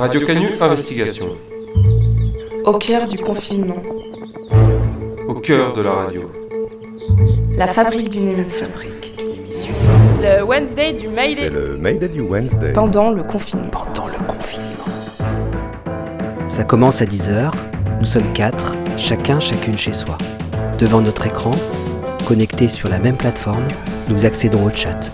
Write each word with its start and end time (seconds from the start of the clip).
Radio 0.00 0.24
Canu 0.26 0.46
Investigation. 0.58 1.28
Au 2.64 2.78
cœur 2.78 3.06
du 3.06 3.18
confinement. 3.18 3.82
Au 5.28 5.34
cœur 5.34 5.74
de 5.74 5.82
la 5.82 5.92
radio. 5.92 6.22
La 7.54 7.66
fabrique 7.66 8.08
d'une 8.08 8.28
émission. 8.28 8.68
Le 10.22 10.42
Wednesday 10.42 10.94
du 10.94 11.04
C'est 11.04 11.10
Mayday. 11.10 11.50
le 11.50 11.76
Mayday 11.76 12.08
du 12.08 12.22
Wednesday. 12.22 12.72
Pendant 12.72 13.10
le 13.10 13.22
confinement. 13.22 13.68
pendant 13.70 14.06
le 14.06 14.18
confinement. 14.26 14.66
Ça 16.46 16.64
commence 16.64 17.02
à 17.02 17.04
10h, 17.04 17.52
nous 17.98 18.06
sommes 18.06 18.32
quatre, 18.32 18.76
chacun, 18.96 19.38
chacune 19.38 19.76
chez 19.76 19.92
soi. 19.92 20.16
Devant 20.78 21.02
notre 21.02 21.26
écran, 21.26 21.50
connectés 22.26 22.68
sur 22.68 22.88
la 22.88 22.98
même 22.98 23.18
plateforme, 23.18 23.68
nous 24.08 24.24
accédons 24.24 24.64
au 24.64 24.70
chat. 24.70 25.12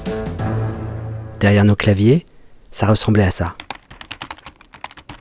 Derrière 1.40 1.64
nos 1.64 1.74
claviers, 1.74 2.24
ça 2.70 2.86
ressemblait 2.86 3.24
à 3.24 3.32
ça. 3.32 3.56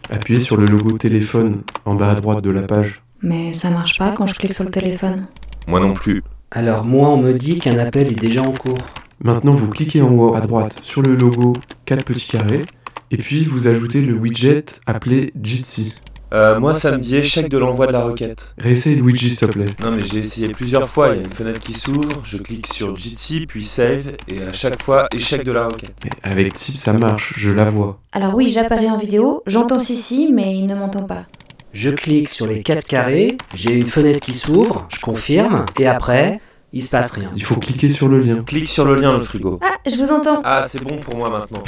Appuyez 0.10 0.40
sur 0.40 0.58
le 0.58 0.66
logo 0.66 0.98
téléphone 0.98 1.62
en 1.86 1.96
bas 1.96 2.12
à 2.12 2.16
droite 2.16 2.44
de 2.44 2.50
la 2.52 2.62
page. 2.62 3.02
Mais 3.22 3.54
ça 3.54 3.70
marche 3.70 3.98
pas 3.98 4.12
quand 4.12 4.28
je 4.28 4.36
clique 4.36 4.54
sur 4.54 4.64
le 4.64 4.72
téléphone. 4.72 5.26
Moi 5.68 5.80
non 5.80 5.94
plus. 5.94 6.22
Alors 6.52 6.86
moi, 6.86 7.10
on 7.10 7.18
me 7.18 7.34
dit 7.34 7.60
qu'un 7.60 7.78
appel 7.80 8.08
est 8.08 8.20
déjà 8.20 8.42
en 8.42 8.52
cours. 8.52 8.78
Maintenant, 9.20 9.56
vous 9.56 9.70
cliquez 9.70 10.02
en 10.02 10.12
haut 10.12 10.36
à 10.36 10.42
droite 10.42 10.80
sur 10.84 11.02
le 11.02 11.16
logo 11.16 11.54
4 11.86 12.06
petits 12.06 12.30
carrés 12.30 12.66
et 13.12 13.18
puis 13.18 13.46
vous 13.46 13.68
ajoutez 13.68 14.02
le 14.02 14.14
widget 14.14 14.66
appelé 14.86 15.32
Jitsi. 15.42 15.94
Euh, 16.36 16.60
moi, 16.60 16.76
ça 16.76 16.92
me 16.92 16.98
dit 16.98 17.16
échec 17.16 17.48
de 17.48 17.58
l'envoi 17.58 17.88
de 17.88 17.94
la 17.94 18.02
requête. 18.02 18.54
Réessaye 18.58 18.96
Luigi, 18.96 19.30
s'il 19.30 19.40
te 19.40 19.46
plaît. 19.46 19.68
Non, 19.82 19.92
mais 19.92 20.02
j'ai 20.02 20.18
essayé 20.18 20.50
plusieurs 20.50 20.90
fois. 20.90 21.10
Il 21.14 21.16
y 21.16 21.20
a 21.20 21.24
une 21.24 21.32
fenêtre 21.32 21.62
qui 21.62 21.72
s'ouvre, 21.72 22.22
je 22.26 22.36
clique 22.36 22.68
sur 22.68 22.94
Jitsi, 22.98 23.46
puis 23.48 23.64
save, 23.64 24.18
et 24.28 24.42
à 24.42 24.52
chaque 24.52 24.84
fois, 24.84 25.08
échec 25.16 25.46
de 25.46 25.54
la 25.54 25.68
requête. 25.68 25.94
Mais 26.04 26.12
avec 26.24 26.54
Tip, 26.56 26.78
ça 26.78 26.92
marche, 26.92 27.34
je 27.38 27.52
la 27.52 27.70
vois. 27.70 28.02
Alors 28.12 28.36
oui, 28.36 28.50
j'apparais 28.50 28.90
en 28.90 28.98
vidéo, 28.98 29.44
j'entends 29.48 29.80
Sissi, 29.80 30.30
mais 30.34 30.58
il 30.58 30.68
ne 30.68 30.76
m'entend 30.76 31.04
pas. 31.04 31.24
Je 31.72 31.90
clique 31.90 32.28
sur 32.28 32.48
les 32.48 32.64
4 32.64 32.86
carrés, 32.86 33.38
j'ai 33.54 33.74
une 33.74 33.86
fenêtre 33.86 34.20
qui 34.20 34.34
s'ouvre, 34.34 34.88
je 34.94 35.00
confirme, 35.00 35.66
et 35.80 35.88
après, 35.88 36.42
il 36.76 36.82
se 36.84 36.90
passe 36.90 37.14
rien. 37.14 37.32
Il 37.36 37.44
faut 37.44 37.56
cliquer 37.56 37.90
sur 37.90 38.08
le 38.08 38.20
lien. 38.20 38.44
Clique 38.46 38.70
sur 38.70 38.86
le 38.86 38.96
lien, 38.96 39.14
le 39.18 39.22
frigo. 39.24 39.60
Ah, 39.64 39.78
je 39.90 39.96
vous 39.96 40.12
entends 40.12 40.42
Ah, 40.44 40.66
c'est 40.68 40.84
bon 40.84 40.98
pour 40.98 41.16
moi 41.16 41.30
maintenant. 41.30 41.64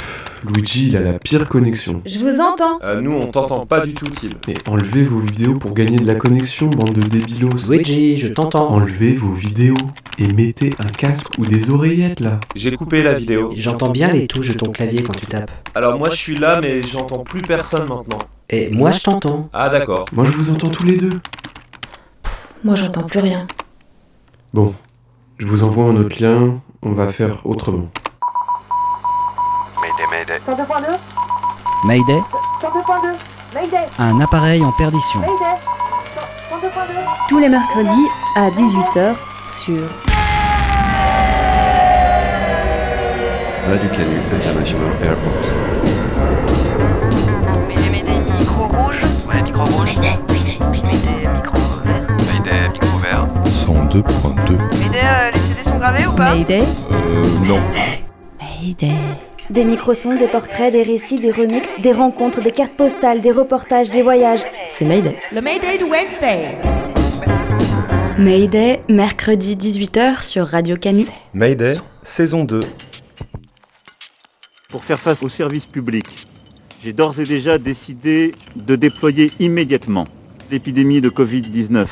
Luigi, 0.54 0.88
il 0.88 0.96
a 0.96 1.00
la 1.00 1.18
pire 1.18 1.48
connexion. 1.48 2.02
Je 2.06 2.18
vous 2.18 2.40
entends 2.40 2.78
Euh, 2.84 3.00
nous, 3.00 3.12
on 3.12 3.26
t'entend 3.28 3.66
pas 3.66 3.80
du 3.80 3.94
tout, 3.94 4.06
Tim. 4.06 4.28
Mais 4.46 4.54
enlevez 4.68 5.02
vos 5.02 5.18
vidéos 5.20 5.54
pour 5.54 5.72
gagner 5.72 5.98
de 5.98 6.06
la 6.06 6.14
connexion, 6.14 6.68
bande 6.68 6.92
de 6.92 7.00
débilos. 7.00 7.50
Luigi, 7.68 8.18
je 8.18 8.28
t'entends. 8.28 8.68
Enlevez 8.70 9.14
vos 9.14 9.32
vidéos 9.32 9.74
et 10.18 10.28
mettez 10.28 10.74
un 10.78 10.88
casque 10.88 11.38
ou 11.38 11.46
des 11.46 11.70
oreillettes 11.70 12.20
là. 12.20 12.38
J'ai 12.54 12.72
coupé 12.72 13.02
la 13.02 13.14
vidéo. 13.14 13.50
J'entends 13.56 13.90
bien 13.90 14.12
les 14.12 14.26
touches 14.28 14.50
de 14.50 14.58
ton 14.58 14.70
clavier 14.70 15.02
quand 15.02 15.16
tu 15.16 15.26
tapes. 15.26 15.50
Alors 15.74 15.98
moi, 15.98 16.10
je 16.10 16.16
suis 16.16 16.36
là, 16.36 16.60
mais 16.60 16.82
j'entends 16.82 17.24
plus 17.24 17.40
personne 17.42 17.88
maintenant. 17.88 18.18
Et 18.50 18.68
moi, 18.70 18.90
je 18.90 19.00
t'entends. 19.00 19.48
Ah, 19.52 19.70
d'accord. 19.70 20.04
Moi, 20.12 20.24
je 20.26 20.32
vous 20.32 20.50
entends 20.50 20.68
tous 20.68 20.84
les 20.84 20.96
deux. 20.96 21.18
Moi 22.64 22.74
j'entends 22.74 23.06
plus 23.06 23.20
rien. 23.20 23.46
Bon, 24.52 24.74
je 25.38 25.46
vous 25.46 25.62
envoie 25.62 25.84
un 25.84 25.96
autre 25.96 26.20
lien, 26.20 26.54
on 26.82 26.92
va 26.92 27.08
faire 27.08 27.46
autrement. 27.46 27.88
Mayday 31.84 32.20
Un 33.98 34.20
appareil 34.20 34.64
en 34.64 34.72
perdition. 34.72 35.20
Tous 37.28 37.38
les 37.38 37.48
mercredis 37.48 38.08
à 38.34 38.50
18h 38.50 39.14
sur 39.48 39.80
Radio 43.66 43.88
Canu 43.90 44.16
International 44.34 44.90
Airport. 45.04 45.47
Pas 56.18 56.34
Mayday. 56.34 56.62
Euh, 56.92 57.46
non. 57.46 57.60
Mayday. 58.40 58.90
Des 59.50 59.64
microsons, 59.64 60.16
des 60.16 60.26
portraits, 60.26 60.72
des 60.72 60.82
récits, 60.82 61.20
des 61.20 61.30
remixes, 61.30 61.76
des 61.80 61.92
rencontres, 61.92 62.42
des 62.42 62.50
cartes 62.50 62.76
postales, 62.76 63.20
des 63.20 63.30
reportages, 63.30 63.90
des 63.90 64.02
voyages. 64.02 64.42
C'est 64.66 64.84
Mayday. 64.84 65.16
Le 65.30 65.40
Mayday 65.40 65.78
du 65.78 65.84
Wednesday. 65.84 66.58
Mayday, 68.18 68.80
mercredi 68.88 69.54
18h 69.54 70.24
sur 70.24 70.48
Radio 70.48 70.76
Canu. 70.76 71.04
Mayday, 71.34 71.76
saison 72.02 72.44
2. 72.44 72.62
Pour 74.70 74.84
faire 74.84 74.98
face 74.98 75.22
au 75.22 75.28
service 75.28 75.66
public, 75.66 76.04
j'ai 76.82 76.92
d'ores 76.92 77.20
et 77.20 77.26
déjà 77.26 77.58
décidé 77.58 78.34
de 78.56 78.74
déployer 78.74 79.30
immédiatement 79.38 80.06
l'épidémie 80.50 81.00
de 81.00 81.10
Covid-19. 81.10 81.86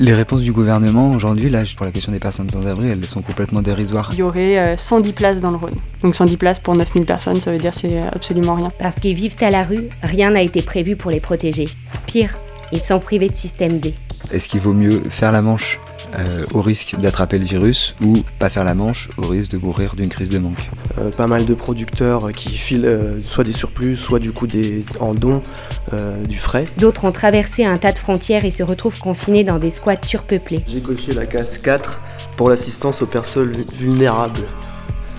Les 0.00 0.14
réponses 0.14 0.42
du 0.42 0.52
gouvernement 0.52 1.10
aujourd'hui, 1.12 1.50
là, 1.50 1.62
pour 1.76 1.86
la 1.86 1.92
question 1.92 2.12
des 2.12 2.18
personnes 2.18 2.50
sans 2.50 2.66
abri, 2.66 2.88
elles 2.88 3.04
sont 3.04 3.22
complètement 3.22 3.62
dérisoires. 3.62 4.08
Il 4.12 4.18
y 4.18 4.22
aurait 4.22 4.58
euh, 4.58 4.76
110 4.76 5.12
places 5.12 5.40
dans 5.40 5.50
le 5.50 5.56
Rhône. 5.56 5.76
Donc 6.02 6.16
110 6.16 6.36
places 6.38 6.58
pour 6.58 6.74
9000 6.74 7.04
personnes, 7.04 7.40
ça 7.40 7.52
veut 7.52 7.58
dire 7.58 7.74
c'est 7.74 8.00
absolument 8.00 8.54
rien. 8.54 8.68
Parce 8.78 8.96
qu'ils 8.96 9.14
vivent 9.14 9.36
à 9.40 9.50
la 9.50 9.62
rue, 9.62 9.88
rien 10.02 10.30
n'a 10.30 10.42
été 10.42 10.62
prévu 10.62 10.96
pour 10.96 11.10
les 11.10 11.20
protéger. 11.20 11.68
Pire, 12.06 12.38
ils 12.72 12.80
sont 12.80 12.98
privés 12.98 13.28
de 13.28 13.34
système 13.34 13.78
D. 13.78 13.94
Est-ce 14.32 14.48
qu'il 14.48 14.60
vaut 14.60 14.72
mieux 14.72 15.02
faire 15.10 15.30
la 15.30 15.42
manche 15.42 15.78
euh, 16.14 16.44
au 16.52 16.60
risque 16.60 16.96
d'attraper 16.98 17.38
le 17.38 17.44
virus 17.44 17.94
ou 18.04 18.18
pas 18.38 18.48
faire 18.48 18.64
la 18.64 18.74
manche 18.74 19.08
au 19.16 19.26
risque 19.26 19.52
de 19.52 19.58
mourir 19.58 19.94
d'une 19.94 20.08
crise 20.08 20.30
de 20.30 20.38
manque 20.38 20.68
Euh, 20.98 21.10
pas 21.10 21.26
mal 21.26 21.46
de 21.46 21.54
producteurs 21.54 22.32
qui 22.32 22.50
filent 22.50 22.84
euh, 22.84 23.20
soit 23.26 23.44
des 23.44 23.52
surplus, 23.52 23.96
soit 23.96 24.18
du 24.18 24.30
coup 24.32 24.46
des, 24.46 24.84
en 25.00 25.14
don 25.14 25.40
euh, 25.94 26.22
du 26.24 26.38
frais. 26.38 26.66
D'autres 26.76 27.06
ont 27.06 27.12
traversé 27.12 27.64
un 27.64 27.78
tas 27.78 27.92
de 27.92 27.98
frontières 27.98 28.44
et 28.44 28.50
se 28.50 28.62
retrouvent 28.62 28.98
confinés 28.98 29.42
dans 29.42 29.58
des 29.58 29.70
squats 29.70 30.02
surpeuplés. 30.02 30.62
J'ai 30.66 30.82
coché 30.82 31.14
la 31.14 31.24
case 31.24 31.58
4 31.58 32.00
pour 32.36 32.50
l'assistance 32.50 33.00
aux 33.00 33.06
personnes 33.06 33.52
vulnérables. 33.72 34.44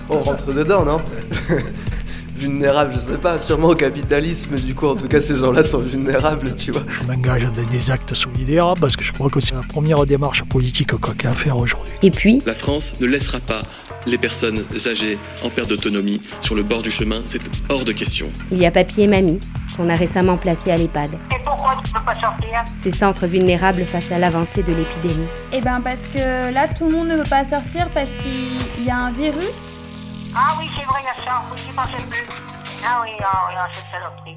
On 0.08 0.22
rentre 0.22 0.52
dedans, 0.54 0.84
non? 0.84 0.98
Vulnérables, 2.36 2.92
je 2.94 2.98
sais 2.98 3.16
pas, 3.16 3.38
sûrement 3.38 3.68
au 3.68 3.74
capitalisme, 3.74 4.56
du 4.56 4.74
coup 4.74 4.86
en 4.86 4.96
tout 4.96 5.08
cas 5.08 5.20
ces 5.20 5.36
gens-là 5.36 5.62
sont 5.62 5.78
vulnérables, 5.78 6.52
tu 6.54 6.72
vois. 6.72 6.82
Je 6.88 7.06
m'engage 7.06 7.44
dans 7.44 7.64
des 7.70 7.90
actes 7.90 8.14
solidaires 8.14 8.74
parce 8.80 8.96
que 8.96 9.04
je 9.04 9.12
crois 9.12 9.30
que 9.30 9.40
c'est 9.40 9.54
la 9.54 9.62
première 9.62 10.04
démarche 10.04 10.42
politique 10.44 10.92
quoi 10.96 11.14
qu'il 11.14 11.24
y 11.24 11.26
a 11.26 11.30
à 11.30 11.34
faire 11.34 11.56
aujourd'hui. 11.56 11.92
Et 12.02 12.10
puis, 12.10 12.42
La 12.46 12.54
France 12.54 12.92
ne 13.00 13.06
laissera 13.06 13.38
pas 13.40 13.62
les 14.06 14.18
personnes 14.18 14.62
âgées 14.86 15.18
en 15.44 15.48
perte 15.48 15.70
d'autonomie 15.70 16.20
sur 16.40 16.54
le 16.54 16.62
bord 16.62 16.82
du 16.82 16.90
chemin, 16.90 17.20
c'est 17.24 17.40
hors 17.70 17.84
de 17.84 17.92
question. 17.92 18.26
il 18.52 18.58
y 18.58 18.66
a 18.66 18.70
Papy 18.70 19.02
et 19.02 19.06
Mamie, 19.06 19.40
qu'on 19.76 19.88
a 19.88 19.94
récemment 19.94 20.36
placés 20.36 20.70
à 20.70 20.76
l'EHPAD. 20.76 21.12
Et 21.14 21.42
pourquoi 21.44 21.72
tu 21.84 21.92
peux 21.92 22.00
pas 22.04 22.12
sortir? 22.12 22.64
Ces 22.76 22.90
centres 22.90 23.26
vulnérables 23.26 23.84
face 23.84 24.12
à 24.12 24.18
l'avancée 24.18 24.62
de 24.62 24.72
l'épidémie. 24.72 25.26
Eh 25.52 25.60
ben 25.60 25.80
parce 25.82 26.06
que 26.06 26.52
là 26.52 26.68
tout 26.68 26.86
le 26.90 26.96
monde 26.96 27.08
ne 27.08 27.16
peut 27.16 27.30
pas 27.30 27.44
sortir 27.44 27.88
parce 27.94 28.10
qu'il 28.10 28.84
y 28.84 28.90
a 28.90 28.96
un 28.96 29.12
virus. 29.12 29.73
Ah 30.36 30.54
oui, 30.58 30.68
c'est 30.74 30.84
vrai, 30.84 31.00
il 31.02 31.06
y 31.06 31.08
a 31.08 31.14
ça. 31.24 31.42
Oui, 31.52 31.58
j'y 31.64 31.72
pensais 31.72 32.02
plus. 32.10 32.26
Ah 32.86 33.00
oui, 33.02 33.10
ah 33.20 33.46
oui, 33.48 33.54
ah, 33.56 33.68
cette 33.72 33.86
saloperie. 33.90 34.36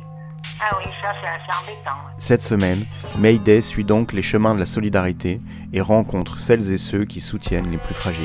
Ah 0.60 0.76
oui, 0.80 0.86
ça, 1.02 1.10
c'est 1.22 1.56
embêtant. 1.64 1.98
Cette 2.18 2.42
semaine, 2.44 2.86
Mayday 3.20 3.62
suit 3.62 3.84
donc 3.84 4.14
les 4.14 4.22
chemins 4.24 4.56
de 4.56 4.60
la 4.60 4.66
solidarité 4.66 5.40
et 5.74 5.82
rencontre 5.82 6.40
celles 6.40 6.72
et 6.72 6.78
ceux 6.78 7.06
qui 7.06 7.22
soutiennent 7.22 7.70
les 7.72 7.78
plus 7.78 7.94
fragiles. 7.94 8.24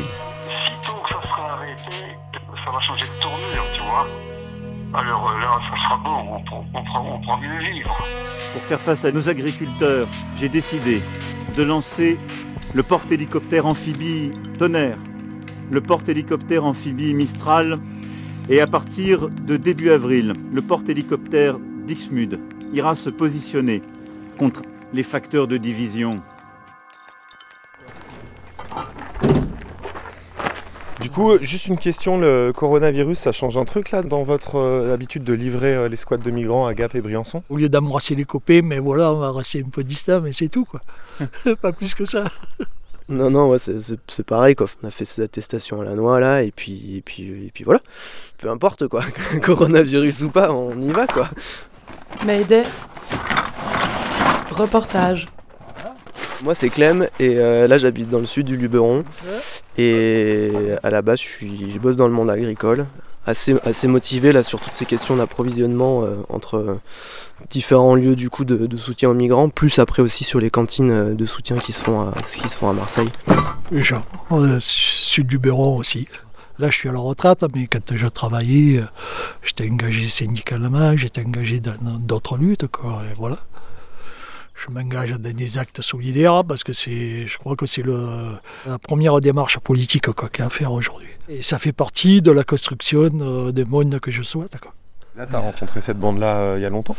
Sitôt 0.83 0.97
que 1.03 1.09
ça 1.11 1.23
sera 1.29 1.53
arrêté, 1.55 2.07
ça 2.65 2.71
va 2.71 2.81
changer 2.81 3.05
de 3.07 3.21
tournure, 3.21 3.65
tu 3.75 3.83
vois. 3.83 4.07
Alors 4.95 5.31
euh, 5.31 5.41
là, 5.41 5.59
ça 5.71 5.77
sera 5.83 5.97
bon, 5.99 6.37
on, 6.37 6.43
prend- 6.45 6.65
on, 6.75 6.85
prend, 6.85 7.15
on 7.17 7.21
prend 7.23 7.39
mieux 7.39 7.59
vivre. 7.73 7.97
Pour 8.53 8.63
faire 8.63 8.81
face 8.81 9.05
à 9.05 9.13
nos 9.13 9.29
agriculteurs, 9.29 10.07
j'ai 10.39 10.49
décidé 10.51 11.03
de 11.57 11.63
lancer 11.63 12.19
le 12.75 12.83
porte-hélicoptère 12.83 13.67
amphibie 13.67 14.33
Tonnerre, 14.59 14.97
le 15.73 15.81
porte-hélicoptère 15.81 16.65
amphibie 16.65 17.15
Mistral 17.15 17.79
et 18.51 18.61
à 18.61 18.67
partir 18.67 19.31
de 19.31 19.57
début 19.57 19.91
avril, 19.91 20.35
le 20.53 20.61
porte-hélicoptère 20.61 21.59
Dixmude 21.87 22.39
ira 22.75 22.95
se 22.95 23.09
positionner 23.09 23.81
contre 24.37 24.63
les 24.93 25.03
facteurs 25.03 25.49
de 25.49 25.57
division. 25.57 26.21
Du 31.01 31.09
coup, 31.09 31.39
juste 31.41 31.69
une 31.69 31.79
question, 31.79 32.19
le 32.19 32.53
coronavirus, 32.55 33.19
ça 33.19 33.33
change 33.33 33.57
un 33.57 33.65
truc 33.65 33.91
là 33.91 34.03
dans 34.03 34.23
votre 34.23 34.57
euh, 34.57 34.95
habitude 34.95 35.25
de 35.25 35.33
livrer 35.33 35.75
euh, 35.75 35.89
les 35.89 35.97
squats 35.97 36.19
de 36.19 36.31
migrants 36.31 36.67
à 36.67 36.75
Gap 36.75 36.95
et 36.95 37.01
Briançon? 37.01 37.43
Au 37.49 37.57
lieu 37.57 37.69
d'embrasser 37.69 38.15
les 38.15 38.25
copains, 38.25 38.61
mais 38.63 38.79
voilà, 38.79 39.13
on 39.13 39.19
va 39.19 39.33
rester 39.33 39.65
un 39.67 39.71
peu 39.71 39.83
distant, 39.83 40.21
mais 40.21 40.33
c'est 40.33 40.49
tout 40.49 40.65
quoi. 40.65 40.81
pas 41.63 41.73
plus 41.73 41.95
que 41.95 42.05
ça. 42.05 42.25
Non, 43.09 43.31
non, 43.31 43.49
ouais, 43.51 43.59
c'est- 43.59 44.23
pareil 44.25 44.55
quoi. 44.55 44.67
On 44.83 44.89
a 44.89 44.91
fait 44.91 45.05
ces 45.05 45.23
attestations 45.23 45.81
à 45.81 45.85
la 45.85 45.95
noix 45.95 46.21
là, 46.21 46.43
et 46.43 46.51
puis, 46.53 46.97
et 46.97 47.03
puis, 47.03 47.25
et 47.47 47.51
puis 47.53 47.65
voilà. 47.65 47.81
Peu 48.39 48.49
importe 48.51 48.89
quoi, 48.89 49.05
coronavirus 49.43 50.23
ou 50.23 50.31
pas, 50.31 50.53
on 50.53 50.81
y 50.81 50.91
va 50.93 51.07
quoi. 51.07 51.29
Mayday. 52.25 52.63
Reportage. 54.51 55.27
Moi 56.43 56.55
c'est 56.57 56.69
Clem 56.71 57.07
et 57.21 57.37
euh, 57.39 57.69
là 57.69 57.79
j'habite 57.79 58.09
dans 58.09 58.19
le 58.19 58.27
sud 58.27 58.47
du 58.47 58.57
Luberon 58.57 59.05
et 59.79 60.51
à 60.83 60.91
la 60.91 61.01
base 61.01 61.21
je 61.21 61.25
suis 61.29 61.71
je 61.73 61.79
bosse 61.79 61.95
dans 61.97 62.09
le 62.09 62.13
monde 62.13 62.31
agricole 62.31 62.87
assez, 63.27 63.89
motivé 63.89 64.33
là, 64.33 64.43
sur 64.43 64.61
toutes 64.61 64.75
ces 64.75 64.87
questions 64.87 65.17
d'approvisionnement 65.17 66.03
euh, 66.03 66.17
entre 66.29 66.57
euh, 66.57 66.81
différents 67.51 67.95
lieux 67.95 68.17
du 68.17 68.31
coup, 68.31 68.45
de, 68.45 68.77
soutien 68.77 69.11
aux 69.11 69.15
migrants, 69.15 69.49
plus 69.49 69.79
après 69.79 70.03
aussi 70.03 70.25
sur 70.25 70.41
les 70.41 70.51
cantines 70.51 70.91
euh, 70.91 71.15
de 71.15 71.27
soutien 71.27 71.59
qui 71.59 71.73
se 71.73 71.81
font 71.83 72.01
à, 72.01 72.15
qui 72.29 72.49
se 72.49 72.57
font 72.57 72.69
à 72.69 72.73
Marseille. 72.73 73.11
Jean, 73.73 74.05
euh, 74.33 74.59
sud 74.61 75.27
du 75.27 75.39
Béron 75.39 75.77
aussi. 75.77 76.09
Là, 76.59 76.69
je 76.71 76.77
suis 76.77 76.89
à 76.89 76.93
la 76.93 76.99
retraite, 76.99 77.45
mais 77.55 77.67
quand 77.67 77.97
je 77.97 78.07
travaillais, 78.07 78.83
j'étais 79.43 79.69
engagé 79.71 80.07
syndicalement, 80.07 80.97
j'étais 80.97 81.25
engagé 81.25 81.61
dans 81.61 81.75
dans 81.81 81.99
d'autres 81.99 82.37
luttes, 82.37 82.67
quoi, 82.67 83.03
et 83.11 83.15
voilà. 83.17 83.39
Je 84.55 84.71
m'engage 84.71 85.13
dans 85.13 85.33
des 85.33 85.59
actes 85.59 85.83
solidaires 85.83 86.45
parce 86.45 86.63
que 86.63 86.73
c'est, 86.73 87.27
je 87.27 87.39
crois 87.39 87.57
que 87.57 87.67
c'est 87.67 87.83
le, 87.83 88.37
la 88.67 88.79
première 88.79 89.21
démarche 89.21 89.59
politique 89.59 90.11
quoi, 90.13 90.29
qu'il 90.29 90.41
y 90.41 90.43
a 90.43 90.47
à 90.47 90.51
faire 90.51 90.73
aujourd'hui. 90.73 91.09
Et 91.29 91.43
ça 91.43 91.59
fait 91.59 91.73
partie 91.73 92.23
de 92.23 92.31
la 92.31 92.45
construction 92.45 93.11
euh, 93.21 93.53
des 93.53 93.65
mondes 93.65 93.99
que 93.99 94.11
je 94.11 94.23
souhaite. 94.23 94.59
Quoi. 94.59 94.75
Là, 95.17 95.27
tu 95.27 95.35
as 95.35 95.39
rencontré 95.39 95.81
cette 95.81 95.99
bande-là 95.99 96.37
euh, 96.37 96.55
il 96.59 96.63
y 96.63 96.67
a 96.67 96.71
longtemps? 96.71 96.97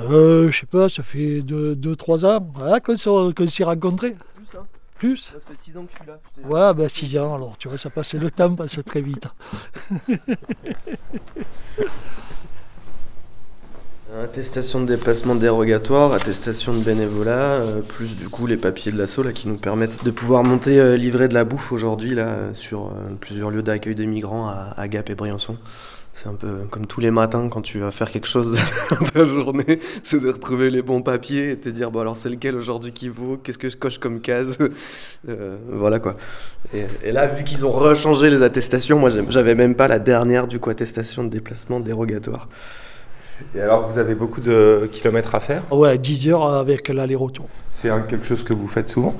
Euh, 0.00 0.50
je 0.50 0.60
sais 0.60 0.66
pas, 0.66 0.88
ça 0.88 1.02
fait 1.02 1.40
2-3 1.40 2.26
ans 2.26 2.46
hein, 2.60 2.80
qu'on 2.80 2.96
s'est 2.96 3.10
qu'on 3.34 3.48
s'est 3.48 3.64
rencontrés. 3.64 4.14
Plus, 4.34 4.54
hein 4.56 4.66
Plus? 4.98 5.16
Ça 5.16 5.38
fait 5.40 5.56
6 5.56 5.76
ans 5.76 5.84
que 5.84 5.92
je 5.92 5.96
suis 5.96 6.06
là. 6.06 6.18
Ouais, 6.44 6.74
ben 6.74 6.88
6 6.88 7.18
ans 7.18 7.34
alors, 7.34 7.56
tu 7.58 7.68
vois, 7.68 7.78
ça 7.78 7.90
passe, 7.90 8.14
le 8.14 8.30
temps 8.30 8.54
passe 8.54 8.80
très 8.84 9.00
vite. 9.00 9.26
Attestation 14.20 14.82
de 14.82 14.86
déplacement 14.86 15.34
dérogatoire, 15.34 16.14
attestation 16.14 16.74
de 16.74 16.80
bénévolat, 16.80 17.60
euh, 17.62 17.80
plus 17.80 18.14
du 18.14 18.28
coup 18.28 18.46
les 18.46 18.58
papiers 18.58 18.92
de 18.92 18.98
l'assaut 18.98 19.24
qui 19.32 19.48
nous 19.48 19.56
permettent 19.56 20.04
de 20.04 20.10
pouvoir 20.10 20.44
monter 20.44 20.78
euh, 20.78 20.96
livrer 20.96 21.28
de 21.28 21.34
la 21.34 21.44
bouffe 21.44 21.72
aujourd'hui 21.72 22.18
sur 22.52 22.88
euh, 22.88 22.90
plusieurs 23.20 23.50
lieux 23.50 23.62
d'accueil 23.62 23.94
des 23.94 24.04
migrants 24.04 24.48
à, 24.48 24.74
à 24.76 24.88
Gap 24.88 25.08
et 25.08 25.14
Briançon. 25.14 25.56
C'est 26.12 26.26
un 26.26 26.34
peu 26.34 26.48
comme 26.70 26.86
tous 26.86 27.00
les 27.00 27.10
matins 27.10 27.48
quand 27.48 27.62
tu 27.62 27.78
vas 27.78 27.90
faire 27.90 28.10
quelque 28.10 28.28
chose 28.28 28.58
dans 28.90 29.06
ta 29.06 29.24
journée, 29.24 29.80
c'est 30.04 30.20
de 30.20 30.28
retrouver 30.28 30.68
les 30.68 30.82
bons 30.82 31.00
papiers 31.00 31.52
et 31.52 31.56
te 31.56 31.70
dire 31.70 31.90
bon 31.90 32.00
alors 32.00 32.18
c'est 32.18 32.28
lequel 32.28 32.54
aujourd'hui 32.54 32.92
qui 32.92 33.08
vaut, 33.08 33.38
qu'est-ce 33.42 33.56
que 33.56 33.70
je 33.70 33.78
coche 33.78 33.98
comme 33.98 34.20
case, 34.20 34.58
Euh, 35.28 35.56
voilà 35.70 36.00
quoi. 36.00 36.16
Et, 36.74 36.82
et 37.04 37.12
là 37.12 37.28
vu 37.28 37.44
qu'ils 37.44 37.64
ont 37.64 37.70
rechangé 37.70 38.28
les 38.28 38.42
attestations, 38.42 38.98
moi 38.98 39.08
j'avais 39.28 39.54
même 39.54 39.76
pas 39.76 39.86
la 39.86 40.00
dernière 40.00 40.48
du 40.48 40.58
coup 40.58 40.68
attestation 40.68 41.22
de 41.22 41.28
déplacement 41.28 41.78
dérogatoire. 41.78 42.48
Et 43.54 43.60
alors, 43.60 43.86
vous 43.88 43.98
avez 43.98 44.14
beaucoup 44.14 44.40
de 44.40 44.88
kilomètres 44.92 45.34
à 45.34 45.40
faire? 45.40 45.62
Ouais, 45.72 45.98
10 45.98 46.28
heures 46.28 46.46
avec 46.46 46.88
l'aller-retour. 46.88 47.48
C'est 47.72 47.90
quelque 48.08 48.24
chose 48.26 48.44
que 48.44 48.52
vous 48.52 48.68
faites 48.68 48.88
souvent? 48.88 49.14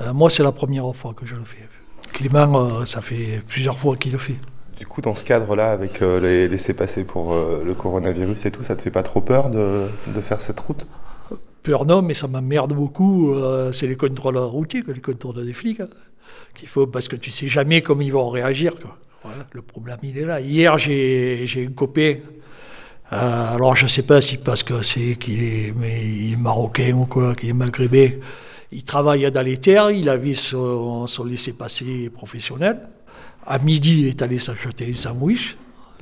Euh, 0.00 0.12
moi, 0.12 0.30
c'est 0.30 0.42
la 0.42 0.52
première 0.52 0.94
fois 0.94 1.14
que 1.14 1.26
je 1.26 1.34
le 1.36 1.44
fais. 1.44 1.68
Clément, 2.12 2.64
euh, 2.80 2.84
ça 2.86 3.00
fait 3.00 3.42
plusieurs 3.46 3.78
fois 3.78 3.96
qu'il 3.96 4.12
le 4.12 4.18
fait. 4.18 4.36
Du 4.78 4.86
coup, 4.86 5.00
dans 5.00 5.14
ce 5.14 5.24
cadre-là, 5.24 5.72
avec 5.72 6.00
euh, 6.02 6.20
les 6.20 6.48
laissés-passer 6.48 7.04
pour 7.04 7.34
le 7.34 7.74
coronavirus 7.74 8.46
et 8.46 8.50
tout, 8.50 8.62
ça 8.62 8.76
te 8.76 8.82
fait 8.82 8.90
pas 8.90 9.02
trop 9.02 9.20
peur 9.20 9.50
de, 9.50 9.86
de 10.06 10.20
faire 10.20 10.40
cette 10.40 10.60
route? 10.60 10.86
Peur 11.62 11.84
non, 11.84 12.00
mais 12.00 12.14
ça 12.14 12.26
m'emmerde 12.26 12.72
beaucoup. 12.72 13.34
c'est 13.72 13.86
les 13.86 13.96
contrôles 13.96 14.38
routiers, 14.38 14.82
les 14.88 15.00
contrôles 15.00 15.44
des 15.44 15.52
flics. 15.52 15.80
hein, 15.80 15.86
qu'il 16.54 16.68
faut, 16.68 16.86
parce 16.86 17.08
que 17.08 17.16
tu 17.16 17.30
sais 17.30 17.48
jamais 17.48 17.82
comment 17.82 18.00
ils 18.00 18.12
vont 18.12 18.28
réagir. 18.30 18.74
quoi. 18.80 18.96
Voilà, 19.22 19.44
le 19.52 19.62
problème, 19.62 19.98
il 20.02 20.16
est 20.18 20.24
là. 20.24 20.40
Hier, 20.40 20.78
j'ai 20.78 21.42
j'ai 21.44 21.66
un 21.66 21.70
copain. 21.72 22.14
Euh, 23.12 23.54
alors, 23.54 23.74
je 23.74 23.86
sais 23.86 24.02
pas 24.02 24.20
si 24.20 24.36
parce 24.36 24.62
que 24.62 24.82
c'est 24.82 25.16
qu'il 25.16 25.42
est, 25.42 25.72
mais 25.76 26.02
il 26.04 26.34
est 26.34 26.36
marocain 26.36 26.92
ou 26.92 27.06
quoi, 27.06 27.34
qu'il 27.34 27.48
est 27.48 27.54
maghrébin. 27.54 28.10
Il 28.72 28.84
travaille 28.84 29.28
dans 29.32 29.42
les 29.42 29.56
terres, 29.56 29.90
il 29.90 30.08
avait 30.08 30.34
son, 30.34 31.06
son 31.08 31.24
laissez-passer 31.24 32.08
professionnel. 32.08 32.88
À 33.44 33.58
midi, 33.58 34.00
il 34.00 34.06
est 34.06 34.22
allé 34.22 34.38
s'acheter 34.38 34.88
un 34.88 34.94
sandwich. 34.94 35.56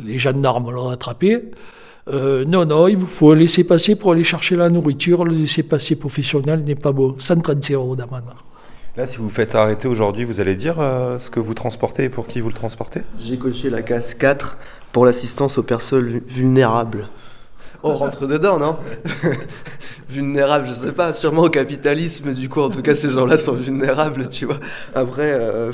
Les 0.04 0.18
gendarmes 0.18 0.70
l'ont 0.70 0.90
attrapé. 0.90 1.50
Euh, 2.08 2.44
non, 2.44 2.66
non, 2.66 2.88
il 2.88 2.96
vous 2.96 3.06
faut 3.06 3.32
laisser 3.34 3.64
passer 3.64 3.96
pour 3.96 4.12
aller 4.12 4.24
chercher 4.24 4.56
la 4.56 4.68
nourriture. 4.68 5.24
Le 5.24 5.32
laisser 5.32 5.62
passer 5.62 5.98
professionnel 5.98 6.62
n'est 6.64 6.74
pas 6.74 6.92
beau. 6.92 7.16
135 7.18 7.74
euros 7.74 7.96
d'amende. 7.96 8.24
Là, 8.96 9.06
si 9.06 9.18
vous 9.18 9.24
vous 9.24 9.30
faites 9.30 9.54
arrêter 9.54 9.86
aujourd'hui, 9.86 10.24
vous 10.24 10.40
allez 10.40 10.56
dire 10.56 10.80
euh, 10.80 11.18
ce 11.18 11.30
que 11.30 11.38
vous 11.38 11.54
transportez 11.54 12.04
et 12.04 12.08
pour 12.08 12.26
qui 12.26 12.40
vous 12.40 12.48
le 12.48 12.54
transportez? 12.54 13.02
J'ai 13.18 13.38
coché 13.38 13.70
la 13.70 13.82
case 13.82 14.14
4 14.14 14.58
pour 14.92 15.04
l'assistance 15.06 15.58
aux 15.58 15.62
personnes 15.62 16.06
vu- 16.06 16.22
vulnérables. 16.26 17.08
On 17.82 17.94
rentre 17.94 18.26
dedans, 18.26 18.58
non? 18.58 18.76
Vulnérables, 20.08 20.66
je 20.66 20.72
sais 20.72 20.92
pas, 20.92 21.12
sûrement 21.12 21.42
au 21.42 21.50
capitalisme, 21.50 22.32
du 22.32 22.48
coup, 22.48 22.60
en 22.60 22.70
tout 22.70 22.82
cas, 22.82 22.94
ces 22.94 23.10
gens-là 23.10 23.38
sont 23.38 23.52
vulnérables, 23.54 24.26
tu 24.28 24.46
vois. 24.46 24.58
Après, 24.94 25.30
euh, 25.32 25.70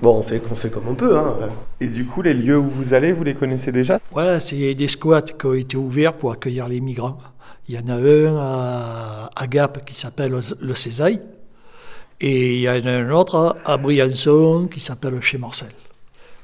bon, 0.00 0.16
on 0.18 0.22
fait, 0.22 0.42
on 0.50 0.54
fait 0.56 0.70
comme 0.70 0.88
on 0.88 0.94
peut, 0.94 1.16
hein. 1.16 1.34
Et 1.80 1.86
du 1.86 2.04
coup, 2.06 2.22
les 2.22 2.34
lieux 2.34 2.58
où 2.58 2.68
vous 2.68 2.94
allez, 2.94 3.12
vous 3.12 3.22
les 3.22 3.34
connaissez 3.34 3.70
déjà? 3.70 4.00
Ouais, 4.12 4.40
c'est 4.40 4.74
des 4.74 4.88
squats 4.88 5.22
qui 5.22 5.46
ont 5.46 5.54
été 5.54 5.76
ouverts 5.76 6.14
pour 6.14 6.32
accueillir 6.32 6.66
les 6.68 6.80
migrants. 6.80 7.18
Il 7.68 7.74
y 7.74 7.78
en 7.78 7.88
a 7.88 7.94
un 7.94 8.36
à, 8.40 9.30
à 9.36 9.46
Gap 9.46 9.84
qui 9.84 9.94
s'appelle 9.94 10.40
le 10.60 10.74
Césaille. 10.74 11.20
Et 12.20 12.56
il 12.56 12.60
y 12.62 12.68
en 12.68 12.86
a 12.86 12.90
un 12.90 13.10
autre 13.10 13.56
à 13.64 13.76
Briançon 13.76 14.68
qui 14.72 14.80
s'appelle 14.80 15.20
chez 15.20 15.36
Marcel. 15.38 15.68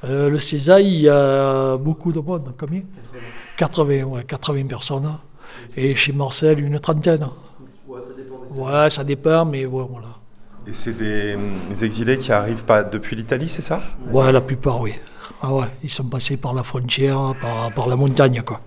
Euh, 0.04 0.30
le 0.30 0.38
Césaille, 0.38 0.88
il 0.88 1.00
y 1.02 1.08
a 1.08 1.76
beaucoup 1.76 2.12
de 2.12 2.20
monde. 2.20 2.52
Combien 2.58 2.82
80, 3.56 4.04
ouais, 4.04 4.24
80 4.24 4.66
personnes. 4.66 5.12
Et 5.76 5.94
chez 5.94 6.12
Marcel, 6.12 6.60
une 6.60 6.80
trentaine. 6.80 7.26
Ouais, 7.86 8.90
ça 8.90 9.04
dépend, 9.04 9.44
mais 9.44 9.66
ouais, 9.66 9.84
voilà. 9.90 10.08
Et 10.66 10.72
c'est 10.72 10.96
des, 10.96 11.36
des 11.68 11.84
exilés 11.84 12.18
qui 12.18 12.32
arrivent 12.32 12.64
pas 12.64 12.82
depuis 12.82 13.16
l'Italie, 13.16 13.48
c'est 13.48 13.62
ça? 13.62 13.82
Ouais, 14.10 14.32
la 14.32 14.40
plupart, 14.40 14.80
oui. 14.80 14.94
Ah 15.42 15.52
ouais, 15.54 15.66
ils 15.82 15.90
sont 15.90 16.04
passés 16.08 16.36
par 16.36 16.54
la 16.54 16.62
frontière, 16.62 17.34
par, 17.40 17.72
par 17.72 17.88
la 17.88 17.96
montagne, 17.96 18.42
quoi. 18.44 18.60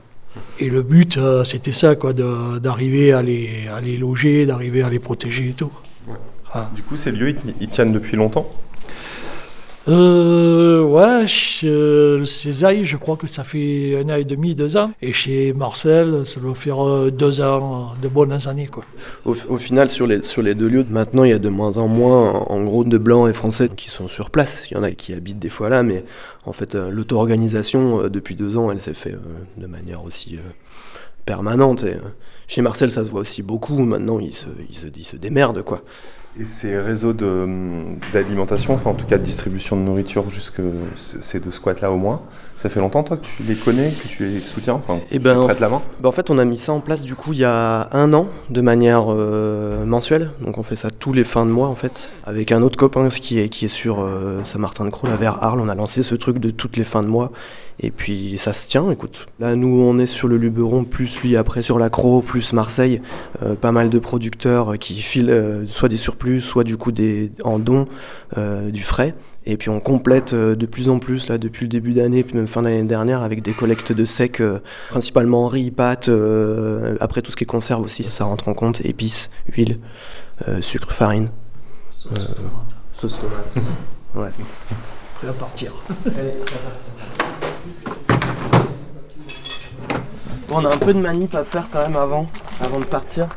Et 0.59 0.69
le 0.69 0.81
but, 0.81 1.17
euh, 1.17 1.43
c'était 1.43 1.71
ça, 1.73 1.95
quoi, 1.95 2.13
d'arriver 2.13 3.13
à 3.13 3.21
les, 3.21 3.67
à 3.67 3.79
les 3.81 3.97
loger, 3.97 4.45
d'arriver 4.45 4.81
à 4.81 4.89
les 4.89 4.99
protéger 4.99 5.49
et 5.49 5.53
tout. 5.53 5.71
Ah. 6.53 6.69
Du 6.75 6.83
coup, 6.83 6.97
ces 6.97 7.11
lieux, 7.11 7.35
ils 7.59 7.67
tiennent 7.67 7.93
depuis 7.93 8.15
longtemps? 8.17 8.47
Euh, 9.89 10.81
ouais, 10.81 11.27
chez 11.27 11.67
euh, 11.67 12.19
le 12.19 12.25
Césaille, 12.25 12.85
je 12.85 12.95
crois 12.95 13.17
que 13.17 13.27
ça 13.27 13.43
fait 13.43 14.01
un 14.01 14.09
an 14.09 14.15
et 14.15 14.23
demi, 14.23 14.55
deux 14.55 14.77
ans. 14.77 14.91
Et 15.01 15.11
chez 15.11 15.51
Marcel, 15.51 16.25
ça 16.25 16.39
doit 16.39 16.55
faire 16.55 16.85
euh, 16.85 17.11
deux 17.11 17.41
ans, 17.41 17.91
de 18.01 18.07
bonnes 18.07 18.47
années, 18.47 18.67
quoi. 18.67 18.85
Au, 19.25 19.57
final, 19.57 19.89
sur 19.89 20.07
les, 20.07 20.23
sur 20.23 20.41
les 20.41 20.55
deux 20.55 20.67
lieux, 20.67 20.85
maintenant, 20.89 21.25
il 21.25 21.31
y 21.31 21.33
a 21.33 21.39
de 21.39 21.49
moins 21.49 21.77
en 21.77 21.89
moins, 21.89 22.31
en, 22.31 22.63
gros, 22.63 22.85
de 22.85 22.97
blancs 22.97 23.29
et 23.29 23.33
français 23.33 23.69
qui 23.75 23.89
sont 23.89 24.07
sur 24.07 24.29
place. 24.29 24.65
Il 24.71 24.75
y 24.75 24.77
en 24.77 24.83
a 24.83 24.91
qui 24.91 25.13
habitent 25.13 25.39
des 25.39 25.49
fois 25.49 25.67
là, 25.67 25.83
mais 25.83 26.05
en 26.45 26.53
fait, 26.53 26.75
euh, 26.75 26.89
l'auto-organisation, 26.89 28.07
depuis 28.07 28.35
deux 28.35 28.55
ans, 28.55 28.71
elle 28.71 28.81
s'est 28.81 28.93
faite 28.93 29.19
de 29.57 29.67
manière 29.67 30.05
aussi 30.05 30.37
permanente. 31.25 31.83
Et, 31.83 31.97
chez 32.47 32.61
Marcel, 32.61 32.89
ça 32.89 33.03
se 33.03 33.09
voit 33.09 33.21
aussi 33.21 33.43
beaucoup. 33.43 33.77
Maintenant, 33.79 34.19
ils 34.19 34.33
se, 34.33 34.47
ils 34.69 35.05
se, 35.05 35.17
démerdent, 35.17 35.63
quoi. 35.63 35.81
Et 36.39 36.45
ces 36.45 36.79
réseaux 36.79 37.13
d'alimentation, 37.13 38.73
enfin 38.73 38.89
en 38.89 38.95
tout 38.95 39.05
cas 39.05 39.19
de 39.19 39.23
distribution 39.23 39.75
de 39.75 39.83
nourriture 39.83 40.31
jusque 40.31 40.61
ces 40.95 41.39
deux 41.39 41.51
squats-là 41.51 41.91
au 41.91 41.97
moins, 41.97 42.21
ça 42.57 42.69
fait 42.69 42.79
longtemps 42.79 43.03
toi 43.03 43.17
que 43.17 43.25
tu 43.25 43.43
les 43.43 43.53
connais, 43.53 43.91
que 43.91 44.07
tu 44.07 44.25
les 44.25 44.41
soutiens, 44.41 44.73
enfin 44.73 44.97
Et 45.11 45.17
tu 45.17 45.19
ben, 45.19 45.41
les 45.41 45.45
prêtes 45.45 45.59
la 45.59 45.69
main 45.69 45.83
ben, 45.99 46.09
en 46.09 46.11
fait, 46.11 46.31
on 46.31 46.39
a 46.39 46.45
mis 46.45 46.57
ça 46.57 46.73
en 46.73 46.79
place 46.79 47.03
du 47.03 47.13
coup 47.13 47.33
il 47.33 47.39
y 47.39 47.45
a 47.45 47.87
un 47.91 48.13
an 48.13 48.27
de 48.49 48.61
manière 48.61 49.05
euh, 49.09 49.85
mensuelle. 49.85 50.31
Donc 50.41 50.57
on 50.57 50.63
fait 50.63 50.75
ça 50.75 50.89
tous 50.89 51.13
les 51.13 51.23
fins 51.23 51.45
de 51.45 51.51
mois 51.51 51.67
en 51.67 51.75
fait. 51.75 52.09
Avec 52.23 52.51
un 52.51 52.63
autre 52.63 52.77
copain 52.77 53.09
qui 53.09 53.39
est, 53.39 53.49
qui 53.49 53.65
est 53.65 53.69
sur 53.69 53.99
euh, 53.99 54.43
Saint-Martin-de-Croix, 54.43 55.09
là 55.09 55.17
vers 55.17 55.43
Arles, 55.43 55.59
on 55.59 55.69
a 55.69 55.75
lancé 55.75 56.01
ce 56.01 56.15
truc 56.15 56.39
de 56.39 56.49
toutes 56.49 56.77
les 56.77 56.83
fins 56.83 57.01
de 57.01 57.07
mois. 57.07 57.31
Et 57.79 57.91
puis 57.91 58.37
ça 58.37 58.53
se 58.53 58.67
tient, 58.67 58.89
écoute. 58.91 59.25
Là, 59.39 59.55
nous, 59.55 59.81
on 59.81 59.97
est 59.99 60.05
sur 60.05 60.27
le 60.27 60.37
Luberon, 60.37 60.83
plus 60.83 61.21
lui 61.21 61.35
après 61.35 61.63
sur 61.63 61.79
la 61.79 61.89
Cro, 61.89 62.21
plus 62.21 62.53
Marseille. 62.53 63.01
Euh, 63.41 63.55
pas 63.55 63.71
mal 63.71 63.89
de 63.89 63.99
producteurs 63.99 64.77
qui 64.77 65.01
filent 65.01 65.29
euh, 65.31 65.65
soit 65.67 65.89
des 65.89 65.97
surplus, 65.97 66.41
soit 66.41 66.63
du 66.63 66.77
coup 66.77 66.91
des, 66.91 67.31
en 67.43 67.59
dons 67.59 67.87
euh, 68.37 68.69
du 68.71 68.83
frais. 68.83 69.15
Et 69.45 69.57
puis 69.57 69.69
on 69.69 69.81
complète 69.81 70.33
euh, 70.33 70.55
de 70.55 70.65
plus 70.65 70.87
en 70.87 70.99
plus 70.99 71.27
là 71.27 71.37
depuis 71.37 71.65
le 71.65 71.69
début 71.69 71.93
d'année, 71.93 72.23
puis 72.23 72.37
même 72.37 72.47
fin 72.47 72.61
d'année 72.61 72.83
dernière, 72.83 73.23
avec 73.23 73.41
des 73.41 73.51
collectes 73.51 73.91
de 73.91 74.05
sec, 74.05 74.39
euh, 74.39 74.59
principalement 74.89 75.47
riz, 75.47 75.69
pâtes, 75.69 76.07
euh, 76.07 76.95
après 77.01 77.21
tout 77.21 77.31
ce 77.31 77.35
qui 77.35 77.43
est 77.43 77.47
conserve 77.47 77.83
aussi, 77.83 78.03
ça 78.05 78.23
rentre 78.23 78.47
en 78.47 78.53
compte, 78.53 78.79
épices, 78.85 79.31
huile, 79.51 79.79
euh, 80.47 80.61
sucre, 80.61 80.93
farine. 80.93 81.29
Sauce 81.91 82.13
Euh, 82.13 82.33
tomate. 82.35 82.75
Sauce 82.93 83.19
tomate. 83.19 83.55
ouais. 84.15 84.29
Prêt 85.15 85.27
à 85.27 85.33
partir. 85.33 85.73
Bon, 86.05 86.11
on 90.51 90.65
a 90.65 90.73
un 90.73 90.77
peu 90.77 90.93
de 90.93 90.99
manip 90.99 91.33
à 91.35 91.43
faire 91.43 91.67
quand 91.71 91.81
même 91.81 91.95
avant, 91.95 92.25
avant 92.61 92.79
de 92.79 92.85
partir. 92.85 93.27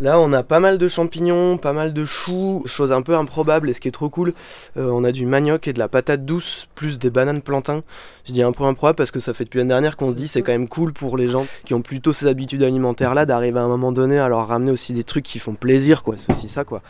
Là, 0.00 0.20
on 0.20 0.32
a 0.32 0.44
pas 0.44 0.60
mal 0.60 0.78
de 0.78 0.86
champignons, 0.86 1.58
pas 1.58 1.72
mal 1.72 1.92
de 1.92 2.04
choux, 2.04 2.62
chose 2.66 2.92
un 2.92 3.02
peu 3.02 3.16
improbable 3.16 3.68
et 3.68 3.72
ce 3.72 3.80
qui 3.80 3.88
est 3.88 3.92
trop 3.92 4.08
cool, 4.08 4.32
euh, 4.76 4.88
on 4.92 5.02
a 5.02 5.10
du 5.10 5.26
manioc 5.26 5.66
et 5.66 5.72
de 5.72 5.80
la 5.80 5.88
patate 5.88 6.24
douce, 6.24 6.68
plus 6.76 7.00
des 7.00 7.10
bananes 7.10 7.42
plantains. 7.42 7.82
Je 8.24 8.32
dis 8.32 8.42
un 8.42 8.52
peu 8.52 8.62
improbable 8.62 8.96
parce 8.96 9.10
que 9.10 9.18
ça 9.18 9.34
fait 9.34 9.44
depuis 9.44 9.58
l'année 9.58 9.70
dernière 9.70 9.96
qu'on 9.96 10.10
se 10.10 10.14
dit 10.14 10.28
c'est 10.28 10.42
quand 10.42 10.52
même 10.52 10.68
cool 10.68 10.92
pour 10.92 11.16
les 11.16 11.28
gens 11.28 11.46
qui 11.64 11.74
ont 11.74 11.82
plutôt 11.82 12.12
ces 12.12 12.26
habitudes 12.26 12.62
alimentaires 12.62 13.14
là 13.14 13.26
d'arriver 13.26 13.58
à 13.58 13.62
un 13.62 13.68
moment 13.68 13.90
donné 13.90 14.20
à 14.20 14.28
leur 14.28 14.46
ramener 14.46 14.70
aussi 14.70 14.92
des 14.92 15.02
trucs 15.02 15.24
qui 15.24 15.40
font 15.40 15.54
plaisir 15.54 16.04
quoi, 16.04 16.14
c'est 16.16 16.32
aussi 16.32 16.48
ça 16.48 16.62
quoi. 16.62 16.80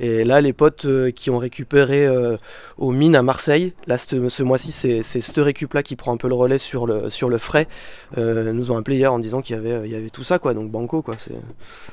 Et 0.00 0.24
là, 0.24 0.40
les 0.40 0.52
potes 0.52 0.86
euh, 0.86 1.10
qui 1.10 1.28
ont 1.30 1.38
récupéré 1.38 2.06
euh, 2.06 2.36
aux 2.78 2.92
mines 2.92 3.14
à 3.14 3.22
Marseille, 3.22 3.74
là 3.86 3.98
ce, 3.98 4.28
ce 4.28 4.42
mois-ci, 4.42 4.72
c'est 4.72 5.02
cette 5.02 5.36
récup-là 5.36 5.82
qui 5.82 5.96
prend 5.96 6.12
un 6.12 6.16
peu 6.16 6.28
le 6.28 6.34
relais 6.34 6.58
sur 6.58 6.86
le, 6.86 7.10
sur 7.10 7.28
le 7.28 7.36
frais, 7.38 7.68
euh, 8.16 8.52
nous 8.52 8.70
ont 8.70 8.76
appelé 8.78 8.96
hier 8.96 9.12
en 9.12 9.18
disant 9.18 9.42
qu'il 9.42 9.54
y 9.56 9.58
avait, 9.58 9.86
il 9.86 9.92
y 9.92 9.94
avait 9.96 10.10
tout 10.10 10.24
ça, 10.24 10.38
quoi. 10.38 10.54
Donc 10.54 10.70
banco, 10.70 11.02
quoi. 11.02 11.16
C'est- 11.22 11.32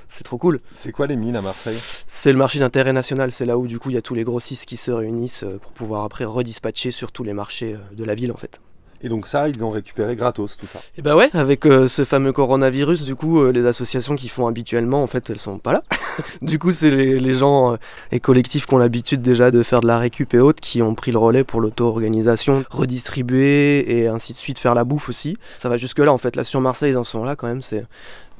C'est 0.10 0.24
trop 0.24 0.38
cool. 0.38 0.60
C'est 0.74 0.92
quoi 0.92 1.08
les 1.08 1.16
mines 1.16 1.36
à 1.36 1.42
Marseille? 1.42 1.78
C'est 2.08 2.32
le 2.32 2.38
marché 2.38 2.60
d'intérêt 2.60 2.94
national. 2.94 3.32
C'est 3.32 3.46
là 3.46 3.58
où 3.58 3.68
du 3.68 3.78
coup 3.80 3.90
il 3.90 3.94
y 3.96 3.98
a 3.98 4.02
tous 4.02 4.16
les 4.16 4.24
grossistes 4.24 4.66
qui 4.66 4.78
se 4.78 4.92
réunissent 4.92 5.46
pour 5.62 5.72
pouvoir 5.72 6.04
après 6.04 6.26
redispatcher 6.26 6.92
sur 6.92 7.12
tous 7.12 7.24
les 7.24 7.34
marchés 7.34 7.76
de 7.96 8.04
la 8.04 8.16
ville 8.16 8.32
en 8.32 8.38
fait. 8.38 8.60
Et 9.02 9.10
donc 9.10 9.28
ça, 9.28 9.48
ils 9.48 9.58
l'ont 9.58 9.70
récupéré 9.70 10.16
gratos, 10.16 10.58
tout 10.58 10.68
ça. 10.68 10.80
Et 10.98 11.02
bah 11.02 11.16
ouais, 11.16 11.30
avec 11.34 11.66
euh, 11.66 11.88
ce 11.88 12.04
fameux 12.04 12.34
coronavirus, 12.34 13.06
du 13.06 13.16
coup, 13.16 13.40
euh, 13.42 13.52
les 13.52 13.66
associations 13.66 14.16
qui 14.16 14.28
font 14.28 14.46
habituellement, 14.48 15.02
en 15.02 15.08
fait, 15.08 15.30
elles 15.30 15.40
sont 15.40 15.58
pas 15.58 15.72
là. 15.72 15.84
du 16.42 16.60
coup, 16.60 16.74
c'est 16.74 16.92
les, 16.92 17.18
les 17.20 17.34
gens 17.34 17.74
euh, 17.74 17.78
et 18.12 18.20
collectifs 18.20 18.66
qui 18.66 18.74
ont 18.74 18.78
l'habitude 18.78 19.22
déjà 19.22 19.52
de 19.52 19.64
faire 19.64 19.80
de 19.82 19.88
la 19.88 20.00
récup 20.00 20.34
et 20.34 20.40
autres 20.40 20.60
qui 20.60 20.82
ont 20.82 20.96
pris 20.96 21.12
le 21.14 21.18
relais 21.18 21.44
pour 21.46 21.62
l'auto-organisation, 21.62 22.66
redistribuer 22.70 24.00
et 24.00 24.08
ainsi 24.08 24.34
de 24.34 24.38
suite, 24.38 24.60
faire 24.60 24.76
la 24.76 24.84
bouffe 24.84 25.10
aussi. 25.10 25.38
Ça 25.60 25.70
va 25.70 25.78
jusque-là, 25.78 26.12
en 26.12 26.18
fait. 26.18 26.36
Là, 26.36 26.44
sur 26.44 26.60
Marseille, 26.62 26.92
ils 26.92 26.98
en 26.98 27.04
sont 27.06 27.24
là 27.24 27.36
quand 27.36 27.48
même. 27.48 27.62
C'est 27.62 27.86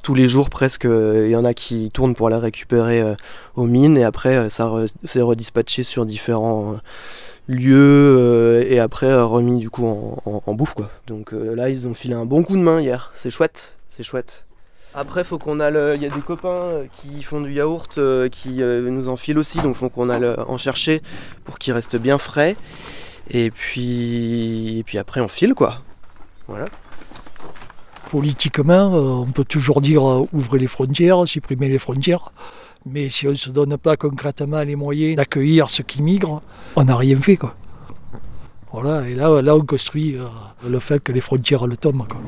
tous 0.02 0.14
les 0.14 0.28
jours 0.28 0.50
presque, 0.50 0.84
euh, 0.84 1.26
il 1.26 1.30
y 1.32 1.36
en 1.36 1.44
a 1.44 1.54
qui 1.54 1.90
tournent 1.90 2.14
pour 2.14 2.28
la 2.30 2.38
récupérer 2.38 3.14
aux 3.56 3.66
mines 3.66 3.96
et 3.96 4.04
après, 4.04 4.48
ça 4.50 4.64
re- 4.66 4.92
c'est 5.04 5.20
redispatché 5.22 5.82
sur 5.82 6.04
différents. 6.06 6.76
Lieux 7.50 7.76
euh, 8.18 8.64
et 8.68 8.78
après 8.78 9.06
euh, 9.06 9.24
remis 9.24 9.58
du 9.58 9.70
coup 9.70 9.86
en, 9.86 10.18
en- 10.24 10.42
en 10.46 10.54
bouffe 10.54 10.74
quoi. 10.74 10.90
Donc 11.06 11.32
euh, 11.34 11.54
là 11.54 11.68
ils 11.68 11.86
ont 11.88 11.94
filé 11.94 12.14
un 12.14 12.24
bon 12.24 12.42
coup 12.42 12.56
de 12.56 12.62
main 12.62 12.80
hier, 12.80 13.12
c'est 13.16 13.30
chouette, 13.30 13.74
c'est 13.96 14.02
chouette. 14.04 14.44
Après 14.94 15.22
faut 15.24 15.38
qu'on 15.38 15.60
aille, 15.60 15.96
il 15.96 16.02
y 16.02 16.06
a 16.06 16.10
des 16.10 16.20
copains 16.20 16.82
qui 16.96 17.22
font 17.22 17.40
du 17.40 17.52
yaourt 17.52 17.98
euh, 17.98 18.28
qui 18.28 18.62
euh, 18.62 18.88
nous 18.90 19.08
en 19.08 19.16
filent 19.16 19.38
aussi, 19.38 19.58
donc 19.58 19.76
faut 19.76 19.88
qu'on 19.88 20.08
aille 20.10 20.26
en 20.48 20.56
chercher 20.58 21.02
pour 21.44 21.58
qu'il 21.58 21.72
reste 21.72 21.96
bien 21.96 22.18
frais. 22.18 22.56
Et 23.30 23.50
puis 23.50 24.78
et 24.78 24.82
puis 24.82 24.98
après 24.98 25.20
on 25.20 25.28
file 25.28 25.54
quoi. 25.54 25.78
Voilà. 26.48 26.66
Politiquement, 28.10 28.92
euh, 28.92 29.22
on 29.24 29.30
peut 29.30 29.44
toujours 29.44 29.80
dire 29.80 30.04
euh, 30.08 30.26
ouvrez 30.32 30.58
les 30.58 30.66
frontières, 30.66 31.28
supprimer 31.28 31.68
les 31.68 31.78
frontières, 31.78 32.32
mais 32.86 33.08
si 33.08 33.26
on 33.26 33.30
ne 33.30 33.34
se 33.34 33.50
donne 33.50 33.76
pas 33.76 33.96
concrètement 33.96 34.62
les 34.62 34.76
moyens 34.76 35.16
d'accueillir 35.16 35.68
ceux 35.68 35.84
qui 35.84 36.02
migrent, 36.02 36.42
on 36.76 36.84
n'a 36.84 36.96
rien 36.96 37.16
fait. 37.20 37.36
Quoi. 37.36 37.54
Voilà, 38.72 39.08
et 39.08 39.14
là, 39.14 39.42
là 39.42 39.56
on 39.56 39.64
construit 39.64 40.16
euh, 40.16 40.26
le 40.68 40.78
fait 40.78 41.00
que 41.02 41.12
les 41.12 41.20
frontières 41.20 41.66
le 41.66 41.76
tombent. 41.76 42.06
Quoi. 42.08 42.20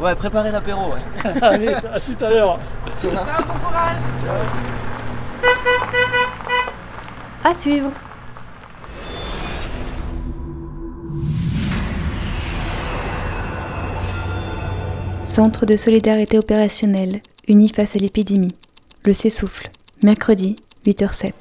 Ouais, 0.00 0.14
préparez 0.14 0.50
l'apéro 0.50 0.92
ouais. 0.92 1.30
Allez, 1.42 1.74
à 1.74 2.00
tout 2.00 2.24
à 2.24 2.30
l'heure. 2.30 2.58
À 7.44 7.54
suivre. 7.54 7.90
Centre 15.22 15.66
de 15.66 15.76
solidarité 15.76 16.38
opérationnelle, 16.38 17.20
uni 17.46 17.68
face 17.68 17.94
à 17.94 17.98
l'épidémie. 17.98 18.54
Le 19.04 19.12
s'essouffle. 19.12 19.70
Mercredi, 20.02 20.56
8h07. 20.86 21.32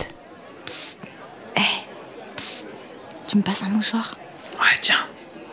Tu 3.28 3.38
me 3.38 3.44
passes 3.44 3.64
un 3.64 3.70
mouchoir? 3.70 4.18
Ouais, 4.60 4.78
tiens. 4.82 4.96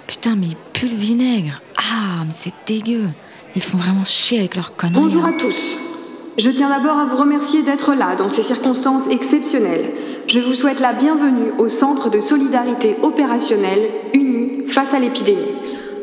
Putain, 0.07 0.35
mais 0.35 0.47
il 0.47 0.57
pue 0.73 0.89
le 0.89 0.97
vinaigre. 0.97 1.61
Ah, 1.77 2.25
mais 2.27 2.33
c'est 2.33 2.55
dégueu. 2.67 3.05
Ils 3.55 3.63
font 3.63 3.77
vraiment 3.77 4.05
chier 4.05 4.39
avec 4.39 4.57
leurs 4.57 4.75
conneries. 4.77 4.99
Bonjour 4.99 5.23
là. 5.23 5.29
à 5.29 5.33
tous. 5.33 5.77
Je 6.39 6.51
tiens 6.51 6.71
d'abord 6.71 6.99
à 6.99 7.05
vous 7.05 7.17
remercier 7.17 7.63
d'être 7.63 7.95
là 7.95 8.17
dans 8.17 8.31
ces 8.31 8.43
circonstances 8.43 9.09
exceptionnelles. 9.09 9.85
Je 10.27 10.41
vous 10.41 10.55
souhaite 10.55 10.81
la 10.81 10.95
bienvenue 10.95 11.53
au 11.59 11.69
Centre 11.69 12.09
de 12.09 12.21
solidarité 12.21 12.97
opérationnelle 13.03 13.89
uni 14.15 14.67
face 14.67 14.95
à 14.95 14.99
l'épidémie. 14.99 15.56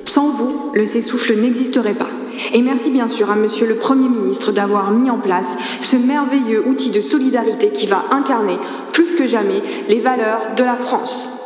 Sans 0.06 0.30
vous, 0.30 0.72
le 0.74 0.86
s'essouffle 0.86 1.36
n'existerait 1.36 1.94
pas. 1.94 2.10
Et 2.54 2.62
merci 2.62 2.92
bien 2.92 3.08
sûr 3.08 3.32
à 3.32 3.36
Monsieur 3.36 3.68
le 3.68 3.76
Premier 3.76 4.10
ministre 4.10 4.52
d'avoir 4.52 4.92
mis 4.92 5.10
en 5.10 5.18
place 5.18 5.58
ce 5.82 5.96
merveilleux 5.96 6.68
outil 6.68 6.92
de 6.92 7.02
solidarité 7.02 7.70
qui 7.70 7.88
va 7.88 8.06
incarner, 8.12 8.58
plus 8.92 9.16
que 9.16 9.28
jamais, 9.28 9.62
les 9.88 10.00
valeurs 10.00 10.56
de 10.58 10.64
la 10.64 10.76
France. 10.76 11.40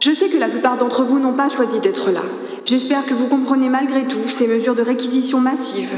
Je 0.00 0.12
sais 0.12 0.28
que 0.28 0.36
la 0.36 0.48
plupart 0.48 0.78
d'entre 0.78 1.02
vous 1.04 1.18
n'ont 1.18 1.34
pas 1.34 1.48
choisi 1.48 1.80
d'être 1.80 2.10
là. 2.10 2.22
J'espère 2.66 3.06
que 3.06 3.14
vous 3.14 3.26
comprenez 3.26 3.68
malgré 3.68 4.04
tout 4.04 4.30
ces 4.30 4.46
mesures 4.46 4.74
de 4.74 4.82
réquisition 4.82 5.40
massive. 5.40 5.90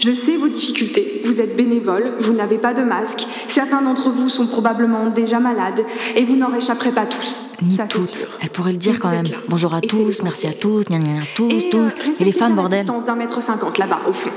Je 0.00 0.12
sais 0.12 0.36
vos 0.36 0.48
difficultés. 0.48 1.22
Vous 1.24 1.40
êtes 1.40 1.56
bénévole, 1.56 2.14
vous 2.20 2.32
n'avez 2.32 2.58
pas 2.58 2.74
de 2.74 2.82
masque, 2.82 3.26
certains 3.48 3.82
d'entre 3.82 4.10
vous 4.10 4.28
sont 4.28 4.46
probablement 4.46 5.08
déjà 5.10 5.38
malades, 5.40 5.84
et 6.16 6.24
vous 6.24 6.36
n'en 6.36 6.48
réchapperez 6.48 6.92
pas 6.92 7.06
tous. 7.06 7.52
Ni 7.62 7.72
Ça, 7.72 7.86
toutes. 7.86 8.14
sûr. 8.14 8.28
Elle 8.42 8.50
pourrait 8.50 8.72
le 8.72 8.78
dire 8.78 8.98
quand 8.98 9.10
même. 9.10 9.26
Bonjour 9.48 9.74
à 9.74 9.78
Et 9.82 9.86
tous, 9.86 10.22
merci 10.22 10.46
à 10.46 10.52
tous, 10.52 10.84
gna 10.86 10.98
tous, 11.34 11.50
Et, 11.50 11.66
euh, 11.66 11.70
tous. 11.70 11.78
Et 11.78 11.84
respectez 11.84 12.24
les 12.24 12.32
femmes, 12.32 12.50
la 12.50 12.56
bordel. 12.56 12.80
distance 12.80 13.04
d'un 13.04 13.14
mètre 13.16 13.42
cinquante 13.42 13.78
là-bas, 13.78 14.00
au 14.08 14.12
fond. 14.12 14.30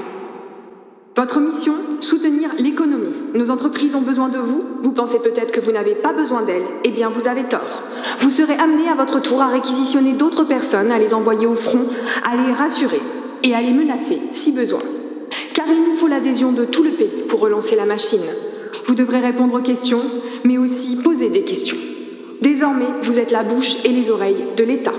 Votre 1.16 1.40
mission 1.40 1.74
Soutenir 2.00 2.52
l'économie. 2.60 3.16
Nos 3.34 3.50
entreprises 3.50 3.96
ont 3.96 4.02
besoin 4.02 4.30
de 4.30 4.38
vous. 4.38 4.62
Vous 4.84 4.92
pensez 4.92 5.18
peut-être 5.18 5.52
que 5.52 5.60
vous 5.60 5.72
n'avez 5.72 5.96
pas 5.96 6.14
besoin 6.14 6.44
d'elles. 6.44 6.68
Eh 6.84 6.92
bien, 6.92 7.10
vous 7.10 7.28
avez 7.28 7.44
tort. 7.46 7.82
Vous 8.20 8.30
serez 8.30 8.54
amené 8.54 8.88
à 8.88 8.94
votre 8.94 9.20
tour 9.20 9.42
à 9.42 9.48
réquisitionner 9.48 10.14
d'autres 10.14 10.44
personnes, 10.44 10.92
à 10.92 11.00
les 11.00 11.16
envoyer 11.16 11.48
au 11.48 11.56
front, 11.56 11.88
à 12.24 12.36
les 12.36 12.54
rassurer 12.54 13.02
et 13.42 13.56
à 13.56 13.62
les 13.62 13.74
menacer, 13.74 14.20
si 14.34 14.52
besoin. 14.52 14.82
Car 15.53 15.65
il 15.69 15.84
nous 15.84 15.96
faut 15.96 16.07
l'adhésion 16.07 16.51
de 16.51 16.65
tout 16.65 16.84
le 16.84 16.91
pays 16.91 17.24
pour 17.27 17.39
relancer 17.39 17.75
la 17.75 17.86
machine. 17.86 18.22
Vous 18.88 18.96
devrez 18.96 19.19
répondre 19.19 19.55
aux 19.55 19.62
questions, 19.62 20.01
mais 20.43 20.57
aussi 20.57 21.01
poser 21.01 21.29
des 21.29 21.41
questions. 21.43 21.77
Désormais, 22.41 22.88
vous 23.01 23.19
êtes 23.19 23.31
la 23.31 23.43
bouche 23.43 23.77
et 23.84 23.89
les 23.89 24.10
oreilles 24.10 24.46
de 24.55 24.63
l'État. 24.63 24.93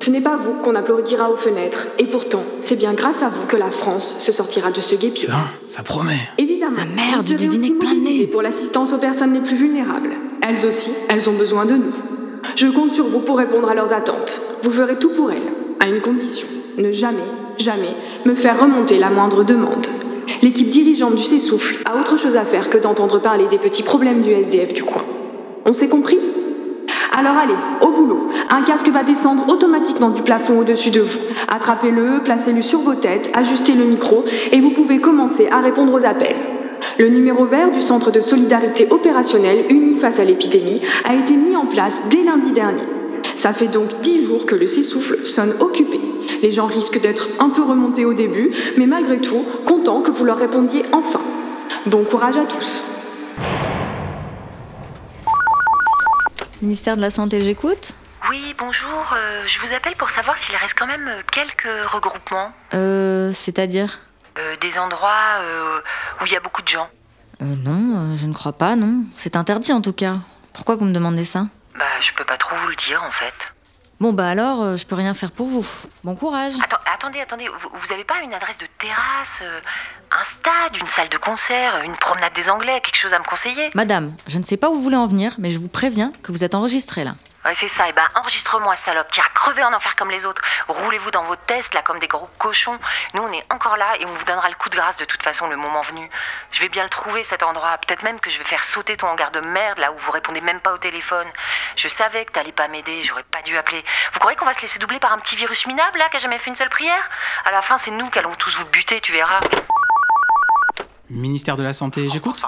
Ce 0.00 0.10
n'est 0.10 0.20
pas 0.20 0.36
vous 0.36 0.54
qu'on 0.64 0.74
applaudira 0.74 1.30
aux 1.30 1.36
fenêtres, 1.36 1.86
et 1.98 2.06
pourtant, 2.06 2.42
c'est 2.58 2.74
bien 2.74 2.92
grâce 2.92 3.22
à 3.22 3.28
vous 3.28 3.46
que 3.46 3.56
la 3.56 3.70
France 3.70 4.16
se 4.18 4.32
sortira 4.32 4.72
de 4.72 4.80
ce 4.80 4.96
guépier. 4.96 5.28
Ça 5.68 5.82
promet. 5.82 6.18
Évidemment, 6.38 6.78
Ah, 6.80 6.84
merde, 6.84 7.20
vous 7.20 7.26
serez 7.28 7.46
du 7.46 7.48
aussi 7.48 7.72
mobilisés 7.74 8.26
pour 8.26 8.42
l'assistance 8.42 8.92
aux 8.92 8.98
personnes 8.98 9.32
les 9.34 9.40
plus 9.40 9.54
vulnérables. 9.54 10.10
Elles 10.42 10.66
aussi, 10.66 10.90
elles 11.08 11.28
ont 11.30 11.36
besoin 11.36 11.66
de 11.66 11.74
nous. 11.74 11.92
Je 12.56 12.66
compte 12.66 12.92
sur 12.92 13.06
vous 13.06 13.20
pour 13.20 13.38
répondre 13.38 13.68
à 13.68 13.74
leurs 13.74 13.92
attentes. 13.92 14.40
Vous 14.64 14.70
ferez 14.70 14.96
tout 14.96 15.10
pour 15.10 15.30
elles, 15.30 15.52
à 15.78 15.88
une 15.88 16.00
condition. 16.00 16.48
Ne 16.78 16.90
jamais, 16.90 17.18
jamais 17.58 17.94
me 18.24 18.34
faire 18.34 18.60
remonter 18.60 18.98
la 18.98 19.10
moindre 19.10 19.44
demande. 19.44 19.86
L'équipe 20.42 20.70
dirigeante 20.70 21.16
du 21.16 21.24
S'essouffle 21.24 21.76
a 21.84 21.98
autre 21.98 22.18
chose 22.18 22.36
à 22.36 22.44
faire 22.44 22.70
que 22.70 22.78
d'entendre 22.78 23.20
parler 23.20 23.46
des 23.50 23.58
petits 23.58 23.82
problèmes 23.82 24.22
du 24.22 24.30
SDF 24.30 24.72
du 24.72 24.84
coin. 24.84 25.04
On 25.64 25.72
s'est 25.72 25.88
compris? 25.88 26.18
Alors 27.12 27.36
allez, 27.36 27.54
au 27.82 27.90
boulot. 27.90 28.28
Un 28.50 28.62
casque 28.62 28.88
va 28.88 29.02
descendre 29.02 29.44
automatiquement 29.48 30.10
du 30.10 30.22
plafond 30.22 30.58
au-dessus 30.58 30.90
de 30.90 31.00
vous. 31.00 31.18
Attrapez-le, 31.48 32.20
placez-le 32.24 32.62
sur 32.62 32.80
vos 32.80 32.94
têtes, 32.94 33.30
ajustez 33.34 33.74
le 33.74 33.84
micro 33.84 34.24
et 34.50 34.60
vous 34.60 34.70
pouvez 34.70 34.98
commencer 34.98 35.48
à 35.50 35.60
répondre 35.60 35.92
aux 35.92 36.06
appels. 36.06 36.36
Le 36.98 37.08
numéro 37.08 37.44
vert 37.44 37.70
du 37.70 37.80
Centre 37.80 38.10
de 38.10 38.20
solidarité 38.20 38.88
opérationnelle 38.90 39.66
uni 39.70 39.96
face 39.96 40.20
à 40.20 40.24
l'épidémie 40.24 40.82
a 41.04 41.14
été 41.14 41.34
mis 41.34 41.56
en 41.56 41.66
place 41.66 42.02
dès 42.10 42.22
lundi 42.22 42.52
dernier. 42.52 42.82
Ça 43.36 43.52
fait 43.52 43.68
donc 43.68 44.00
10 44.00 44.26
jours 44.26 44.46
que 44.46 44.54
le 44.54 44.66
s'essouffle 44.66 45.24
sonne 45.26 45.54
occupé. 45.60 46.00
Les 46.42 46.50
gens 46.50 46.66
risquent 46.66 47.00
d'être 47.00 47.28
un 47.40 47.50
peu 47.50 47.62
remontés 47.62 48.04
au 48.04 48.14
début, 48.14 48.52
mais 48.76 48.86
malgré 48.86 49.20
tout, 49.20 49.44
contents 49.66 50.02
que 50.02 50.10
vous 50.10 50.24
leur 50.24 50.38
répondiez 50.38 50.84
enfin. 50.92 51.20
Bon 51.86 52.04
courage 52.04 52.36
à 52.36 52.44
tous. 52.44 52.82
Ministère 56.60 56.96
de 56.96 57.00
la 57.00 57.10
Santé, 57.10 57.40
j'écoute. 57.40 57.92
Oui, 58.30 58.54
bonjour. 58.56 59.14
euh, 59.16 59.42
je 59.46 59.58
vous 59.66 59.74
appelle 59.74 59.94
pour 59.96 60.10
savoir 60.10 60.38
s'il 60.38 60.54
reste 60.54 60.74
quand 60.78 60.86
même 60.86 61.08
euh, 61.08 61.20
quelques 61.32 61.68
regroupements, 61.90 62.52
Euh, 62.74 63.32
c'est-à-dire? 63.32 63.98
Euh, 64.38 64.54
des 64.60 64.78
endroits 64.78 65.40
euh, 65.40 65.78
où 66.20 66.26
il 66.26 66.32
y 66.32 66.36
a 66.36 66.40
beaucoup 66.40 66.62
de 66.62 66.68
gens. 66.68 66.88
Euh, 67.42 67.44
non, 67.64 67.96
euh, 67.96 68.16
je 68.16 68.26
ne 68.26 68.32
crois 68.32 68.52
pas, 68.52 68.76
non. 68.76 69.02
C'est 69.16 69.34
interdit 69.36 69.72
en 69.72 69.80
tout 69.80 69.92
cas. 69.92 70.16
Pourquoi 70.52 70.76
vous 70.76 70.84
me 70.84 70.92
demandez 70.92 71.24
ça? 71.24 71.46
Je 72.02 72.12
peux 72.14 72.24
pas 72.24 72.36
trop 72.36 72.56
vous 72.56 72.68
le 72.68 72.76
dire 72.76 73.02
en 73.02 73.10
fait. 73.10 73.52
Bon, 74.00 74.12
bah 74.12 74.28
alors, 74.28 74.62
euh, 74.62 74.76
je 74.76 74.84
peux 74.84 74.96
rien 74.96 75.14
faire 75.14 75.30
pour 75.30 75.46
vous. 75.46 75.64
Bon 76.02 76.16
courage. 76.16 76.54
Attendez, 76.92 77.20
attendez. 77.20 77.48
Vous, 77.48 77.68
vous 77.72 77.92
avez 77.92 78.02
pas 78.02 78.20
une 78.24 78.34
adresse 78.34 78.58
de 78.58 78.66
terrasse, 78.78 79.38
euh, 79.42 79.60
un 80.10 80.24
stade, 80.24 80.76
une 80.80 80.88
salle 80.88 81.08
de 81.08 81.18
concert, 81.18 81.80
une 81.84 81.96
promenade 81.96 82.32
des 82.32 82.50
Anglais, 82.50 82.80
quelque 82.82 82.96
chose 82.96 83.12
à 83.12 83.20
me 83.20 83.24
conseiller? 83.24 83.70
Madame, 83.74 84.14
je 84.26 84.38
ne 84.38 84.42
sais 84.42 84.56
pas 84.56 84.70
où 84.70 84.74
vous 84.74 84.82
voulez 84.82 84.96
en 84.96 85.06
venir, 85.06 85.36
mais 85.38 85.50
je 85.50 85.58
vous 85.60 85.68
préviens 85.68 86.12
que 86.24 86.32
vous 86.32 86.42
êtes 86.42 86.56
enregistrée 86.56 87.04
là. 87.04 87.14
Ouais, 87.44 87.54
c'est 87.54 87.68
ça. 87.68 87.88
Et 87.88 87.92
ben, 87.92 88.06
enregistre-moi, 88.14 88.76
salope. 88.76 89.08
Tiens, 89.10 89.24
crevez 89.34 89.64
en 89.64 89.72
enfer 89.72 89.96
comme 89.96 90.10
les 90.10 90.24
autres. 90.26 90.42
Roulez-vous 90.68 91.10
dans 91.10 91.24
vos 91.24 91.36
tests, 91.36 91.74
là, 91.74 91.82
comme 91.82 91.98
des 91.98 92.08
gros 92.08 92.30
cochons. 92.38 92.78
Nous, 93.14 93.22
on 93.22 93.32
est 93.32 93.44
encore 93.52 93.76
là 93.76 93.96
et 93.98 94.06
on 94.06 94.14
vous 94.14 94.24
donnera 94.24 94.48
le 94.48 94.54
coup 94.54 94.68
de 94.68 94.76
grâce 94.76 94.96
de 94.96 95.04
toute 95.04 95.22
façon 95.22 95.48
le 95.48 95.56
moment 95.56 95.82
venu. 95.82 96.08
Je 96.52 96.60
vais 96.60 96.68
bien 96.68 96.84
le 96.84 96.88
trouver, 96.88 97.24
cet 97.24 97.42
endroit. 97.42 97.76
Peut-être 97.78 98.04
même 98.04 98.20
que 98.20 98.30
je 98.30 98.38
vais 98.38 98.44
faire 98.44 98.62
sauter 98.62 98.96
ton 98.96 99.08
hangar 99.08 99.32
de 99.32 99.40
merde, 99.40 99.78
là 99.78 99.92
où 99.92 99.98
vous 99.98 100.12
répondez 100.12 100.40
même 100.40 100.60
pas 100.60 100.72
au 100.72 100.78
téléphone. 100.78 101.26
Je 101.76 101.88
savais 101.88 102.24
que 102.24 102.32
t'allais 102.32 102.52
pas 102.52 102.68
m'aider, 102.68 103.02
j'aurais 103.02 103.24
pas 103.24 103.42
dû 103.42 103.56
appeler. 103.56 103.84
Vous 104.12 104.20
croyez 104.20 104.36
qu'on 104.36 104.46
va 104.46 104.54
se 104.54 104.62
laisser 104.62 104.78
doubler 104.78 105.00
par 105.00 105.12
un 105.12 105.18
petit 105.18 105.36
virus 105.36 105.66
minable, 105.66 105.98
là, 105.98 106.08
qui 106.10 106.18
a 106.18 106.20
jamais 106.20 106.38
fait 106.38 106.50
une 106.50 106.56
seule 106.56 106.70
prière? 106.70 107.08
À 107.44 107.50
la 107.50 107.62
fin, 107.62 107.78
c'est 107.78 107.90
nous 107.90 108.08
qui 108.10 108.18
allons 108.18 108.34
tous 108.36 108.56
vous 108.56 108.66
buter, 108.66 109.00
tu 109.00 109.12
verras. 109.12 109.40
Ministère 111.10 111.56
de 111.56 111.62
la 111.62 111.72
Santé, 111.72 112.08
j'écoute 112.08 112.42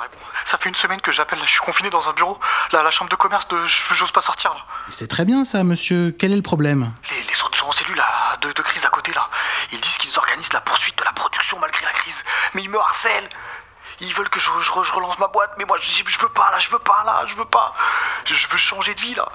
Ça 0.45 0.59
fait 0.59 0.69
une 0.69 0.75
semaine 0.75 1.01
que 1.01 1.13
j'appelle, 1.13 1.39
je 1.45 1.51
suis 1.51 1.61
confiné 1.61 1.91
dans 1.91 2.09
un 2.09 2.13
bureau, 2.13 2.39
là, 2.73 2.81
à 2.81 2.83
la 2.83 2.91
chambre 2.91 3.11
de 3.11 3.17
commerce 3.17 3.47
de. 3.49 3.59
J'ose 3.93 4.11
pas 4.13 4.23
sortir, 4.23 4.53
là. 4.55 4.61
C'est 4.89 5.09
très 5.09 5.25
bien 5.25 5.45
ça, 5.45 5.65
monsieur. 5.65 6.15
Quel 6.19 6.33
est 6.33 6.37
le 6.37 6.43
problème? 6.43 6.93
Les, 7.11 7.23
les 7.23 7.43
autres 7.43 7.59
sont 7.59 7.67
en 7.67 7.73
cellule, 7.73 7.97
là, 7.97 8.37
de, 8.41 8.53
de 8.53 8.63
crise 8.63 8.85
à 8.85 8.89
côté, 8.91 9.13
là. 9.13 9.29
Ils 9.73 9.81
disent 9.81 9.99
qu'ils 9.99 10.17
organisent 10.19 10.53
la 10.53 10.61
poursuite 10.61 10.97
de 10.99 11.05
la 11.05 11.13
production 11.13 11.59
malgré 11.59 11.85
la 11.85 11.93
crise. 11.93 12.25
Mais 12.55 12.63
ils 12.63 12.71
me 12.71 12.79
harcèlent. 12.79 13.29
Ils 14.01 14.13
veulent 14.15 14.29
que 14.29 14.41
je, 14.41 14.51
je, 14.61 14.71
je 14.83 14.93
relance 14.93 15.19
ma 15.19 15.29
boîte, 15.29 15.53
mais 15.59 15.65
moi, 15.65 15.77
je, 15.81 15.91
je 15.91 16.19
veux 16.19 16.29
pas, 16.29 16.51
là, 16.51 16.59
je 16.59 16.69
veux 16.71 16.79
pas, 16.79 17.03
là, 17.05 17.25
je 17.29 17.35
veux 17.35 17.45
pas. 17.45 17.75
Je, 18.25 18.35
je 18.35 18.49
veux 18.49 18.57
changer 18.57 18.95
de 18.95 19.01
vie, 19.01 19.15
là. 19.15 19.27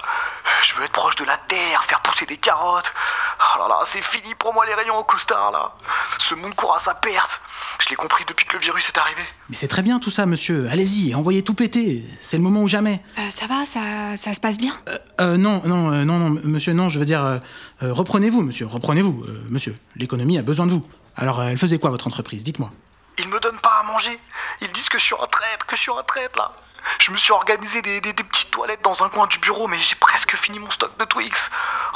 Je 0.62 0.74
veux 0.74 0.84
être 0.84 0.92
proche 0.92 1.16
de 1.16 1.24
la 1.24 1.38
terre, 1.38 1.84
faire 1.84 2.00
pousser 2.00 2.26
des 2.26 2.36
carottes. 2.36 2.92
Oh 3.40 3.58
là 3.58 3.68
là, 3.68 3.80
c'est 3.84 4.02
fini 4.02 4.34
pour 4.34 4.52
moi 4.52 4.66
les 4.66 4.74
rayons 4.74 4.98
au 4.98 5.04
costard, 5.04 5.50
là. 5.50 5.72
Ce 6.18 6.34
monde 6.34 6.54
court 6.54 6.74
à 6.74 6.78
sa 6.78 6.94
perte. 6.94 7.40
Je 7.78 7.88
l'ai 7.88 7.96
compris 7.96 8.24
depuis 8.26 8.44
que 8.46 8.54
le 8.54 8.58
virus 8.58 8.86
est 8.88 8.98
arrivé. 8.98 9.22
Mais 9.48 9.56
c'est 9.56 9.68
très 9.68 9.82
bien 9.82 9.98
tout 9.98 10.10
ça, 10.10 10.26
monsieur. 10.26 10.68
Allez-y, 10.70 11.14
envoyez 11.14 11.42
tout 11.42 11.54
péter. 11.54 12.04
C'est 12.20 12.36
le 12.36 12.42
moment 12.42 12.60
ou 12.60 12.68
jamais. 12.68 13.02
Euh, 13.18 13.30
ça 13.30 13.46
va, 13.46 13.64
ça, 13.64 13.80
ça 14.16 14.34
se 14.34 14.40
passe 14.40 14.58
bien? 14.58 14.74
Euh, 15.20 15.36
non, 15.38 15.62
non, 15.64 15.92
euh, 15.92 16.04
non, 16.04 16.18
non, 16.18 16.40
monsieur, 16.44 16.74
non, 16.74 16.88
je 16.88 16.98
veux 16.98 17.06
dire, 17.06 17.24
euh, 17.24 17.38
euh, 17.82 17.92
reprenez-vous, 17.92 18.42
monsieur, 18.42 18.66
reprenez-vous, 18.66 19.24
euh, 19.24 19.42
monsieur. 19.48 19.74
L'économie 19.96 20.38
a 20.38 20.42
besoin 20.42 20.66
de 20.66 20.72
vous. 20.72 20.86
Alors, 21.16 21.40
euh, 21.40 21.48
elle 21.48 21.58
faisait 21.58 21.78
quoi, 21.78 21.90
votre 21.90 22.06
entreprise? 22.06 22.44
Dites-moi. 22.44 22.70
Ils 23.20 23.28
me 23.28 23.38
donnent 23.40 23.60
pas 23.60 23.78
à 23.80 23.82
manger. 23.84 24.18
Ils 24.60 24.72
disent 24.72 24.88
que 24.88 24.98
je 24.98 25.04
suis 25.04 25.14
en 25.14 25.26
traite, 25.26 25.64
que 25.64 25.76
je 25.76 25.80
suis 25.82 25.90
en 25.90 26.02
traite, 26.02 26.36
là. 26.36 26.52
Je 26.98 27.10
me 27.10 27.16
suis 27.18 27.32
organisé 27.32 27.82
des, 27.82 28.00
des- 28.00 28.14
des 28.14 28.24
petites 28.24 28.50
toilettes 28.50 28.80
dans 28.82 29.02
un 29.02 29.10
coin 29.10 29.26
du 29.26 29.38
bureau, 29.38 29.66
mais 29.68 29.78
j'ai 29.80 29.96
presque 29.96 30.34
fini 30.36 30.58
mon 30.58 30.70
stock 30.70 30.96
de 30.96 31.04
Twix. 31.04 31.50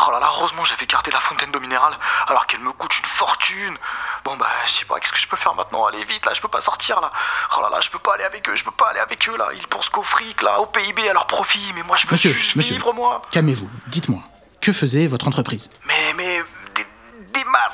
Oh 0.07 0.11
là 0.11 0.21
là, 0.21 0.31
heureusement 0.37 0.63
j'avais 0.67 0.85
gardé 0.87 1.11
la 1.11 1.21
fontaine 1.21 1.51
d'eau 1.51 1.59
minérale, 1.61 1.95
alors 2.27 2.47
qu'elle 2.47 2.61
me 2.61 2.71
coûte 2.73 2.95
une 2.99 3.07
fortune. 3.07 3.79
Bon 4.27 4.37
bah, 4.37 4.47
je 4.67 4.73
sais 4.73 4.85
pas, 4.85 5.01
qu'est-ce 5.01 5.13
que 5.13 5.19
je 5.19 5.27
peux 5.27 5.39
faire 5.39 5.55
maintenant? 5.55 5.87
Allez 5.87 6.05
vite, 6.05 6.27
là, 6.27 6.35
je 6.35 6.41
peux 6.43 6.49
pas 6.49 6.61
sortir, 6.61 7.01
là. 7.01 7.11
Oh 7.57 7.63
là 7.63 7.71
là, 7.71 7.81
je 7.81 7.89
peux 7.89 7.99
pas 7.99 8.15
aller 8.15 8.25
avec 8.25 8.47
eux, 8.49 8.57
je 8.57 8.65
peux 8.65 8.71
pas 8.73 8.91
aller 8.91 9.01
avec 9.01 9.27
eux, 9.27 9.37
là. 9.39 9.49
Ils 9.55 9.67
pensent 9.69 9.89
qu'au 9.89 10.03
fric, 10.03 10.43
là, 10.43 10.61
au 10.61 10.67
PIB, 10.67 11.09
à 11.09 11.15
leur 11.15 11.27
profit. 11.27 11.73
Mais 11.75 11.83
moi, 11.83 11.97
je 11.97 12.07
veux 12.07 12.13
Monsieur, 12.13 12.33
juste 12.35 12.55
monsieur. 12.55 12.75
vivre, 12.77 12.93
moi. 12.93 13.23
Calmez-vous, 13.31 13.71
dites-moi. 13.87 14.21
Que 14.61 14.73
faisait 14.73 15.07
votre 15.07 15.29
entreprise? 15.29 15.71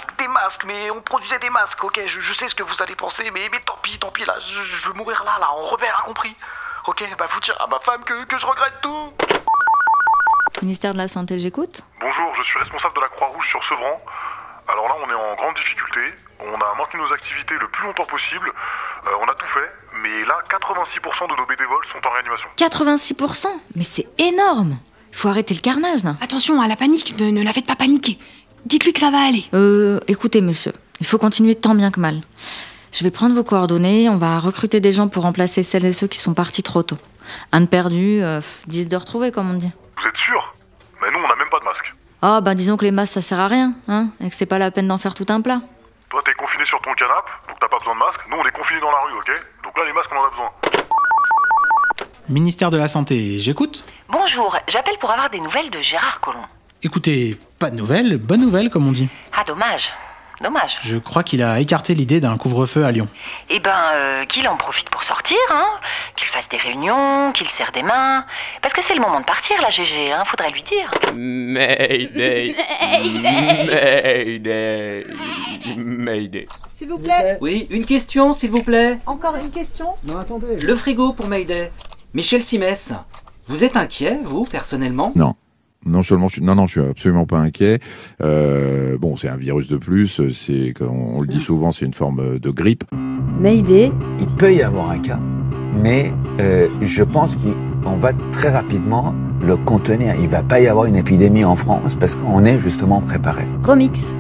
Des 0.07 0.17
masques, 0.17 0.19
des 0.19 0.29
masques, 0.29 0.65
mais 0.65 0.91
on 0.91 1.01
produisait 1.01 1.39
des 1.39 1.51
masques, 1.51 1.83
ok, 1.83 2.01
je, 2.07 2.21
je 2.21 2.33
sais 2.33 2.49
ce 2.49 2.55
que 2.55 2.63
vous 2.63 2.83
allez 2.83 2.95
penser, 2.97 3.31
mais, 3.31 3.49
mais 3.51 3.61
tant 3.61 3.77
pis, 3.83 3.99
tant 3.99 4.11
pis, 4.11 4.25
là, 4.25 4.37
je, 4.41 4.63
je 4.77 4.87
veux 4.89 4.95
mourir 4.95 5.23
là, 5.25 5.39
là, 5.39 5.51
en 5.53 5.65
rebelle 5.65 5.93
incompris. 6.01 6.35
Ok, 6.87 7.05
bah 7.19 7.27
vous 7.31 7.41
dire 7.41 7.57
à 7.61 7.67
ma 7.67 7.79
femme 7.81 8.03
que, 8.05 8.25
que 8.25 8.39
je 8.39 8.47
regrette 8.47 8.81
tout. 8.81 9.13
Ministère 10.63 10.93
de 10.93 10.99
la 10.99 11.09
Santé, 11.09 11.39
j'écoute 11.39 11.83
Bonjour, 12.01 12.35
je 12.35 12.43
suis 12.43 12.59
responsable 12.59 12.95
de 12.97 13.01
la 13.01 13.09
Croix-Rouge 13.09 13.49
sur 13.49 13.63
Sevran. 13.65 14.01
Alors 14.69 14.87
là, 14.89 14.95
on 15.05 15.11
est 15.11 15.15
en 15.15 15.35
grande 15.37 15.55
difficulté. 15.57 16.01
On 16.41 16.55
a 16.55 16.75
maintenu 16.79 17.01
nos 17.01 17.13
activités 17.13 17.55
le 17.59 17.69
plus 17.69 17.85
longtemps 17.87 18.05
possible. 18.05 18.51
Euh, 19.07 19.11
on 19.21 19.29
a 19.29 19.35
tout 19.35 19.47
fait, 19.47 19.71
mais 20.03 20.25
là, 20.25 20.39
86% 20.49 21.31
de 21.31 21.37
nos 21.37 21.47
bénévoles 21.47 21.85
sont 21.93 22.07
en 22.07 22.11
réanimation. 22.11 22.49
86% 22.57 23.47
Mais 23.77 23.83
c'est 23.85 24.07
énorme 24.19 24.77
Il 25.11 25.17
faut 25.17 25.29
arrêter 25.29 25.55
le 25.55 25.61
carnage, 25.61 26.03
là. 26.05 26.15
Attention 26.23 26.61
à 26.63 26.69
la 26.69 26.77
panique, 26.77 27.19
ne, 27.19 27.31
ne 27.31 27.43
la 27.43 27.53
faites 27.53 27.67
pas 27.67 27.77
paniquer. 27.77 28.19
Dites-lui 28.67 28.93
que 28.93 29.01
ça 29.01 29.11
va 29.11 29.21
aller. 29.27 29.45
Euh, 29.55 30.01
écoutez, 30.09 30.41
monsieur, 30.41 30.73
il 31.01 31.07
faut 31.07 31.19
continuer 31.19 31.55
tant 31.55 31.75
bien 31.75 31.91
que 31.91 32.01
mal. 32.01 32.21
Je 32.93 33.05
vais 33.05 33.11
prendre 33.11 33.35
vos 33.35 33.45
coordonnées, 33.45 34.09
on 34.09 34.17
va 34.17 34.39
recruter 34.41 34.81
des 34.81 34.93
gens 34.93 35.09
pour 35.09 35.23
remplacer 35.23 35.63
celles 35.63 35.85
et 35.85 35.93
ceux 35.93 36.09
qui 36.09 36.19
sont 36.19 36.35
partis 36.35 36.63
trop 36.63 36.83
tôt. 36.83 36.99
Un 37.53 37.61
de 37.63 37.67
perdu, 37.67 38.21
euh, 38.23 38.41
pff, 38.41 38.63
dix 38.67 38.89
de 38.89 38.97
retrouvé, 38.97 39.31
comme 39.31 39.51
on 39.51 39.55
dit. 39.55 39.71
Vous 40.01 40.09
êtes 40.09 40.17
sûr? 40.17 40.55
Mais 41.01 41.09
nous, 41.11 41.19
on 41.19 41.29
n'a 41.29 41.37
même 41.37 41.49
pas 41.51 41.61
de 41.61 41.65
masque. 41.65 41.95
Ah, 42.23 42.41
bah 42.41 42.55
disons 42.55 42.77
que 42.77 42.85
les 42.85 42.91
masques, 42.91 43.15
ça 43.15 43.23
sert 43.23 43.39
à 43.39 43.49
rien, 43.49 43.75
hein, 43.89 44.09
et 44.21 44.29
que 44.29 44.35
c'est 44.35 44.47
pas 44.47 44.59
la 44.59 44.71
peine 44.71 44.89
d'en 44.89 44.99
faire 44.99 45.15
tout 45.15 45.27
un 45.29 45.41
plat. 45.41 45.63
Toi, 46.11 46.21
t'es 46.25 46.35
confiné 46.35 46.65
sur 46.67 46.81
ton 46.83 46.93
canapé, 46.95 47.31
donc 47.49 47.57
t'as 47.61 47.69
pas 47.69 47.79
besoin 47.79 47.95
de 47.95 47.99
masque. 48.01 48.21
Nous, 48.29 48.37
on 48.37 48.45
est 48.45 48.51
confinés 48.53 48.81
dans 48.81 48.91
la 48.91 48.99
rue, 49.07 49.17
ok? 49.17 49.31
Donc 49.65 49.79
là, 49.79 49.85
les 49.87 49.93
masques, 49.93 50.11
on 50.13 50.19
en 50.19 50.25
a 50.27 50.31
besoin. 50.31 50.51
Ministère 52.29 52.71
de 52.71 52.77
la 52.77 52.89
Santé, 52.89 53.39
j'écoute 53.39 53.85
Bonjour, 54.09 54.57
j'appelle 54.69 54.99
pour 55.01 55.11
avoir 55.11 55.31
des 55.31 55.41
nouvelles 55.41 55.71
de 55.71 55.81
Gérard 55.81 56.21
Collomb. 56.21 56.47
Écoutez, 56.83 57.37
pas 57.59 57.69
de 57.71 57.77
nouvelles, 57.77 58.17
bonne 58.17 58.41
nouvelle, 58.41 58.71
comme 58.71 58.89
on 58.89 58.93
dit. 58.93 59.09
Ah, 59.37 59.45
dommage. 59.47 59.91
Dommage. 60.43 60.79
Je 60.81 60.97
crois 60.97 61.23
qu'il 61.23 61.43
a 61.43 61.61
écarté 61.61 61.95
l'idée 61.95 62.19
d'un 62.21 62.39
couvre-feu 62.39 62.87
à 62.87 62.91
Lyon. 62.91 63.07
Eh 63.51 63.61
ben, 63.61 63.77
euh, 63.95 64.25
qu'il 64.25 64.49
en 64.49 64.57
profite 64.57 64.89
pour 64.89 65.05
sortir, 65.05 65.37
hein 65.51 65.67
Qu'il 66.17 66.27
fasse 66.29 66.49
des 66.49 66.57
réunions, 66.57 67.33
qu'il 67.33 67.47
serre 67.51 67.73
des 67.73 67.83
mains. 67.83 68.25
Parce 68.63 68.73
que 68.73 68.83
c'est 68.83 68.95
le 68.95 69.03
moment 69.03 69.21
de 69.21 69.27
partir, 69.27 69.61
là, 69.61 69.69
GG, 69.69 70.11
hein 70.11 70.23
Faudrait 70.25 70.51
lui 70.51 70.63
dire. 70.63 70.91
Mayday. 71.15 72.57
Mayday. 73.21 75.07
Mayday. 75.77 76.47
S'il 76.71 76.89
vous 76.89 76.99
plaît 76.99 77.37
Oui, 77.43 77.67
une 77.69 77.85
question, 77.85 78.33
s'il 78.33 78.51
vous 78.51 78.63
plaît. 78.63 78.99
Encore 79.05 79.37
une 79.37 79.51
question? 79.51 79.89
Non, 80.05 80.19
attendez. 80.19 80.57
Le 80.67 80.75
frigo 80.75 81.13
pour 81.13 81.29
Mayday. 81.29 81.71
Michel 82.15 82.41
Simès, 82.41 82.95
vous 83.47 83.63
êtes 83.65 83.77
inquiet, 83.77 84.21
vous, 84.25 84.45
personnellement? 84.51 85.13
Non. 85.15 85.35
Non 85.87 86.03
seulement, 86.03 86.29
je, 86.29 86.41
non, 86.41 86.55
non, 86.55 86.67
je 86.67 86.81
suis 86.81 86.89
absolument 86.89 87.27
pas 87.27 87.39
inquiet. 87.39 87.79
Euh, 88.23 88.99
bon, 88.99 89.17
c'est 89.17 89.29
un 89.29 89.37
virus 89.37 89.69
de 89.69 89.77
plus. 89.77 90.21
C'est, 90.33 90.75
comme 90.77 90.91
on 90.91 91.21
le 91.21 91.27
dit 91.27 91.41
souvent, 91.41 91.73
c'est 91.73 91.87
une 91.87 91.95
forme 91.95 92.39
de 92.39 92.51
grippe. 92.51 92.85
Mayday. 93.41 93.91
Il 94.19 94.27
peut 94.37 94.53
y 94.53 94.63
avoir 94.63 94.91
un 94.91 94.99
cas, 94.99 95.19
mais 95.75 96.13
euh, 96.39 96.69
je 96.83 97.03
pense 97.03 97.37
qu'on 97.37 97.97
va 97.97 98.13
très 98.33 98.51
rapidement 98.51 99.15
le 99.43 99.57
contenir. 99.57 100.15
Il 100.21 100.29
va 100.29 100.43
pas 100.43 100.61
y 100.61 100.69
avoir 100.69 100.85
une 100.85 100.97
épidémie 100.97 101.45
en 101.45 101.57
France 101.57 101.97
parce 101.99 102.15
qu'on 102.15 102.45
est 102.45 102.59
justement 102.59 103.01
préparé. 103.01 103.45
Remix. 103.63 104.13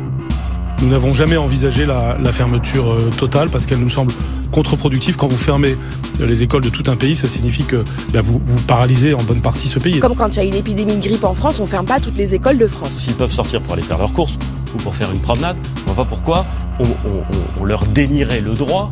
Nous 0.83 0.88
n'avons 0.88 1.14
jamais 1.14 1.37
envisagé 1.37 1.85
la, 1.85 2.16
la 2.23 2.33
fermeture 2.33 2.93
euh, 2.93 3.11
totale 3.19 3.51
parce 3.51 3.66
qu'elle 3.66 3.81
nous 3.81 3.90
semble 3.90 4.12
contre-productive. 4.51 5.16
Quand 5.16 5.27
vous 5.27 5.37
fermez 5.37 5.77
euh, 6.21 6.27
les 6.27 6.43
écoles 6.43 6.62
de 6.62 6.71
tout 6.71 6.85
un 6.90 6.97
pays, 6.97 7.14
ça 7.14 7.29
signifie 7.29 7.64
que 7.64 7.85
ben, 8.12 8.23
vous, 8.23 8.40
vous 8.47 8.61
paralysez 8.62 9.12
en 9.12 9.23
bonne 9.23 9.43
partie 9.43 9.69
ce 9.69 9.79
pays. 9.79 10.01
Comme 10.01 10.14
quand 10.16 10.31
il 10.31 10.37
y 10.37 10.40
a 10.40 10.45
une 10.45 10.55
épidémie 10.55 10.97
de 10.97 11.03
grippe 11.03 11.25
en 11.25 11.35
France, 11.35 11.61
on 11.61 11.66
ferme 11.66 11.85
pas 11.87 12.01
toutes 12.01 12.16
les 12.16 12.35
écoles 12.35 12.57
de 12.57 12.66
France. 12.66 12.93
S'ils 12.93 13.14
peuvent 13.14 13.31
sortir 13.31 13.61
pour 13.61 13.75
aller 13.75 13.83
faire 13.83 13.99
leurs 13.99 14.12
courses 14.12 14.37
ou 14.75 14.79
pour 14.79 14.95
faire 14.95 15.11
une 15.12 15.21
promenade, 15.21 15.57
on 15.87 15.93
voit 15.93 16.05
pas 16.05 16.09
pourquoi 16.09 16.47
on, 16.79 16.85
on- 16.85 16.87
on- 16.87 17.61
on 17.61 17.64
leur 17.64 17.85
dénierait 17.87 18.40
le 18.40 18.53
droit 18.55 18.88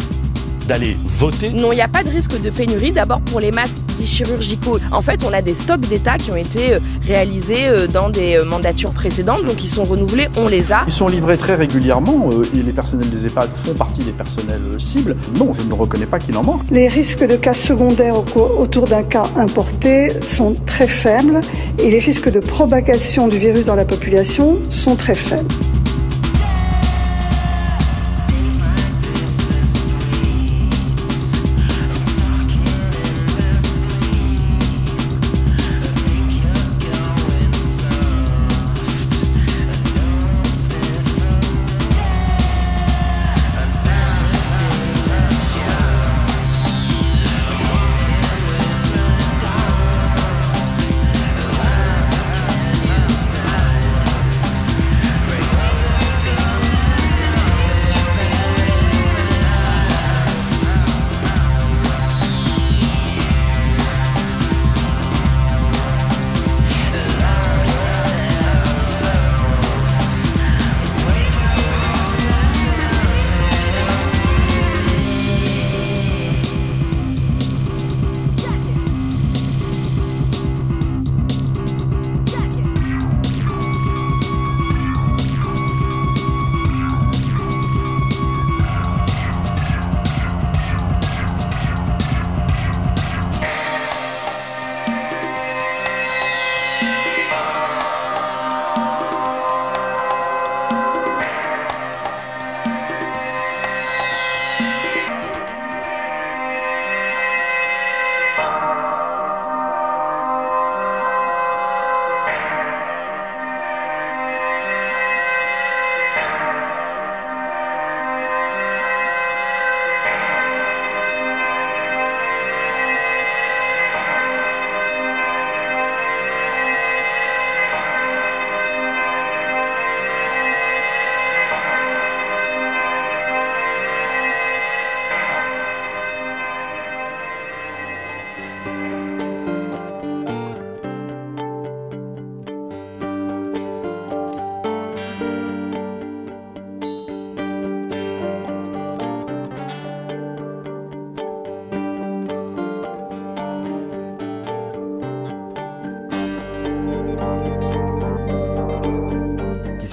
d'aller 0.67 0.95
voter. 1.19 1.49
Non, 1.51 1.73
il 1.73 1.77
n'y 1.77 1.81
a 1.81 1.89
pas 1.89 2.05
de 2.05 2.11
risque 2.11 2.39
de 2.39 2.51
pénurie. 2.51 2.93
D'abord 2.93 3.23
pour 3.23 3.41
les 3.41 3.51
masques 3.51 3.77
chirurgicaux. 4.07 4.79
En 4.93 5.03
fait, 5.03 5.25
on 5.25 5.33
a 5.33 5.43
des 5.43 5.55
stocks 5.55 5.81
d'État 5.81 6.17
qui 6.19 6.31
ont 6.31 6.37
été 6.37 6.75
euh, 6.75 6.79
réalisés 7.07 7.67
euh, 7.69 7.87
dans 7.87 8.11
des 8.11 8.37
euh, 8.37 8.45
mandatures 8.45 8.93
précédentes, 8.93 9.45
donc 9.45 9.63
ils 9.65 9.69
sont 9.71 9.85
renouvelés, 9.85 10.29
on 10.37 10.47
les 10.49 10.73
a. 10.73 10.83
Ils 10.87 10.93
sont 10.93 11.09
livrés 11.09 11.37
très 11.37 11.55
régulièrement 11.55 12.31
et 12.55 12.63
les 12.63 12.73
personnels 12.73 13.11
des 13.11 13.27
EHPAD 13.27 13.51
font 13.65 13.75
partie 13.75 14.03
des 14.05 14.13
personnels 14.13 14.61
cibles. 14.79 15.17
Non, 15.39 15.53
je 15.53 15.63
ne 15.63 15.75
reconnais 15.75 16.07
pas 16.07 16.19
qu'il 16.19 16.37
en 16.37 16.43
manque. 16.43 16.63
Les 16.71 16.89
risques 16.89 17.27
de 17.27 17.37
cas 17.37 17.55
secondaires 17.55 18.17
au 18.19 18.23
co- 18.23 18.57
autour 18.59 18.85
d'un 18.87 19.03
cas 19.03 19.25
importé 19.37 20.11
sont 20.27 20.55
très 20.67 20.89
faibles 20.89 21.41
et 21.79 21.91
les 21.91 21.99
risques 21.99 22.31
de 22.31 22.41
propagation 22.41 23.29
du 23.29 23.39
virus 23.39 23.65
dans 23.65 23.75
la 23.75 23.85
population 23.85 24.57
sont 24.71 24.97
très 24.97 25.15
faibles. 25.15 25.49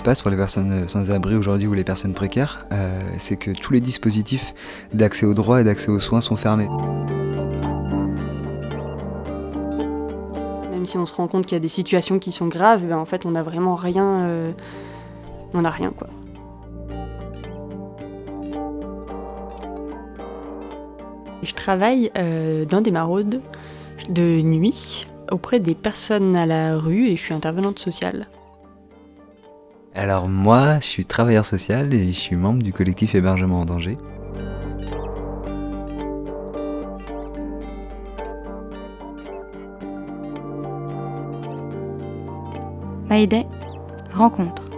Passe 0.06 0.22
pour 0.22 0.30
les 0.30 0.38
personnes 0.38 0.88
sans 0.88 1.10
abri 1.10 1.36
aujourd'hui 1.36 1.68
ou 1.68 1.74
les 1.74 1.84
personnes 1.84 2.14
précaires, 2.14 2.68
euh, 2.72 3.02
c'est 3.18 3.38
que 3.38 3.50
tous 3.50 3.74
les 3.74 3.82
dispositifs 3.82 4.54
d'accès 4.94 5.26
aux 5.26 5.34
droits 5.34 5.62
et 5.62 5.64
d'accès 5.64 5.90
aux 5.90 6.00
soins 6.00 6.22
sont 6.22 6.36
fermés. 6.36 6.68
Même 10.70 10.86
si 10.86 11.00
on 11.00 11.08
se 11.08 11.14
rend 11.14 11.28
compte 11.28 11.48
qu'il 11.48 11.56
y 11.56 11.58
a 11.58 11.60
des 11.60 11.68
situations 11.68 12.20
qui 12.20 12.32
sont 12.32 12.46
graves, 12.46 12.84
ben 12.84 13.00
en 13.00 13.06
fait 13.06 13.26
on 13.26 13.32
n'a 13.32 13.42
vraiment 13.42 13.74
rien. 13.74 14.20
euh, 14.26 14.52
on 15.56 15.62
n'a 15.62 15.72
rien 15.72 15.90
quoi. 15.90 16.08
Je 21.42 21.54
travaille 21.56 22.12
euh, 22.16 22.66
dans 22.66 22.82
des 22.82 22.92
maraudes 22.92 23.42
de 24.10 24.42
nuit 24.42 25.08
auprès 25.32 25.60
des 25.60 25.74
personnes 25.74 26.38
à 26.38 26.46
la 26.46 26.78
rue 26.78 27.08
et 27.08 27.18
je 27.18 27.22
suis 27.24 27.34
intervenante 27.34 27.80
sociale. 27.80 28.28
Alors 30.06 30.30
moi, 30.30 30.80
je 30.82 30.86
suis 30.86 31.04
travailleur 31.04 31.48
social 31.48 31.92
et 31.92 32.14
je 32.14 32.20
suis 32.20 32.36
membre 32.36 32.62
du 32.62 32.72
collectif 32.72 33.16
Hébergement 33.16 33.62
en 33.62 33.66
danger. 33.66 33.98
Mayday, 43.10 43.48
rencontre. 44.14 44.70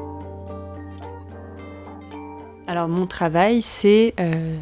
Alors 2.65 2.87
mon 2.87 3.05
travail, 3.05 3.61
c'est 3.61 4.13
euh, 4.21 4.55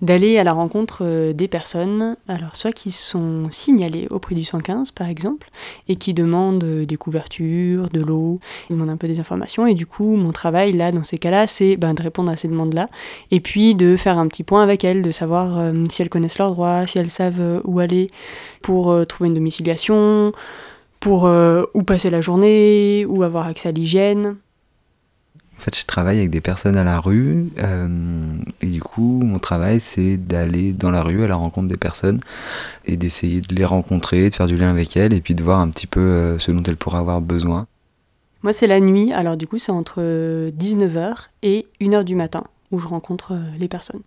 d'aller 0.00 0.38
à 0.38 0.44
la 0.44 0.52
rencontre 0.52 1.00
euh, 1.02 1.32
des 1.32 1.48
personnes, 1.48 2.16
alors 2.28 2.54
soit 2.54 2.72
qui 2.72 2.90
sont 2.90 3.48
signalées 3.50 4.06
auprès 4.10 4.34
du 4.34 4.44
115 4.44 4.92
par 4.92 5.08
exemple, 5.08 5.50
et 5.88 5.96
qui 5.96 6.14
demandent 6.14 6.62
euh, 6.64 6.86
des 6.86 6.96
couvertures, 6.96 7.88
de 7.90 8.00
l'eau, 8.00 8.40
ils 8.70 8.74
demandent 8.74 8.90
un 8.90 8.96
peu 8.96 9.08
des 9.08 9.18
informations, 9.18 9.66
et 9.66 9.74
du 9.74 9.86
coup 9.86 10.16
mon 10.16 10.32
travail 10.32 10.72
là, 10.72 10.92
dans 10.92 11.02
ces 11.02 11.18
cas-là, 11.18 11.46
c'est 11.46 11.76
ben, 11.76 11.94
de 11.94 12.02
répondre 12.02 12.30
à 12.30 12.36
ces 12.36 12.48
demandes-là, 12.48 12.86
et 13.30 13.40
puis 13.40 13.74
de 13.74 13.96
faire 13.96 14.18
un 14.18 14.28
petit 14.28 14.44
point 14.44 14.62
avec 14.62 14.84
elles, 14.84 15.02
de 15.02 15.10
savoir 15.10 15.58
euh, 15.58 15.72
si 15.90 16.02
elles 16.02 16.10
connaissent 16.10 16.38
leurs 16.38 16.52
droits, 16.52 16.86
si 16.86 16.98
elles 16.98 17.10
savent 17.10 17.62
où 17.64 17.80
aller 17.80 18.08
pour 18.62 18.94
trouver 19.06 19.28
une 19.28 19.34
domiciliation, 19.34 20.32
pour 21.00 21.24
où 21.74 21.82
passer 21.84 22.10
la 22.10 22.20
journée, 22.20 23.06
où 23.06 23.22
avoir 23.22 23.46
accès 23.46 23.68
à 23.68 23.72
l'hygiène. 23.72 24.36
En 25.58 25.60
fait, 25.60 25.76
je 25.76 25.84
travaille 25.86 26.18
avec 26.18 26.30
des 26.30 26.40
personnes 26.40 26.76
à 26.76 26.84
la 26.84 27.00
rue 27.00 27.48
euh, 27.58 27.88
et 28.62 28.66
du 28.66 28.80
coup, 28.80 29.20
mon 29.24 29.40
travail, 29.40 29.80
c'est 29.80 30.16
d'aller 30.16 30.72
dans 30.72 30.92
la 30.92 31.02
rue 31.02 31.24
à 31.24 31.26
la 31.26 31.34
rencontre 31.34 31.66
des 31.66 31.76
personnes 31.76 32.20
et 32.86 32.96
d'essayer 32.96 33.40
de 33.40 33.52
les 33.54 33.64
rencontrer, 33.64 34.30
de 34.30 34.34
faire 34.34 34.46
du 34.46 34.56
lien 34.56 34.70
avec 34.70 34.96
elles 34.96 35.12
et 35.12 35.20
puis 35.20 35.34
de 35.34 35.42
voir 35.42 35.58
un 35.58 35.68
petit 35.70 35.88
peu 35.88 36.00
euh, 36.00 36.38
ce 36.38 36.52
dont 36.52 36.62
elles 36.62 36.76
pourraient 36.76 36.98
avoir 36.98 37.20
besoin. 37.20 37.66
Moi, 38.44 38.52
c'est 38.52 38.68
la 38.68 38.78
nuit, 38.78 39.12
alors 39.12 39.36
du 39.36 39.48
coup, 39.48 39.58
c'est 39.58 39.72
entre 39.72 40.00
19h 40.00 41.26
et 41.42 41.66
1h 41.80 42.04
du 42.04 42.14
matin 42.14 42.44
où 42.70 42.78
je 42.78 42.86
rencontre 42.86 43.32
euh, 43.32 43.42
les 43.58 43.66
personnes. 43.66 44.02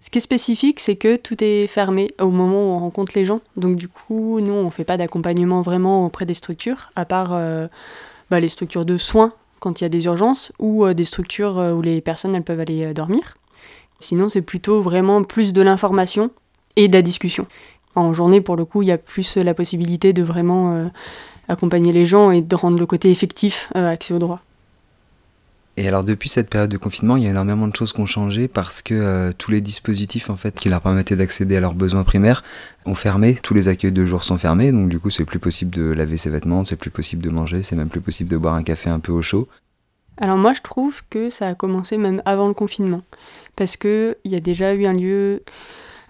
Ce 0.00 0.10
qui 0.10 0.18
est 0.18 0.22
spécifique, 0.22 0.80
c'est 0.80 0.96
que 0.96 1.16
tout 1.16 1.42
est 1.42 1.66
fermé 1.66 2.08
au 2.20 2.30
moment 2.30 2.56
où 2.56 2.76
on 2.76 2.78
rencontre 2.78 3.12
les 3.14 3.24
gens. 3.24 3.40
Donc, 3.56 3.76
du 3.76 3.88
coup, 3.88 4.40
nous, 4.40 4.52
on 4.52 4.64
ne 4.64 4.70
fait 4.70 4.84
pas 4.84 4.96
d'accompagnement 4.98 5.62
vraiment 5.62 6.04
auprès 6.04 6.26
des 6.26 6.34
structures, 6.34 6.90
à 6.96 7.06
part 7.06 7.30
euh, 7.32 7.68
bah, 8.30 8.40
les 8.40 8.48
structures 8.48 8.84
de 8.84 8.98
soins 8.98 9.32
quand 9.60 9.80
il 9.80 9.84
y 9.84 9.86
a 9.86 9.90
des 9.90 10.06
urgences 10.06 10.52
ou 10.58 10.84
euh, 10.84 10.94
des 10.94 11.04
structures 11.04 11.58
euh, 11.58 11.72
où 11.72 11.82
les 11.82 12.00
personnes 12.00 12.34
elles 12.34 12.42
peuvent 12.42 12.60
aller 12.60 12.86
euh, 12.86 12.92
dormir. 12.92 13.36
Sinon, 14.00 14.28
c'est 14.28 14.42
plutôt 14.42 14.80
vraiment 14.80 15.22
plus 15.22 15.52
de 15.52 15.62
l'information 15.62 16.30
et 16.76 16.88
de 16.88 16.94
la 16.94 17.02
discussion. 17.02 17.46
En 17.94 18.12
journée, 18.12 18.40
pour 18.40 18.56
le 18.56 18.64
coup, 18.64 18.82
il 18.82 18.88
y 18.88 18.92
a 18.92 18.98
plus 18.98 19.36
la 19.36 19.52
possibilité 19.52 20.12
de 20.14 20.22
vraiment 20.22 20.90
accompagner 21.48 21.92
les 21.92 22.06
gens 22.06 22.30
et 22.30 22.40
de 22.40 22.56
rendre 22.56 22.78
le 22.78 22.86
côté 22.86 23.10
effectif 23.10 23.70
accès 23.74 24.14
au 24.14 24.18
droit. 24.18 24.40
Et 25.76 25.88
alors 25.88 26.04
depuis 26.04 26.28
cette 26.28 26.50
période 26.50 26.70
de 26.70 26.76
confinement, 26.76 27.16
il 27.16 27.22
y 27.22 27.26
a 27.26 27.30
énormément 27.30 27.66
de 27.66 27.74
choses 27.74 27.92
qui 27.92 28.00
ont 28.00 28.06
changé 28.06 28.48
parce 28.48 28.82
que 28.82 28.94
euh, 28.94 29.32
tous 29.36 29.50
les 29.50 29.60
dispositifs 29.60 30.28
en 30.28 30.36
fait 30.36 30.58
qui 30.58 30.68
leur 30.68 30.80
permettaient 30.80 31.16
d'accéder 31.16 31.56
à 31.56 31.60
leurs 31.60 31.74
besoins 31.74 32.04
primaires 32.04 32.42
ont 32.86 32.94
fermé. 32.94 33.38
Tous 33.42 33.54
les 33.54 33.68
accueils 33.68 33.92
de 33.92 34.04
jour 34.04 34.22
sont 34.22 34.36
fermés, 34.36 34.72
donc 34.72 34.88
du 34.88 34.98
coup 34.98 35.10
c'est 35.10 35.24
plus 35.24 35.38
possible 35.38 35.70
de 35.70 35.92
laver 35.92 36.16
ses 36.16 36.28
vêtements, 36.28 36.64
c'est 36.64 36.76
plus 36.76 36.90
possible 36.90 37.22
de 37.22 37.30
manger, 37.30 37.62
c'est 37.62 37.76
même 37.76 37.88
plus 37.88 38.00
possible 38.00 38.28
de 38.28 38.36
boire 38.36 38.54
un 38.54 38.62
café 38.62 38.90
un 38.90 38.98
peu 38.98 39.12
au 39.12 39.22
chaud. 39.22 39.48
Alors 40.20 40.36
moi, 40.36 40.52
je 40.52 40.60
trouve 40.60 41.00
que 41.08 41.30
ça 41.30 41.46
a 41.46 41.54
commencé 41.54 41.96
même 41.96 42.20
avant 42.26 42.48
le 42.48 42.54
confinement, 42.54 43.02
parce 43.56 43.78
que 43.78 44.18
il 44.24 44.32
y 44.32 44.36
a 44.36 44.40
déjà 44.40 44.74
eu 44.74 44.84
un 44.84 44.92
lieu, 44.92 45.42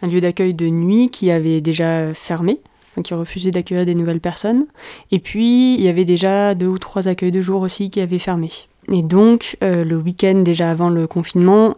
un 0.03 0.09
lieu 0.09 0.21
d'accueil 0.21 0.53
de 0.53 0.67
nuit 0.67 1.11
qui 1.11 1.31
avait 1.31 1.61
déjà 1.61 2.13
fermé, 2.13 2.59
qui 3.05 3.15
refusait 3.15 3.53
d'accueillir 3.53 3.87
des 3.87 3.95
nouvelles 3.95 4.21
personnes, 4.21 4.67
et 5.13 5.21
puis 5.21 5.75
il 5.75 5.81
y 5.81 5.89
avait 5.89 6.05
déjà 6.05 6.57
deux 6.57 6.67
ou 6.67 6.79
trois 6.79 7.07
accueils 7.07 7.31
de 7.31 7.41
jour 7.41 7.63
aussi 7.63 7.89
qui 7.89 8.01
avaient 8.01 8.19
fermé. 8.19 8.51
Et 8.91 9.03
donc 9.03 9.57
euh, 9.63 9.85
le 9.85 9.97
week-end 9.97 10.43
déjà 10.43 10.71
avant 10.71 10.91
le 10.91 11.07
confinement, 11.07 11.77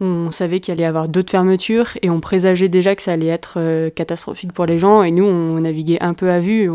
on 0.00 0.30
savait 0.30 0.60
qu'il 0.60 0.72
allait 0.72 0.82
y 0.82 0.86
avoir 0.86 1.08
d'autres 1.08 1.30
fermetures 1.30 1.96
et 2.02 2.10
on 2.10 2.20
présageait 2.20 2.68
déjà 2.68 2.94
que 2.94 3.02
ça 3.02 3.12
allait 3.12 3.28
être 3.28 3.54
euh, 3.58 3.90
catastrophique 3.90 4.52
pour 4.52 4.66
les 4.66 4.78
gens. 4.78 5.02
Et 5.02 5.10
nous, 5.10 5.24
on 5.24 5.60
naviguait 5.60 6.02
un 6.02 6.14
peu 6.14 6.30
à 6.30 6.40
vue. 6.40 6.68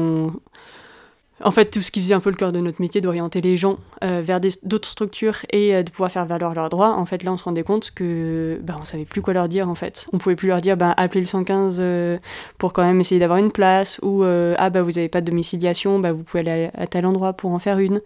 En 1.41 1.51
fait, 1.51 1.65
tout 1.65 1.81
ce 1.81 1.91
qui 1.91 2.01
faisait 2.01 2.13
un 2.13 2.19
peu 2.19 2.29
le 2.29 2.35
cœur 2.35 2.51
de 2.51 2.59
notre 2.59 2.81
métier, 2.81 3.01
d'orienter 3.01 3.41
les 3.41 3.55
gens 3.55 3.77
euh, 4.03 4.21
vers 4.23 4.41
d'autres 4.63 4.87
structures 4.87 5.37
et 5.51 5.73
euh, 5.73 5.83
de 5.83 5.89
pouvoir 5.89 6.11
faire 6.11 6.25
valoir 6.25 6.53
leurs 6.53 6.69
droits. 6.69 6.95
En 6.95 7.05
fait, 7.05 7.23
là, 7.23 7.31
on 7.31 7.37
se 7.37 7.43
rendait 7.43 7.63
compte 7.63 7.91
que 7.91 8.59
bah, 8.61 8.75
on 8.79 8.85
savait 8.85 9.05
plus 9.05 9.21
quoi 9.21 9.33
leur 9.33 9.47
dire. 9.47 9.69
En 9.69 9.75
fait, 9.75 10.07
on 10.11 10.17
pouvait 10.17 10.35
plus 10.35 10.49
leur 10.49 10.61
dire 10.61 10.75
bah, 10.75 10.93
appelez 10.97 11.21
le 11.21 11.27
115 11.27 11.77
euh, 11.79 12.17
pour 12.57 12.73
quand 12.73 12.83
même 12.83 12.99
essayer 12.99 13.19
d'avoir 13.19 13.39
une 13.39 13.51
place 13.51 13.99
ou 14.01 14.23
ah 14.23 14.69
bah 14.69 14.81
vous 14.81 14.97
avez 14.97 15.09
pas 15.09 15.21
de 15.21 15.25
domiciliation, 15.25 15.99
bah 15.99 16.11
vous 16.11 16.23
pouvez 16.23 16.41
aller 16.41 16.69
à, 16.73 16.81
à 16.83 16.87
tel 16.87 17.05
endroit 17.05 17.33
pour 17.33 17.51
en 17.51 17.59
faire 17.59 17.79
une 17.79 18.01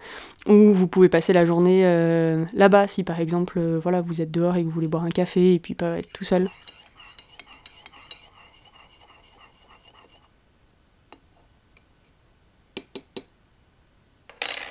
ou 0.48 0.72
vous 0.74 0.88
pouvez 0.88 1.10
passer 1.10 1.34
la 1.34 1.46
journée 1.46 1.84
là-bas 2.54 2.88
si 2.88 3.04
par 3.04 3.20
exemple 3.20 3.60
voilà 3.82 4.02
vous 4.02 4.22
êtes 4.22 4.32
dehors 4.32 4.56
et 4.56 4.62
que 4.62 4.66
vous 4.66 4.72
voulez 4.72 4.88
boire 4.88 5.04
un 5.04 5.10
café 5.10 5.56
et 5.56 5.60
puis 5.60 5.74
pas 5.74 5.98
être 5.98 6.12
tout 6.14 6.24
seul. 6.24 6.50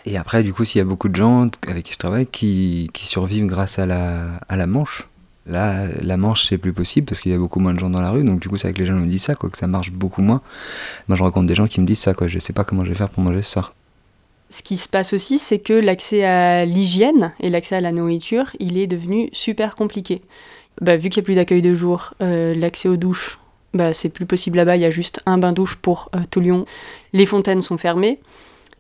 Et 0.05 0.17
après, 0.17 0.43
du 0.43 0.53
coup, 0.53 0.65
s'il 0.65 0.79
y 0.79 0.83
a 0.83 0.85
beaucoup 0.85 1.09
de 1.09 1.15
gens 1.15 1.49
avec 1.69 1.85
qui 1.85 1.93
je 1.93 1.99
travaille 1.99 2.27
qui, 2.27 2.91
qui 2.93 3.07
survivent 3.07 3.47
grâce 3.47 3.79
à 3.79 3.87
la, 3.87 4.67
manche, 4.67 5.09
là, 5.47 5.87
la 6.01 6.17
manche, 6.17 6.45
c'est 6.45 6.59
plus 6.59 6.73
possible 6.73 7.07
parce 7.07 7.21
qu'il 7.21 7.31
y 7.31 7.35
a 7.35 7.39
beaucoup 7.39 7.61
moins 7.61 7.73
de 7.73 7.79
gens 7.79 7.91
dans 7.91 8.01
la 8.01 8.11
rue. 8.11 8.25
Donc, 8.25 8.41
du 8.41 8.49
coup, 8.49 8.57
c'est 8.59 8.73
que 8.73 8.79
les 8.79 8.87
gens 8.87 8.95
nous 8.95 9.07
disent 9.07 9.23
ça, 9.23 9.35
quoi, 9.35 9.49
que 9.51 9.59
ça 9.59 9.69
marche 9.69 9.93
beaucoup 9.93 10.23
moins. 10.23 10.43
Moi, 11.09 11.17
je 11.17 11.23
rencontre 11.23 11.47
des 11.47 11.55
gens 11.55 11.67
qui 11.67 11.81
me 11.81 11.87
disent 11.87 12.01
ça, 12.01 12.15
quoi. 12.15 12.27
Je 12.27 12.39
sais 12.39 12.53
pas 12.53 12.65
comment 12.65 12.85
je 12.85 12.91
vais 12.91 12.97
faire 12.97 13.11
pour 13.11 13.23
manger 13.23 13.43
ce 13.43 13.53
soir. 13.53 13.75
Ce 14.51 14.63
qui 14.63 14.77
se 14.77 14.89
passe 14.89 15.15
aussi, 15.15 15.39
c'est 15.39 15.61
que 15.61 15.73
l'accès 15.73 16.25
à 16.25 16.67
l'hygiène 16.67 17.33
et 17.41 17.49
l'accès 17.49 17.77
à 17.77 17.81
la 17.81 17.91
nourriture, 17.91 18.55
il 18.59 18.77
est 18.77 18.87
devenu 18.87 19.31
super 19.33 19.77
compliqué. 19.77 20.21
Bah, 20.81 20.97
vu 20.97 21.09
qu'il 21.09 21.21
n'y 21.21 21.25
a 21.25 21.27
plus 21.27 21.35
d'accueil 21.37 21.63
de 21.63 21.75
jour, 21.75 22.13
euh, 22.21 22.55
l'accès 22.55 22.89
aux 22.89 22.97
douches, 22.97 23.39
bah, 23.73 23.95
c'est 23.95 24.09
plus 24.09 24.27
possible 24.27 24.59
là-bas. 24.59 24.77
Il 24.77 24.83
y 24.83 24.85
a 24.85 24.91
juste 24.91 25.23
un 25.25 25.39
bain-douche 25.39 25.77
pour 25.77 26.11
euh, 26.15 26.21
tout 26.31 26.41
Lyon. 26.41 26.67
Les 27.13 27.25
fontaines 27.25 27.63
sont 27.63 27.79
fermées. 27.79 28.19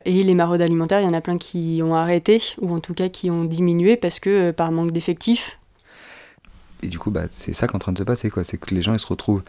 Et 0.04 0.22
les 0.22 0.34
maraudes 0.34 0.62
alimentaires, 0.62 1.00
il 1.00 1.04
y 1.04 1.08
en 1.08 1.14
a 1.14 1.20
plein 1.20 1.38
qui 1.38 1.80
ont 1.82 1.94
arrêté, 1.94 2.40
ou 2.60 2.74
en 2.74 2.80
tout 2.80 2.94
cas 2.94 3.08
qui 3.08 3.30
ont 3.30 3.44
diminué 3.44 3.96
parce 3.96 4.20
que 4.20 4.30
euh, 4.30 4.52
par 4.52 4.72
manque 4.72 4.92
d'effectifs. 4.92 5.58
Et 6.82 6.88
du 6.88 6.98
coup, 6.98 7.10
bah, 7.10 7.26
c'est 7.30 7.52
ça 7.52 7.66
qui 7.66 7.72
est 7.72 7.76
en 7.76 7.78
train 7.78 7.92
de 7.92 7.98
se 7.98 8.04
passer, 8.04 8.28
quoi. 8.30 8.42
C'est 8.44 8.58
que 8.58 8.74
les 8.74 8.82
gens, 8.82 8.92
ils 8.92 8.98
se 8.98 9.06
retrouvent 9.06 9.42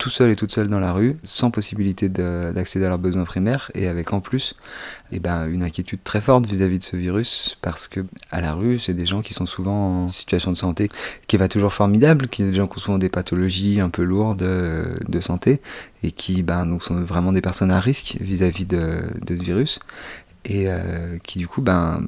tout 0.00 0.10
seuls 0.10 0.30
et 0.30 0.36
toutes 0.36 0.50
seules 0.50 0.68
dans 0.68 0.80
la 0.80 0.92
rue, 0.92 1.18
sans 1.24 1.50
possibilité 1.50 2.08
de- 2.08 2.52
d'accéder 2.54 2.86
à 2.86 2.88
leurs 2.88 2.98
besoins 2.98 3.24
primaires, 3.24 3.70
et 3.74 3.86
avec 3.86 4.12
en 4.12 4.20
plus 4.20 4.54
eh 5.12 5.20
ben, 5.20 5.46
une 5.46 5.62
inquiétude 5.62 6.00
très 6.02 6.22
forte 6.22 6.46
vis-à-vis 6.46 6.78
de 6.78 6.84
ce 6.84 6.96
virus, 6.96 7.58
parce 7.60 7.86
que 7.86 8.00
à 8.30 8.40
la 8.40 8.54
rue, 8.54 8.78
c'est 8.78 8.94
des 8.94 9.06
gens 9.06 9.20
qui 9.20 9.34
sont 9.34 9.46
souvent 9.46 10.04
en 10.04 10.08
situation 10.08 10.50
de 10.50 10.56
santé 10.56 10.88
qui 11.26 11.36
est 11.36 11.38
pas 11.38 11.48
toujours 11.48 11.74
formidable, 11.74 12.28
qui 12.28 12.42
des 12.42 12.54
gens 12.54 12.66
qui 12.66 12.78
ont 12.78 12.80
souvent 12.80 12.98
des 12.98 13.10
pathologies 13.10 13.78
un 13.78 13.90
peu 13.90 14.02
lourdes 14.02 14.42
euh, 14.42 14.96
de 15.08 15.20
santé, 15.20 15.60
et 16.02 16.12
qui 16.12 16.42
ben, 16.42 16.64
donc 16.66 16.82
sont 16.82 16.94
vraiment 17.02 17.32
des 17.32 17.42
personnes 17.42 17.70
à 17.70 17.78
risque 17.78 18.16
vis-à-vis 18.20 18.64
de, 18.64 19.02
de 19.26 19.36
ce 19.36 19.42
virus, 19.42 19.80
et 20.46 20.64
euh, 20.68 21.18
qui 21.22 21.38
du 21.38 21.46
coup, 21.46 21.60
ben, 21.60 22.02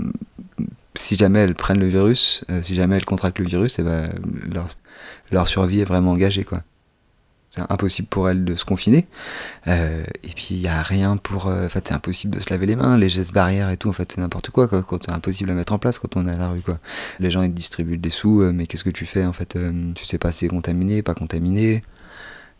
si 0.94 1.16
jamais 1.16 1.40
elles 1.40 1.54
prennent 1.54 1.80
le 1.80 1.88
virus, 1.88 2.44
euh, 2.50 2.62
si 2.62 2.74
jamais 2.74 2.96
elles 2.96 3.04
contractent 3.04 3.38
le 3.38 3.46
virus, 3.46 3.78
eh 3.78 3.82
ben, 3.82 4.10
leur, 4.50 4.66
leur 5.30 5.46
survie 5.46 5.80
est 5.80 5.84
vraiment 5.84 6.12
engagée. 6.12 6.44
quoi. 6.44 6.62
C'est 7.54 7.60
impossible 7.70 8.08
pour 8.08 8.30
elles 8.30 8.46
de 8.46 8.54
se 8.54 8.64
confiner. 8.64 9.06
Euh, 9.68 10.04
et 10.24 10.28
puis 10.28 10.48
il 10.52 10.60
n'y 10.62 10.68
a 10.68 10.82
rien 10.82 11.18
pour. 11.18 11.48
euh, 11.48 11.66
En 11.66 11.68
fait, 11.68 11.86
c'est 11.88 11.94
impossible 11.94 12.34
de 12.36 12.40
se 12.40 12.48
laver 12.50 12.64
les 12.64 12.76
mains, 12.76 12.96
les 12.96 13.10
gestes 13.10 13.34
barrières 13.34 13.68
et 13.70 13.76
tout. 13.76 13.90
En 13.90 13.92
fait, 13.92 14.10
c'est 14.10 14.20
n'importe 14.22 14.48
quoi, 14.50 14.68
quoi. 14.68 14.82
Quand 14.82 15.04
c'est 15.04 15.12
impossible 15.12 15.50
à 15.50 15.54
mettre 15.54 15.74
en 15.74 15.78
place 15.78 15.98
quand 15.98 16.16
on 16.16 16.26
est 16.26 16.32
à 16.32 16.36
la 16.38 16.48
rue, 16.48 16.62
quoi. 16.62 16.78
Les 17.20 17.30
gens 17.30 17.42
ils 17.42 17.52
distribuent 17.52 17.98
des 17.98 18.08
sous, 18.10 18.40
euh, 18.40 18.52
mais 18.54 18.66
qu'est-ce 18.66 18.84
que 18.84 18.90
tu 18.90 19.04
fais 19.04 19.24
en 19.26 19.32
fait 19.34 19.58
Tu 19.94 20.04
sais 20.06 20.18
pas 20.18 20.32
si 20.32 20.40
c'est 20.40 20.48
contaminé, 20.48 21.02
pas 21.02 21.14
contaminé. 21.14 21.84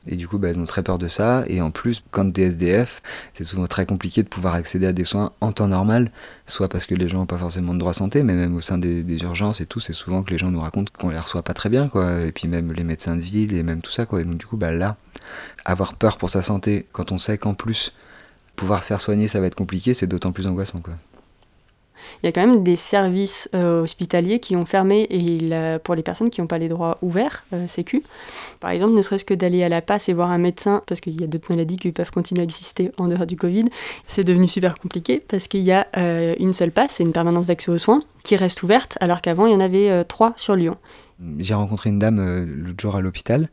Et 0.06 0.16
du 0.16 0.26
coup, 0.26 0.38
bah, 0.38 0.48
elles 0.48 0.58
ont 0.58 0.64
très 0.64 0.82
peur 0.82 0.98
de 0.98 1.08
ça. 1.08 1.44
Et 1.46 1.60
en 1.60 1.70
plus, 1.70 2.02
quand 2.10 2.30
t'es 2.32 2.42
SDF, 2.42 3.02
c'est 3.32 3.44
souvent 3.44 3.66
très 3.66 3.86
compliqué 3.86 4.22
de 4.22 4.28
pouvoir 4.28 4.54
accéder 4.54 4.86
à 4.86 4.92
des 4.92 5.04
soins 5.04 5.32
en 5.40 5.52
temps 5.52 5.68
normal, 5.68 6.10
soit 6.46 6.68
parce 6.68 6.86
que 6.86 6.94
les 6.94 7.08
gens 7.08 7.18
n'ont 7.18 7.26
pas 7.26 7.38
forcément 7.38 7.74
de 7.74 7.78
droit 7.78 7.92
santé, 7.92 8.22
mais 8.22 8.34
même 8.34 8.54
au 8.56 8.60
sein 8.60 8.78
des, 8.78 9.22
urgences 9.22 9.60
et 9.60 9.66
tout, 9.66 9.80
c'est 9.80 9.92
souvent 9.92 10.22
que 10.22 10.30
les 10.30 10.38
gens 10.38 10.50
nous 10.50 10.60
racontent 10.60 10.92
qu'on 10.98 11.10
les 11.10 11.18
reçoit 11.18 11.42
pas 11.42 11.54
très 11.54 11.68
bien, 11.68 11.88
quoi. 11.88 12.20
Et 12.22 12.32
puis 12.32 12.48
même 12.48 12.72
les 12.72 12.84
médecins 12.84 13.16
de 13.16 13.22
ville 13.22 13.54
et 13.54 13.62
même 13.62 13.80
tout 13.80 13.92
ça, 13.92 14.06
quoi. 14.06 14.20
Et 14.20 14.24
donc 14.24 14.38
du 14.38 14.46
coup, 14.46 14.56
bah 14.56 14.72
là, 14.72 14.96
avoir 15.64 15.94
peur 15.94 16.18
pour 16.18 16.30
sa 16.30 16.42
santé 16.42 16.86
quand 16.92 17.12
on 17.12 17.18
sait 17.18 17.38
qu'en 17.38 17.54
plus 17.54 17.92
pouvoir 18.56 18.82
se 18.82 18.88
faire 18.88 19.00
soigner, 19.00 19.28
ça 19.28 19.40
va 19.40 19.46
être 19.46 19.54
compliqué, 19.54 19.94
c'est 19.94 20.06
d'autant 20.06 20.32
plus 20.32 20.46
angoissant, 20.46 20.80
quoi. 20.80 20.94
Il 22.22 22.26
y 22.26 22.28
a 22.28 22.32
quand 22.32 22.46
même 22.46 22.62
des 22.62 22.76
services 22.76 23.48
euh, 23.54 23.82
hospitaliers 23.82 24.40
qui 24.40 24.56
ont 24.56 24.64
fermé 24.64 25.06
et 25.10 25.38
pour 25.84 25.94
les 25.94 26.02
personnes 26.02 26.30
qui 26.30 26.40
n'ont 26.40 26.46
pas 26.46 26.58
les 26.58 26.68
droits 26.68 26.98
ouverts, 27.02 27.44
euh, 27.52 27.66
sécu. 27.66 28.02
Par 28.60 28.70
exemple, 28.70 28.94
ne 28.94 29.02
serait-ce 29.02 29.24
que 29.24 29.34
d'aller 29.34 29.64
à 29.64 29.68
la 29.68 29.82
passe 29.82 30.08
et 30.08 30.12
voir 30.12 30.30
un 30.30 30.38
médecin, 30.38 30.82
parce 30.86 31.00
qu'il 31.00 31.20
y 31.20 31.24
a 31.24 31.26
d'autres 31.26 31.46
maladies 31.50 31.76
qui 31.76 31.90
peuvent 31.92 32.10
continuer 32.10 32.42
à 32.42 32.44
exister 32.44 32.92
en 32.98 33.08
dehors 33.08 33.26
du 33.26 33.36
Covid, 33.36 33.64
c'est 34.06 34.24
devenu 34.24 34.46
super 34.46 34.78
compliqué 34.78 35.22
parce 35.26 35.48
qu'il 35.48 35.62
y 35.62 35.72
a 35.72 35.86
euh, 35.96 36.34
une 36.38 36.52
seule 36.52 36.70
passe, 36.70 36.92
c'est 36.92 37.02
une 37.02 37.12
permanence 37.12 37.48
d'accès 37.48 37.70
aux 37.70 37.78
soins, 37.78 38.02
qui 38.22 38.36
reste 38.36 38.62
ouverte, 38.62 38.96
alors 39.00 39.20
qu'avant, 39.20 39.46
il 39.46 39.52
y 39.52 39.56
en 39.56 39.60
avait 39.60 39.90
euh, 39.90 40.04
trois 40.04 40.32
sur 40.36 40.54
Lyon. 40.54 40.76
J'ai 41.38 41.54
rencontré 41.54 41.90
une 41.90 41.98
dame 41.98 42.46
l'autre 42.46 42.80
jour 42.80 42.96
à 42.96 43.00
l'hôpital 43.00 43.48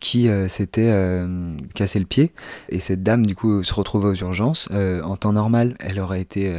qui 0.00 0.28
s'était 0.48 0.88
euh, 0.88 1.54
cassé 1.76 2.00
le 2.00 2.06
pied 2.06 2.32
et 2.68 2.80
cette 2.80 3.04
dame 3.04 3.24
du 3.24 3.36
coup 3.36 3.62
se 3.62 3.72
retrouvait 3.72 4.08
aux 4.08 4.14
urgences. 4.14 4.68
En 5.04 5.14
temps 5.14 5.32
normal, 5.32 5.76
elle 5.78 6.00
aurait 6.00 6.20
été 6.20 6.52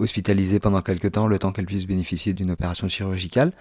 hospitalisée 0.00 0.58
pendant 0.58 0.80
quelques 0.82 1.12
temps, 1.12 1.26
le 1.26 1.38
temps 1.38 1.52
qu'elle 1.52 1.66
puisse 1.66 1.86
bénéficier 1.86 2.32
d'une 2.32 2.50
opération 2.50 2.88
chirurgicale. 2.88 3.52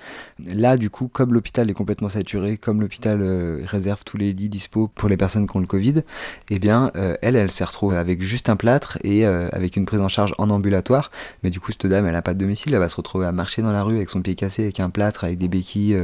Là, 0.44 0.78
du 0.78 0.90
coup, 0.90 1.08
comme 1.08 1.34
l'hôpital 1.34 1.70
est 1.70 1.74
complètement 1.74 2.10
saturé, 2.10 2.58
comme 2.58 2.82
l'hôpital 2.82 3.22
euh, 3.22 3.62
réserve 3.66 4.04
tous 4.04 4.18
les 4.18 4.34
lits 4.34 4.50
dispo 4.50 4.88
pour 4.88 5.10
les 5.10 5.18
personnes 5.18 5.48
qui 5.48 5.56
ont 5.56 5.60
le 5.60 5.68
Covid, 5.68 6.02
eh 6.50 6.60
bien, 6.60 6.92
euh, 6.96 7.16
elle, 7.22 7.36
elle 7.36 7.52
s'est 7.52 7.64
retrouvée 7.64 7.98
avec 7.98 8.22
juste 8.22 8.50
un 8.50 8.56
plâtre 8.56 8.98
et 9.04 9.26
euh, 9.26 9.50
avec 9.52 9.76
une 9.76 9.86
prise 9.86 10.02
en 10.02 10.10
charge 10.10 10.34
en 10.38 10.50
ambulatoire. 10.50 11.12
Mais 11.44 11.50
du 11.50 11.60
coup, 11.60 11.72
cette 11.72 11.86
dame, 11.86 12.06
elle 12.06 12.14
n'a 12.14 12.22
pas 12.22 12.34
de 12.34 12.40
domicile, 12.40 12.74
elle 12.74 12.80
va 12.80 12.90
se 12.90 12.96
retrouver 12.96 13.26
à 13.26 13.32
marcher 13.32 13.62
dans 13.62 13.72
la 13.72 13.84
rue 13.84 13.98
avec 13.98 14.10
son 14.10 14.22
pied 14.22 14.36
cassé, 14.36 14.64
avec 14.64 14.80
un 14.80 14.90
plâtre, 14.90 15.24
avec 15.24 15.38
des 15.38 15.48
béquilles 15.48 15.98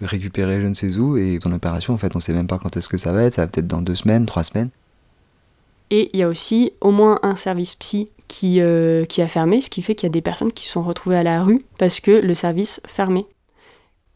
récupérées 0.00 0.60
je 0.60 0.66
ne 0.66 0.74
sais 0.74 0.96
où. 0.98 1.16
Et 1.16 1.38
son 1.42 1.52
opération, 1.52 1.94
en 1.94 1.98
fait, 1.98 2.14
on 2.16 2.20
sait 2.20 2.32
même 2.32 2.46
pas 2.46 2.58
quand 2.58 2.76
est-ce 2.76 2.88
que 2.88 2.96
ça 2.96 3.12
va 3.12 3.24
être. 3.24 3.34
Ça 3.34 3.42
va 3.42 3.48
peut-être 3.48 3.66
dans 3.66 3.82
deux 3.82 3.94
semaines, 3.94 4.26
trois 4.26 4.44
semaines. 4.44 4.70
Et 5.90 6.10
il 6.14 6.20
y 6.20 6.22
a 6.22 6.28
aussi 6.28 6.72
au 6.80 6.90
moins 6.90 7.18
un 7.22 7.36
service 7.36 7.74
psy 7.74 8.08
qui, 8.32 8.62
euh, 8.62 9.04
qui 9.04 9.20
a 9.20 9.28
fermé, 9.28 9.60
ce 9.60 9.68
qui 9.68 9.82
fait 9.82 9.94
qu'il 9.94 10.06
y 10.06 10.10
a 10.10 10.10
des 10.10 10.22
personnes 10.22 10.52
qui 10.52 10.66
sont 10.66 10.82
retrouvées 10.82 11.18
à 11.18 11.22
la 11.22 11.42
rue 11.42 11.62
parce 11.78 12.00
que 12.00 12.10
le 12.10 12.34
service 12.34 12.80
fermait. 12.86 13.26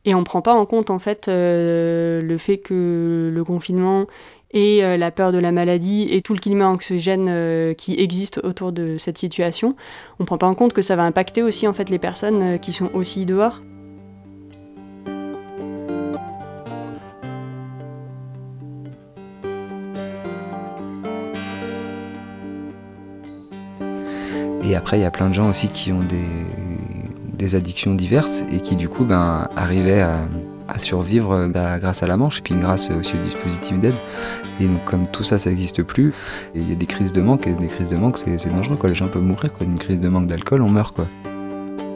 Et 0.06 0.14
on 0.14 0.20
ne 0.20 0.24
prend 0.24 0.40
pas 0.40 0.54
en 0.54 0.64
compte 0.64 0.88
en 0.88 0.98
fait 0.98 1.28
euh, 1.28 2.22
le 2.22 2.38
fait 2.38 2.56
que 2.56 3.30
le 3.34 3.44
confinement 3.44 4.06
et 4.52 4.82
euh, 4.82 4.96
la 4.96 5.10
peur 5.10 5.32
de 5.32 5.38
la 5.38 5.52
maladie 5.52 6.06
et 6.10 6.22
tout 6.22 6.32
le 6.32 6.38
climat 6.38 6.68
anxiogène 6.68 7.26
euh, 7.28 7.74
qui 7.74 8.00
existe 8.00 8.38
autour 8.42 8.72
de 8.72 8.96
cette 8.96 9.18
situation, 9.18 9.76
on 10.18 10.22
ne 10.22 10.26
prend 10.26 10.38
pas 10.38 10.46
en 10.46 10.54
compte 10.54 10.72
que 10.72 10.80
ça 10.80 10.96
va 10.96 11.02
impacter 11.02 11.42
aussi 11.42 11.68
en 11.68 11.74
fait 11.74 11.90
les 11.90 11.98
personnes 11.98 12.58
qui 12.58 12.72
sont 12.72 12.88
aussi 12.94 13.26
dehors. 13.26 13.60
Et 24.68 24.74
après, 24.74 24.98
il 24.98 25.02
y 25.02 25.06
a 25.06 25.10
plein 25.12 25.28
de 25.28 25.34
gens 25.34 25.48
aussi 25.48 25.68
qui 25.68 25.92
ont 25.92 26.00
des, 26.00 26.16
des 27.38 27.54
addictions 27.54 27.94
diverses 27.94 28.42
et 28.50 28.58
qui, 28.58 28.74
du 28.74 28.88
coup, 28.88 29.04
ben, 29.04 29.46
arrivaient 29.56 30.00
à, 30.00 30.22
à 30.66 30.80
survivre 30.80 31.32
euh, 31.32 31.78
grâce 31.78 32.02
à 32.02 32.08
la 32.08 32.16
manche 32.16 32.38
et 32.38 32.42
puis 32.42 32.54
grâce 32.54 32.90
aussi 32.90 33.12
au 33.14 33.24
dispositif 33.24 33.78
d'aide. 33.78 33.94
Et 34.60 34.64
donc, 34.64 34.84
comme 34.84 35.06
tout 35.06 35.22
ça, 35.22 35.38
ça 35.38 35.50
n'existe 35.50 35.82
plus, 35.84 36.12
et 36.54 36.58
il 36.60 36.68
y 36.68 36.72
a 36.72 36.74
des 36.74 36.86
crises 36.86 37.12
de 37.12 37.20
manque, 37.20 37.46
et 37.46 37.52
des 37.52 37.68
crises 37.68 37.88
de 37.88 37.96
manque, 37.96 38.18
c'est 38.18 38.48
dangereux. 38.48 38.76
Les 38.84 38.94
gens 38.94 39.06
peuvent 39.06 39.22
mourir, 39.22 39.52
quoi. 39.52 39.66
D'une 39.66 39.78
crise 39.78 40.00
de 40.00 40.08
manque 40.08 40.26
d'alcool, 40.26 40.62
on 40.62 40.68
meurt, 40.68 40.94
quoi. 40.94 41.06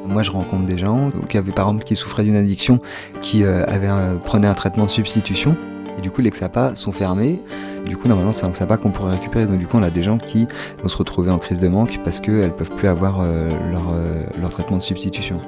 Moi, 0.07 0.23
je 0.23 0.31
rencontre 0.31 0.65
des 0.65 0.79
gens 0.79 1.11
qui 1.29 1.39
avaient, 1.39 1.53
par 1.53 1.67
exemple, 1.67 1.85
qui 1.85 1.97
souffraient 1.97 2.25
d'une 2.25 2.37
addiction, 2.37 2.81
qui 3.21 3.45
euh, 3.45 3.65
avaient 3.67 3.91
prenaient 4.25 4.49
un 4.49 4.55
traitement 4.55 4.85
de 4.85 4.91
substitution, 4.91 5.57
et 5.99 6.01
du 6.01 6.11
coup, 6.11 6.21
les 6.21 6.31
XAPA 6.31 6.75
sont 6.75 6.93
fermés. 6.93 7.41
Du 7.87 7.97
coup, 7.97 8.09
normalement, 8.09 8.33
c'est 8.33 8.45
un 8.45 8.51
XAPA 8.51 8.77
qu'on 8.77 8.91
pourrait 8.91 9.13
récupérer. 9.13 9.47
Donc, 9.47 9.59
du 9.59 9.67
coup, 9.67 9.77
on 9.77 9.83
a 9.83 9.91
des 9.91 10.03
gens 10.03 10.19
qui 10.19 10.47
vont 10.83 10.89
se 10.89 10.97
retrouver 10.97 11.31
en 11.31 11.39
crise 11.39 11.61
de 11.61 11.69
manque 11.69 12.01
parce 12.05 12.21
qu'elles 12.21 12.45
ne 12.45 12.49
peuvent 12.51 12.71
plus 12.71 12.89
avoir 12.89 13.21
euh, 13.21 13.49
leur, 13.71 13.91
euh, 13.93 14.23
leur 14.41 14.51
traitement 14.51 14.77
de 14.77 14.83
substitution. 14.83 15.39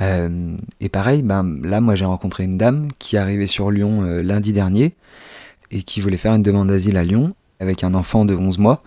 Euh, 0.00 0.56
et 0.80 0.88
pareil, 0.88 1.22
ben, 1.22 1.60
là, 1.62 1.80
moi, 1.80 1.94
j'ai 1.94 2.04
rencontré 2.04 2.44
une 2.44 2.58
dame 2.58 2.88
qui 2.98 3.16
arrivée 3.16 3.46
sur 3.46 3.70
Lyon 3.70 4.02
lundi 4.22 4.52
dernier 4.52 4.94
et 5.70 5.82
qui 5.82 6.00
voulait 6.00 6.16
faire 6.16 6.34
une 6.34 6.42
demande 6.42 6.68
d'asile 6.68 6.96
à 6.96 7.04
Lyon 7.04 7.34
avec 7.60 7.84
un 7.84 7.94
enfant 7.94 8.24
de 8.24 8.34
11 8.34 8.58
mois. 8.58 8.82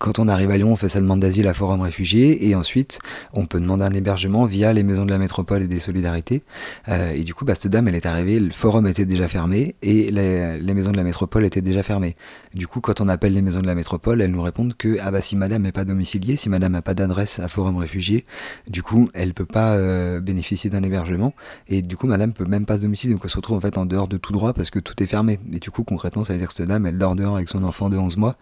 Quand 0.00 0.18
on 0.18 0.28
arrive 0.28 0.50
à 0.50 0.56
Lyon, 0.56 0.72
on 0.72 0.76
fait 0.76 0.88
sa 0.88 0.98
demande 0.98 1.20
d'asile 1.20 1.46
à 1.46 1.52
Forum 1.52 1.82
Réfugiés 1.82 2.48
et 2.48 2.54
ensuite 2.54 3.00
on 3.34 3.44
peut 3.44 3.60
demander 3.60 3.84
un 3.84 3.92
hébergement 3.92 4.46
via 4.46 4.72
les 4.72 4.82
maisons 4.82 5.04
de 5.04 5.10
la 5.10 5.18
métropole 5.18 5.62
et 5.62 5.66
des 5.66 5.78
solidarités. 5.78 6.42
Euh, 6.88 7.12
et 7.12 7.22
du 7.22 7.34
coup, 7.34 7.44
bah, 7.44 7.54
cette 7.54 7.70
dame, 7.70 7.86
elle 7.86 7.94
est 7.94 8.06
arrivée, 8.06 8.40
le 8.40 8.50
forum 8.50 8.86
était 8.86 9.04
déjà 9.04 9.28
fermé 9.28 9.76
et 9.82 10.10
les, 10.10 10.72
maisons 10.72 10.92
de 10.92 10.96
la 10.96 11.02
métropole 11.02 11.44
étaient 11.44 11.60
déjà 11.60 11.82
fermées. 11.82 12.16
Du 12.54 12.66
coup, 12.66 12.80
quand 12.80 13.02
on 13.02 13.08
appelle 13.08 13.34
les 13.34 13.42
maisons 13.42 13.60
de 13.60 13.66
la 13.66 13.74
métropole, 13.74 14.22
elles 14.22 14.30
nous 14.30 14.40
répondent 14.40 14.72
que 14.72 14.96
ah 15.02 15.10
bah 15.10 15.20
si 15.20 15.36
madame 15.36 15.64
n'est 15.64 15.70
pas 15.70 15.84
domiciliée, 15.84 16.38
si 16.38 16.48
madame 16.48 16.72
n'a 16.72 16.80
pas 16.80 16.94
d'adresse 16.94 17.38
à 17.38 17.48
Forum 17.48 17.76
Réfugiés, 17.76 18.24
du 18.68 18.82
coup, 18.82 19.10
elle 19.12 19.34
peut 19.34 19.44
pas 19.44 19.74
euh, 19.74 20.18
bénéficier 20.20 20.70
d'un 20.70 20.82
hébergement 20.82 21.34
et 21.68 21.82
du 21.82 21.98
coup, 21.98 22.06
madame 22.06 22.32
peut 22.32 22.46
même 22.46 22.64
pas 22.64 22.78
se 22.78 22.82
domicilier. 22.82 23.12
Donc 23.12 23.24
elle 23.24 23.30
se 23.30 23.36
retrouve 23.36 23.58
en 23.58 23.60
fait 23.60 23.76
en 23.76 23.84
dehors 23.84 24.08
de 24.08 24.16
tout 24.16 24.32
droit 24.32 24.54
parce 24.54 24.70
que 24.70 24.78
tout 24.78 24.94
est 25.02 25.06
fermé. 25.06 25.38
Et 25.52 25.58
du 25.58 25.70
coup, 25.70 25.84
concrètement, 25.84 26.24
ça 26.24 26.32
veut 26.32 26.38
dire 26.38 26.48
que 26.48 26.54
cette 26.54 26.68
dame, 26.68 26.86
elle 26.86 26.96
dort 26.96 27.16
dehors 27.16 27.36
avec 27.36 27.50
son 27.50 27.64
enfant 27.64 27.90
de 27.90 27.98
11 27.98 28.16
mois 28.16 28.38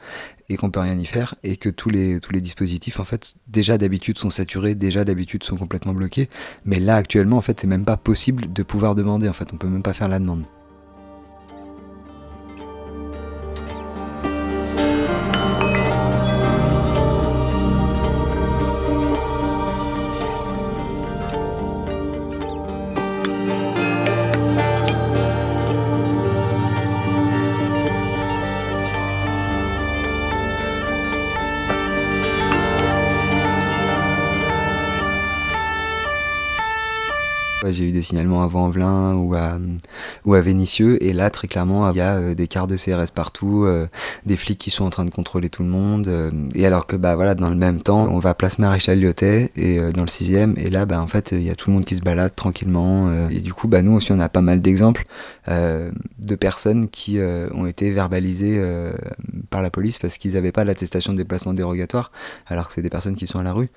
et 0.48 0.56
qu'on 0.56 0.70
peut 0.70 0.80
rien 0.80 0.98
y 0.98 1.04
faire 1.04 1.34
que 1.56 1.68
tous 1.68 1.90
les, 1.90 2.20
tous 2.20 2.32
les 2.32 2.40
dispositifs 2.40 3.00
en 3.00 3.04
fait 3.04 3.34
déjà 3.46 3.78
d'habitude 3.78 4.18
sont 4.18 4.30
saturés, 4.30 4.74
déjà 4.74 5.04
d'habitude 5.04 5.44
sont 5.44 5.56
complètement 5.56 5.94
bloqués, 5.94 6.28
mais 6.64 6.78
là 6.78 6.96
actuellement 6.96 7.38
en 7.38 7.42
fait 7.42 7.60
c'est 7.60 7.66
même 7.66 7.84
pas 7.84 7.96
possible 7.96 8.52
de 8.52 8.62
pouvoir 8.62 8.94
demander 8.94 9.28
en 9.28 9.32
fait, 9.32 9.52
on 9.52 9.56
peut 9.56 9.68
même 9.68 9.82
pas 9.82 9.94
faire 9.94 10.08
la 10.08 10.18
demande. 10.18 10.44
Signalements 38.08 38.42
à 38.42 38.46
Vaux-en-Velin 38.46 39.16
ou 39.16 39.34
à, 39.34 39.58
ou 40.24 40.34
à 40.34 40.40
Vénissieux, 40.40 41.02
et 41.04 41.12
là, 41.12 41.28
très 41.28 41.46
clairement, 41.46 41.90
il 41.90 41.96
y 41.96 42.00
a 42.00 42.16
euh, 42.16 42.34
des 42.34 42.48
quarts 42.48 42.66
de 42.66 42.76
CRS 42.76 43.10
partout, 43.14 43.64
euh, 43.64 43.86
des 44.24 44.36
flics 44.36 44.58
qui 44.58 44.70
sont 44.70 44.84
en 44.84 44.90
train 44.90 45.04
de 45.04 45.10
contrôler 45.10 45.50
tout 45.50 45.62
le 45.62 45.68
monde, 45.68 46.08
euh, 46.08 46.30
et 46.54 46.64
alors 46.64 46.86
que, 46.86 46.96
bah 46.96 47.14
voilà, 47.16 47.34
dans 47.34 47.50
le 47.50 47.56
même 47.56 47.82
temps, 47.82 48.08
on 48.10 48.18
va 48.18 48.30
à 48.30 48.34
place 48.34 48.58
Maréchal 48.58 48.98
Lyotet, 48.98 49.52
et 49.56 49.78
dans 49.92 50.02
le 50.02 50.08
sixième, 50.08 50.54
et 50.56 50.70
là, 50.70 50.86
bah 50.86 51.02
en 51.02 51.06
fait, 51.06 51.32
il 51.32 51.42
y 51.42 51.50
a 51.50 51.54
tout 51.54 51.68
le 51.68 51.74
monde 51.74 51.84
qui 51.84 51.96
se 51.96 52.00
balade 52.00 52.34
tranquillement, 52.34 53.28
et 53.28 53.40
du 53.40 53.52
coup, 53.52 53.68
bah 53.68 53.82
nous 53.82 53.92
aussi, 53.92 54.10
on 54.12 54.20
a 54.20 54.28
pas 54.28 54.40
mal 54.40 54.62
d'exemples 54.62 55.04
de 55.46 56.34
personnes 56.34 56.88
qui 56.88 57.18
ont 57.20 57.66
été 57.66 57.90
verbalisées 57.90 58.62
par 59.50 59.62
la 59.62 59.70
police 59.70 59.98
parce 59.98 60.18
qu'ils 60.18 60.34
n'avaient 60.34 60.52
pas 60.52 60.64
l'attestation 60.64 61.12
de 61.12 61.18
déplacement 61.18 61.54
dérogatoire, 61.54 62.10
alors 62.46 62.68
que 62.68 62.74
c'est 62.74 62.82
des 62.82 62.90
personnes 62.90 63.16
qui 63.16 63.26
sont 63.26 63.38
à 63.38 63.42
la 63.42 63.52
rue. 63.52 63.70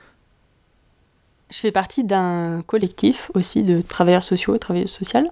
Je 1.52 1.58
fais 1.58 1.72
partie 1.72 2.04
d'un 2.04 2.64
collectif 2.66 3.30
aussi 3.34 3.64
de 3.64 3.82
travailleurs 3.82 4.24
sociaux 4.24 4.56
et 4.56 4.60
travailleuses 4.60 4.92
sociales. 4.92 5.30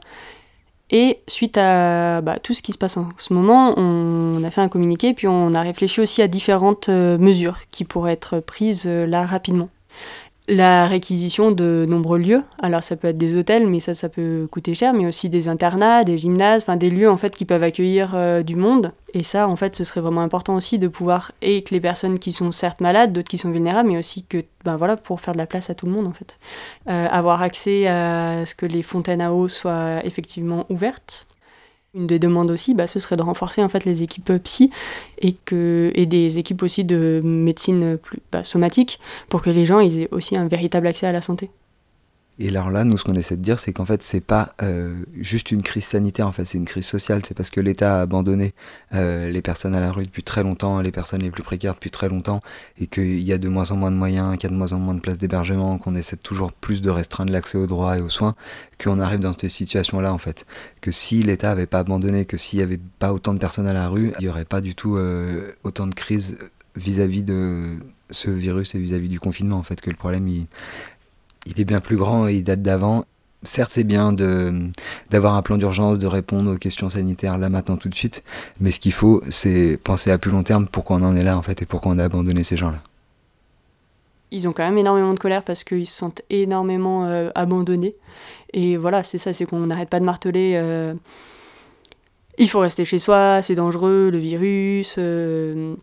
Et 0.92 1.20
suite 1.28 1.58
à 1.58 2.22
bah, 2.22 2.40
tout 2.42 2.54
ce 2.54 2.62
qui 2.62 2.74
se 2.74 2.78
passe 2.78 2.98
en 2.98 3.10
ce 3.18 3.34
moment, 3.34 3.74
on, 3.78 4.44
a 4.44 4.50
fait 4.50 4.62
un 4.62 4.70
communiqué, 4.70 5.14
puis 5.14 5.28
on 5.28 5.54
a 5.54 5.62
réfléchi 5.62 6.02
aussi 6.02 6.22
à 6.22 6.28
différentes 6.28 6.90
euh, 6.90 7.18
mesures 7.18 7.60
qui 7.70 7.86
pourraient 7.86 8.14
être 8.14 8.40
prises 8.40 8.86
euh, 8.88 9.06
là 9.06 9.26
rapidement. 9.26 9.70
La 10.52 10.88
réquisition 10.88 11.52
de 11.52 11.86
nombreux 11.88 12.18
lieux, 12.18 12.42
alors 12.60 12.82
ça 12.82 12.96
peut 12.96 13.10
être 13.10 13.20
des 13.20 13.36
hôtels, 13.36 13.68
mais 13.68 13.80
ça, 13.80 13.94
ça 13.94 14.10
peut 14.10 14.48
coûter 14.52 14.74
cher, 14.74 14.96
mais 14.96 15.06
aussi 15.06 15.30
des 15.30 15.48
internats, 15.48 16.04
des 16.04 16.18
gymnases, 16.18 16.64
enfin 16.64 16.76
des 16.76 16.90
lieux 16.90 17.08
en 17.08 17.18
fait 17.18 17.36
qui 17.36 17.46
peuvent 17.46 17.62
accueillir 17.62 18.14
euh, 18.16 18.42
du 18.42 18.56
monde. 18.56 18.92
Et 19.14 19.22
ça, 19.22 19.48
en 19.48 19.56
fait, 19.56 19.76
ce 19.76 19.84
serait 19.84 20.02
vraiment 20.02 20.22
important 20.22 20.56
aussi 20.56 20.80
de 20.80 20.88
pouvoir, 20.88 21.34
et 21.44 21.62
que 21.62 21.72
les 21.72 21.80
personnes 21.80 22.18
qui 22.18 22.32
sont 22.32 22.52
certes 22.52 22.82
malades, 22.82 23.14
d'autres 23.14 23.30
qui 23.30 23.38
sont 23.38 23.52
vulnérables, 23.52 23.90
mais 23.90 24.00
aussi 24.00 24.24
que, 24.24 24.44
ben 24.66 24.76
voilà, 24.76 24.98
pour 24.98 25.22
faire 25.22 25.34
de 25.36 25.38
la 25.38 25.46
place 25.46 25.70
à 25.70 25.76
tout 25.76 25.86
le 25.86 25.92
monde 25.92 26.08
en 26.08 26.14
fait. 26.14 26.40
Euh, 26.90 27.08
avoir 27.12 27.44
accès 27.44 27.86
à 27.86 28.44
ce 28.48 28.56
que 28.56 28.66
les 28.66 28.82
fontaines 28.82 29.22
à 29.22 29.32
eau 29.32 29.50
soient 29.50 30.04
effectivement 30.04 30.66
ouvertes. 30.70 31.28
Une 31.96 32.06
des 32.06 32.20
demandes 32.20 32.52
aussi, 32.52 32.76
bah, 32.76 32.86
ce 32.86 33.00
serait 33.00 33.16
de 33.16 33.24
renforcer 33.24 33.64
en 33.64 33.70
fait 33.70 33.84
les 33.86 34.04
équipes 34.04 34.32
psy 34.44 34.72
et, 35.20 35.34
que, 35.34 35.92
et 35.96 36.06
des 36.06 36.38
équipes 36.38 36.62
aussi 36.62 36.84
de 36.84 37.22
médecine 37.24 37.98
plus 37.98 38.20
bah, 38.32 38.44
somatique 38.44 39.00
pour 39.28 39.42
que 39.42 39.50
les 39.50 39.66
gens 39.66 39.80
aient 39.80 40.08
aussi 40.12 40.38
un 40.38 40.48
véritable 40.48 40.88
accès 40.88 41.08
à 41.08 41.12
la 41.12 41.22
santé. 41.22 41.50
Et 42.42 42.48
alors 42.48 42.72
là, 42.72 42.86
nous, 42.86 42.98
ce 42.98 43.04
qu'on 43.04 43.16
essaie 43.16 43.36
de 43.36 43.42
dire, 43.42 43.60
c'est 43.60 43.74
qu'en 43.74 43.84
fait, 43.84 44.02
c'est 44.02 44.22
pas 44.22 44.56
euh, 44.62 44.96
juste 45.20 45.52
une 45.52 45.62
crise 45.62 45.84
sanitaire, 45.84 46.26
en 46.26 46.32
fait, 46.32 46.46
c'est 46.46 46.58
une 46.58 46.66
crise 46.66 46.86
sociale. 46.86 47.22
C'est 47.28 47.34
parce 47.34 47.50
que 47.50 47.60
l'État 47.60 47.98
a 47.98 48.02
abandonné 48.02 48.54
euh, 48.94 49.30
les 49.30 49.42
personnes 49.42 49.76
à 49.76 49.82
la 49.82 49.92
rue 49.92 50.06
depuis 50.06 50.24
très 50.24 50.42
longtemps, 50.42 50.80
les 50.80 50.92
personnes 50.92 51.22
les 51.22 51.32
plus 51.32 51.44
précaires 51.44 51.74
depuis 51.74 51.92
très 51.92 52.08
longtemps, 52.08 52.40
et 52.80 52.88
qu'il 52.88 53.20
y 53.20 53.34
a 53.34 53.38
de 53.38 53.50
moins 53.50 53.72
en 53.72 53.76
moins 53.76 53.92
de 53.92 53.98
moyens, 53.98 54.38
qu'il 54.38 54.44
y 54.44 54.48
a 54.48 54.52
de 54.52 54.58
moins 54.58 54.72
en 54.72 54.80
moins 54.80 54.94
de 54.94 55.02
places 55.02 55.18
d'hébergement, 55.18 55.78
qu'on 55.78 55.96
essaie 55.96 56.16
toujours 56.16 56.54
plus 56.54 56.82
de 56.82 56.90
restreindre 56.90 57.34
l'accès 57.34 57.58
aux 57.58 57.68
droits 57.68 57.98
et 57.98 58.02
aux 58.02 58.10
soins, 58.10 58.36
qu'on 58.82 59.02
arrive 59.02 59.20
dans 59.20 59.34
cette 59.34 59.50
situation-là, 59.50 60.14
en 60.14 60.18
fait. 60.18 60.46
Que 60.80 60.92
si 60.92 61.22
l'État 61.24 61.52
avait 61.52 61.66
pas 61.66 61.80
abandonné, 61.80 62.24
que 62.24 62.38
s'il 62.38 62.60
y 62.60 62.62
avait 62.62 62.80
pas 63.00 63.12
autant 63.12 63.34
de 63.34 63.40
personnes 63.40 63.68
à 63.68 63.74
la 63.74 63.90
rue, 63.90 64.14
il 64.22 64.26
y 64.26 64.30
aurait 64.30 64.46
pas 64.46 64.62
du 64.62 64.76
tout 64.76 64.96
euh, 64.96 65.52
autant 65.66 65.88
de 65.88 65.94
crises 65.94 66.38
vis-à-vis 66.78 67.24
de 67.24 67.80
ce 68.12 68.30
virus 68.30 68.76
et 68.76 68.80
vis-à-vis 68.80 69.10
du 69.10 69.20
confinement, 69.20 69.58
en 69.58 69.64
fait, 69.64 69.82
que 69.82 69.90
le 69.90 69.98
problème, 69.98 70.28
il, 70.30 70.48
il 71.46 71.60
est 71.60 71.66
bien 71.66 71.80
plus 71.80 71.98
grand 71.98 72.28
et 72.28 72.36
il 72.36 72.44
date 72.44 72.62
d'avant. 72.62 73.06
Certes, 73.44 73.72
c'est 73.72 73.86
bien 73.86 74.14
d'avoir 75.10 75.36
un 75.36 75.42
plan 75.42 75.58
d'urgence, 75.58 75.98
de 75.98 76.08
répondre 76.08 76.54
aux 76.54 76.58
questions 76.58 76.90
sanitaires 76.90 77.38
là 77.38 77.48
maintenant 77.48 77.78
tout 77.78 77.88
de 77.88 77.96
suite, 77.96 78.24
mais 78.60 78.72
ce 78.72 78.82
qu'il 78.82 78.92
faut, 78.92 79.24
c'est 79.30 79.80
penser 79.82 80.12
à 80.12 80.18
plus 80.18 80.30
long 80.30 80.44
terme 80.44 80.68
pourquoi 80.68 80.98
on 80.98 81.04
en 81.04 81.16
est 81.16 81.24
là 81.24 81.38
en 81.38 81.42
fait 81.42 81.62
et 81.62 81.66
pourquoi 81.66 81.94
on 81.94 82.00
a 82.00 82.04
abandonné 82.04 82.44
ces 82.44 82.58
gens-là. 82.58 82.82
Ils 84.32 84.48
ont 84.48 84.54
quand 84.54 84.64
même 84.64 84.78
énormément 84.78 85.14
de 85.14 85.20
colère 85.20 85.44
parce 85.44 85.64
qu'ils 85.64 85.88
se 85.88 85.98
sentent 85.98 86.22
énormément 86.30 87.06
euh, 87.06 87.30
abandonnés. 87.34 87.96
Et 88.54 88.78
voilà, 88.78 89.04
c'est 89.04 89.18
ça, 89.18 89.34
c'est 89.34 89.46
qu'on 89.46 89.66
n'arrête 89.66 89.90
pas 89.90 90.00
de 90.00 90.06
marteler. 90.06 90.54
euh, 90.56 90.94
il 92.38 92.50
faut 92.50 92.60
rester 92.60 92.86
chez 92.86 93.00
soi, 93.00 93.42
c'est 93.42 93.56
dangereux, 93.56 94.10
le 94.12 94.18
virus, 94.18 94.96
euh, 94.98 95.76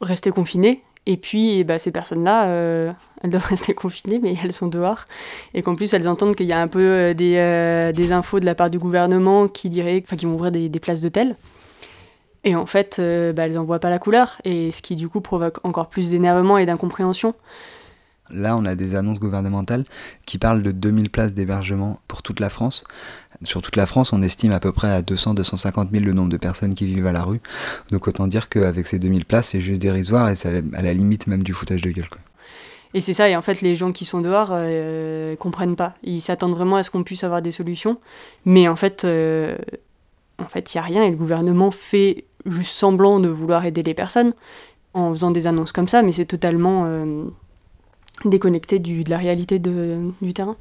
rester 0.00 0.30
confiné. 0.30 0.82
Et 1.08 1.16
puis, 1.16 1.64
ben, 1.64 1.78
ces 1.78 1.90
personnes-là, 1.90 2.48
euh, 2.48 2.92
elles 3.22 3.30
doivent 3.30 3.46
rester 3.48 3.74
confinées, 3.74 4.20
mais 4.22 4.36
elles 4.44 4.52
sont 4.52 4.68
dehors. 4.68 5.06
Et 5.54 5.62
qu'en 5.62 5.74
plus, 5.74 5.92
elles 5.94 6.06
entendent 6.06 6.36
qu'il 6.36 6.46
y 6.46 6.52
a 6.52 6.60
un 6.60 6.68
peu 6.68 6.80
euh, 6.80 7.14
des, 7.14 7.36
euh, 7.38 7.92
des 7.92 8.12
infos 8.12 8.38
de 8.38 8.44
la 8.44 8.54
part 8.54 8.70
du 8.70 8.78
gouvernement 8.78 9.48
qui 9.48 9.70
diraient, 9.70 10.02
enfin, 10.04 10.16
qui 10.16 10.26
vont 10.26 10.34
ouvrir 10.34 10.52
des, 10.52 10.68
des 10.68 10.80
places 10.80 11.00
d'hôtel. 11.00 11.34
Et 12.44 12.54
en 12.54 12.66
fait, 12.66 13.00
bah, 13.34 13.46
elles 13.46 13.54
n'en 13.54 13.64
voient 13.64 13.80
pas 13.80 13.90
la 13.90 13.98
couleur. 13.98 14.40
Et 14.44 14.70
ce 14.70 14.82
qui, 14.82 14.96
du 14.96 15.08
coup, 15.08 15.20
provoque 15.20 15.58
encore 15.64 15.88
plus 15.88 16.10
d'énervement 16.10 16.58
et 16.58 16.66
d'incompréhension. 16.66 17.34
Là, 18.30 18.56
on 18.56 18.64
a 18.64 18.74
des 18.74 18.94
annonces 18.94 19.18
gouvernementales 19.18 19.84
qui 20.26 20.38
parlent 20.38 20.62
de 20.62 20.72
2000 20.72 21.10
places 21.10 21.34
d'hébergement 21.34 22.00
pour 22.08 22.22
toute 22.22 22.40
la 22.40 22.48
France. 22.48 22.84
Sur 23.44 23.62
toute 23.62 23.76
la 23.76 23.86
France, 23.86 24.12
on 24.12 24.22
estime 24.22 24.52
à 24.52 24.60
peu 24.60 24.72
près 24.72 24.90
à 24.90 25.02
200-250 25.02 25.90
000 25.92 26.04
le 26.04 26.12
nombre 26.12 26.28
de 26.28 26.36
personnes 26.36 26.74
qui 26.74 26.86
vivent 26.86 27.06
à 27.06 27.12
la 27.12 27.22
rue. 27.22 27.40
Donc 27.90 28.08
autant 28.08 28.26
dire 28.26 28.48
qu'avec 28.48 28.86
ces 28.86 28.98
2000 28.98 29.24
places, 29.24 29.48
c'est 29.48 29.60
juste 29.60 29.80
dérisoire 29.80 30.28
et 30.28 30.34
c'est 30.34 30.62
à 30.74 30.82
la 30.82 30.92
limite 30.92 31.26
même 31.26 31.42
du 31.42 31.52
foutage 31.52 31.82
de 31.82 31.90
gueule. 31.90 32.08
Et 32.94 33.00
c'est 33.00 33.12
ça, 33.12 33.28
et 33.28 33.36
en 33.36 33.42
fait, 33.42 33.60
les 33.60 33.76
gens 33.76 33.92
qui 33.92 34.04
sont 34.04 34.20
dehors 34.20 34.48
euh, 34.52 35.36
comprennent 35.36 35.76
pas. 35.76 35.94
Ils 36.02 36.22
s'attendent 36.22 36.54
vraiment 36.54 36.76
à 36.76 36.82
ce 36.82 36.90
qu'on 36.90 37.04
puisse 37.04 37.22
avoir 37.22 37.42
des 37.42 37.52
solutions. 37.52 37.98
Mais 38.46 38.66
en 38.66 38.76
fait, 38.76 39.04
euh, 39.04 39.56
en 40.38 40.46
fait, 40.46 40.72
il 40.72 40.76
n'y 40.76 40.80
a 40.80 40.84
rien 40.84 41.04
et 41.04 41.10
le 41.10 41.16
gouvernement 41.16 41.70
fait 41.70 42.24
juste 42.46 42.76
semblant 42.76 43.20
de 43.20 43.28
vouloir 43.28 43.66
aider 43.66 43.82
les 43.82 43.94
personnes 43.94 44.32
en 44.94 45.10
faisant 45.10 45.30
des 45.30 45.46
annonces 45.46 45.72
comme 45.72 45.88
ça, 45.88 46.02
mais 46.02 46.12
c'est 46.12 46.24
totalement 46.24 46.84
euh, 46.86 47.24
déconnecté 48.24 48.78
du, 48.78 49.04
de 49.04 49.10
la 49.10 49.18
réalité 49.18 49.58
de, 49.58 50.12
du 50.20 50.34
terrain. 50.34 50.56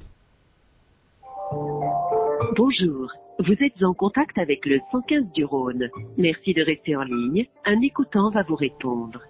Bonjour, 2.56 3.12
vous 3.40 3.54
êtes 3.54 3.84
en 3.84 3.94
contact 3.94 4.38
avec 4.38 4.66
le 4.66 4.80
115 4.92 5.26
du 5.34 5.46
Rhône. 5.46 5.90
Merci 6.18 6.54
de 6.54 6.64
rester 6.64 6.96
en 6.96 7.04
ligne. 7.04 7.48
Un 7.66 7.82
écoutant 7.82 8.32
va 8.32 8.44
vous 8.44 8.56
répondre. 8.56 9.22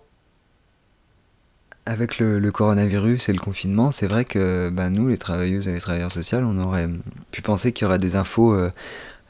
Avec 1.86 2.20
le, 2.20 2.40
le 2.40 2.52
coronavirus 2.52 3.30
et 3.30 3.34
le 3.34 3.40
confinement, 3.40 3.92
c'est 3.92 4.08
vrai 4.08 4.26
que 4.26 4.70
bah, 4.70 4.90
nous, 4.90 5.08
les 5.08 5.18
travailleuses 5.18 5.68
et 5.68 5.74
les 5.74 5.80
travailleurs 5.80 6.12
sociaux, 6.12 6.40
on 6.42 6.58
aurait 6.58 6.88
pu 7.32 7.42
penser 7.42 7.72
qu'il 7.72 7.86
y 7.86 7.88
aurait 7.88 8.00
des 8.00 8.18
infos, 8.18 8.54
euh, 8.54 8.70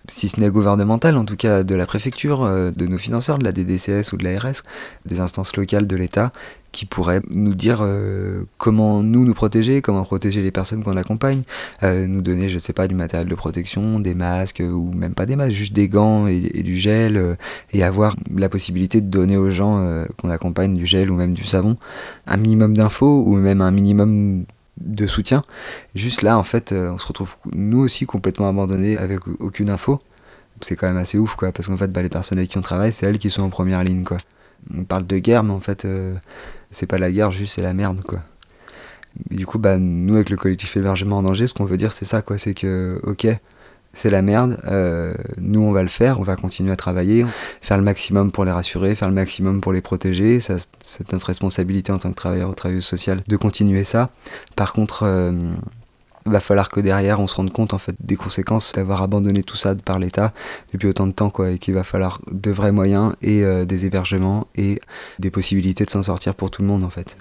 si 0.10 0.30
ce 0.30 0.40
n'est 0.40 0.50
gouvernementales, 0.50 1.18
en 1.18 1.26
tout 1.26 1.36
cas 1.36 1.64
de 1.64 1.76
la 1.76 1.86
préfecture, 1.86 2.44
euh, 2.44 2.72
de 2.72 2.88
nos 2.88 2.98
financeurs, 2.98 3.38
de 3.38 3.44
la 3.44 3.52
DDCS 3.52 4.14
ou 4.14 4.18
de 4.18 4.24
l'ARS, 4.24 4.64
des 5.06 5.20
instances 5.20 5.56
locales 5.56 5.88
de 5.88 5.96
l'État, 5.96 6.32
qui 6.72 6.86
pourraient 6.86 7.22
nous 7.30 7.56
dire 7.56 7.80
euh, 7.82 8.44
comment 8.58 9.02
nous 9.02 9.26
nous 9.26 9.34
protéger, 9.34 9.82
comment 9.82 10.04
protéger 10.04 10.42
les 10.42 10.52
personnes 10.52 10.84
qu'on 10.84 10.96
accompagne, 10.96 11.44
euh, 11.84 12.08
nous 12.08 12.22
donner, 12.22 12.50
je 12.50 12.58
sais 12.58 12.74
pas, 12.74 12.88
du 12.88 12.96
matériel 12.96 13.28
de 13.28 13.36
protection, 13.36 14.00
des 14.00 14.14
masques 14.14 14.62
ou 14.62 14.92
même 14.94 15.14
pas 15.14 15.26
des 15.26 15.36
masques, 15.36 15.54
juste 15.54 15.74
des 15.74 15.88
gants 15.88 16.28
et, 16.28 16.40
du 16.40 16.78
gel, 16.78 17.38
et 17.74 17.84
avoir 17.84 18.16
la 18.36 18.50
possibilité 18.50 19.02
de 19.02 19.08
donner 19.08 19.38
aux 19.38 19.50
gens 19.50 20.06
qu'on 20.18 20.30
accompagne 20.30 20.76
du 20.76 20.86
gel 20.86 21.10
ou 21.10 21.16
même 21.16 21.34
du 21.34 21.46
savon, 21.46 21.78
un 22.28 22.38
minimum 22.38 22.76
d'infos 22.76 23.24
ou 23.26 23.36
même 23.38 23.62
un 23.62 23.72
minimum 23.72 24.46
de 24.78 25.08
soutien. 25.08 25.42
Juste 25.96 26.22
là, 26.22 26.38
en 26.38 26.44
fait, 26.44 26.72
euh, 26.72 26.92
on 26.92 26.98
se 26.98 27.08
retrouve 27.08 27.36
nous 27.52 27.80
aussi 27.80 28.06
complètement 28.06 28.50
abandonnés 28.50 28.98
avec 28.98 29.28
aucune 29.40 29.70
info. 29.70 30.02
C'est 30.62 30.76
quand 30.76 30.88
même 30.88 30.98
assez 30.98 31.18
ouf, 31.18 31.36
quoi, 31.36 31.52
parce 31.52 31.68
qu'en 31.68 31.78
fait, 31.78 31.92
bah, 31.92 32.02
les 32.02 32.10
personnes 32.10 32.40
avec 32.40 32.50
qui 32.50 32.58
on 32.58 32.62
travaille, 32.62 32.92
c'est 32.92 33.06
elles 33.06 33.20
qui 33.20 33.30
sont 33.30 33.44
en 33.44 33.50
première 33.50 33.84
ligne, 33.84 34.04
quoi. 34.04 34.18
On 34.74 34.84
parle 34.84 35.06
de 35.06 35.18
guerre, 35.20 35.44
mais 35.44 35.54
en 35.54 35.60
fait, 35.60 35.86
euh, 35.86 36.16
c'est 36.72 36.88
pas 36.88 36.98
la 36.98 37.12
guerre, 37.12 37.32
juste 37.32 37.56
c'est 37.56 37.62
la 37.62 37.74
merde, 37.74 38.02
quoi. 38.02 38.22
Et 39.32 39.36
du 39.36 39.46
coup, 39.46 39.60
bah, 39.60 39.78
nous, 39.78 40.16
avec 40.16 40.30
le 40.30 40.38
collectif 40.38 40.76
Hébergement 40.78 41.20
en 41.20 41.24
danger, 41.24 41.48
ce 41.48 41.54
qu'on 41.54 41.66
veut 41.66 41.78
dire, 41.78 41.92
c'est 41.92 42.06
ça, 42.06 42.22
quoi. 42.22 42.38
C'est 42.38 42.54
que, 42.54 43.00
ok, 43.04 43.28
c'est 43.98 44.12
la 44.12 44.22
merde, 44.22 44.60
euh, 44.68 45.12
nous, 45.42 45.62
on 45.62 45.72
va 45.72 45.82
le 45.82 45.90
faire, 45.90 46.20
on 46.20 46.24
va 46.24 46.36
continuer 46.36 46.72
à 46.72 46.76
travailler, 46.76 47.26
faire 47.62 47.78
le 47.78 47.84
maximum 47.84 48.32
pour 48.32 48.46
les 48.46 48.52
rassurer, 48.52 48.94
faire 48.94 49.08
le 49.08 49.16
maximum 49.16 49.60
pour 49.60 49.74
les 49.74 49.82
protéger. 49.82 50.40
C'est 50.40 51.12
notre 51.12 51.26
responsabilité 51.26 51.92
en 51.92 51.98
tant 51.98 52.12
que 52.12 52.16
travailleur 52.16 52.52
ou 52.52 52.54
travailleuse 52.54 52.86
sociale 52.86 53.24
de 53.28 53.38
continuer 53.38 53.84
ça. 53.84 54.12
Par 54.56 54.74
contre, 54.74 55.02
euh, 55.02 55.32
va 56.26 56.40
falloir 56.40 56.70
que 56.70 56.80
derrière 56.80 57.20
on 57.20 57.26
se 57.26 57.34
rende 57.34 57.52
compte 57.52 57.74
en 57.74 57.80
fait 57.80 57.96
des 58.00 58.18
conséquences 58.18 58.74
d'avoir 58.74 59.02
abandonné 59.02 59.42
tout 59.42 59.56
ça 59.56 59.74
par 59.74 59.98
l'État 59.98 60.34
depuis 60.74 60.88
autant 60.88 61.08
de 61.08 61.14
temps 61.14 61.30
quoi 61.30 61.52
et 61.52 61.58
qu'il 61.58 61.74
va 61.74 61.84
falloir 61.84 62.22
de 62.30 62.52
vrais 62.52 62.74
moyens 62.74 63.16
et 63.22 63.44
euh, 63.44 63.66
des 63.66 63.86
hébergements 63.86 64.46
et 64.56 64.80
des 65.20 65.32
possibilités 65.32 65.86
de 65.86 65.90
s'en 65.90 66.04
sortir 66.04 66.36
pour 66.36 66.52
tout 66.52 66.62
le 66.62 66.68
monde 66.68 66.84
en 66.84 66.90
fait. 66.90 67.18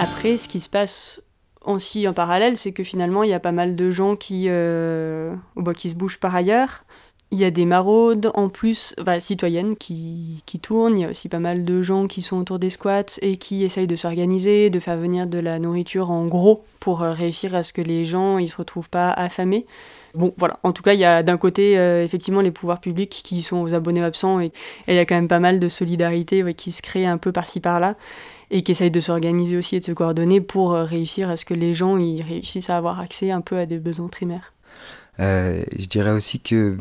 Après, 0.00 0.36
ce 0.36 0.48
qui 0.48 0.60
se 0.60 0.68
passe 0.68 1.22
aussi 1.64 2.06
en 2.08 2.12
parallèle, 2.12 2.56
c'est 2.56 2.72
que 2.72 2.82
finalement, 2.82 3.22
il 3.22 3.30
y 3.30 3.34
a 3.34 3.40
pas 3.40 3.52
mal 3.52 3.76
de 3.76 3.90
gens 3.90 4.16
qui, 4.16 4.46
euh, 4.48 5.34
bah, 5.56 5.72
qui 5.72 5.90
se 5.90 5.94
bougent 5.94 6.18
par 6.18 6.34
ailleurs. 6.34 6.84
Il 7.30 7.38
y 7.38 7.44
a 7.44 7.50
des 7.50 7.64
maraudes 7.64 8.30
en 8.34 8.48
plus, 8.48 8.94
citoyennes 9.20 9.76
qui, 9.76 10.42
qui 10.46 10.60
tournent. 10.60 10.98
Il 10.98 11.02
y 11.02 11.04
a 11.04 11.10
aussi 11.10 11.28
pas 11.28 11.38
mal 11.38 11.64
de 11.64 11.82
gens 11.82 12.06
qui 12.06 12.22
sont 12.22 12.36
autour 12.36 12.58
des 12.58 12.70
squats 12.70 13.18
et 13.22 13.38
qui 13.38 13.64
essayent 13.64 13.86
de 13.86 13.96
s'organiser, 13.96 14.70
de 14.70 14.78
faire 14.78 14.96
venir 14.96 15.26
de 15.26 15.38
la 15.38 15.58
nourriture 15.58 16.10
en 16.10 16.26
gros 16.26 16.64
pour 16.80 17.02
euh, 17.02 17.12
réussir 17.12 17.54
à 17.54 17.62
ce 17.62 17.72
que 17.72 17.82
les 17.82 18.04
gens 18.04 18.38
ils 18.38 18.48
se 18.48 18.56
retrouvent 18.56 18.90
pas 18.90 19.10
affamés. 19.10 19.66
Bon, 20.14 20.32
voilà. 20.36 20.60
En 20.62 20.72
tout 20.72 20.82
cas, 20.82 20.92
il 20.92 21.00
y 21.00 21.04
a 21.04 21.24
d'un 21.24 21.38
côté, 21.38 21.76
euh, 21.76 22.04
effectivement, 22.04 22.40
les 22.40 22.52
pouvoirs 22.52 22.80
publics 22.80 23.20
qui 23.24 23.42
sont 23.42 23.62
aux 23.62 23.74
abonnés 23.74 24.02
absents 24.02 24.38
et 24.38 24.52
il 24.86 24.94
y 24.94 24.98
a 24.98 25.04
quand 25.04 25.16
même 25.16 25.26
pas 25.28 25.40
mal 25.40 25.58
de 25.58 25.68
solidarité 25.68 26.54
qui 26.54 26.70
se 26.70 26.82
crée 26.82 27.04
un 27.04 27.18
peu 27.18 27.32
par-ci 27.32 27.58
par-là 27.58 27.96
et 28.50 28.62
qui 28.62 28.72
essayent 28.72 28.90
de 28.90 29.00
s'organiser 29.00 29.56
aussi 29.56 29.76
et 29.76 29.80
de 29.80 29.84
se 29.84 29.92
coordonner 29.92 30.40
pour 30.40 30.74
euh, 30.74 30.84
réussir 30.84 31.30
à 31.30 31.36
ce 31.36 31.44
que 31.44 31.54
les 31.54 31.74
gens 31.74 31.96
ils 31.96 32.22
réussissent 32.22 32.70
à 32.70 32.76
avoir 32.76 33.00
accès 33.00 33.30
un 33.30 33.40
peu 33.40 33.58
à 33.58 33.66
des 33.66 33.78
besoins 33.78 34.08
primaires. 34.08 34.52
Euh, 35.20 35.62
je 35.78 35.86
dirais 35.86 36.10
aussi 36.10 36.40
que 36.40 36.76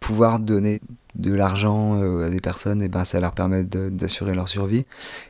pouvoir 0.00 0.40
donner 0.40 0.80
de 1.14 1.34
l'argent 1.34 2.00
euh, 2.00 2.26
à 2.26 2.30
des 2.30 2.40
personnes, 2.40 2.82
et 2.82 2.88
ben, 2.88 3.04
ça 3.04 3.20
leur 3.20 3.32
permet 3.32 3.64
d'assurer 3.64 4.34
leur 4.34 4.48
survie. 4.48 4.84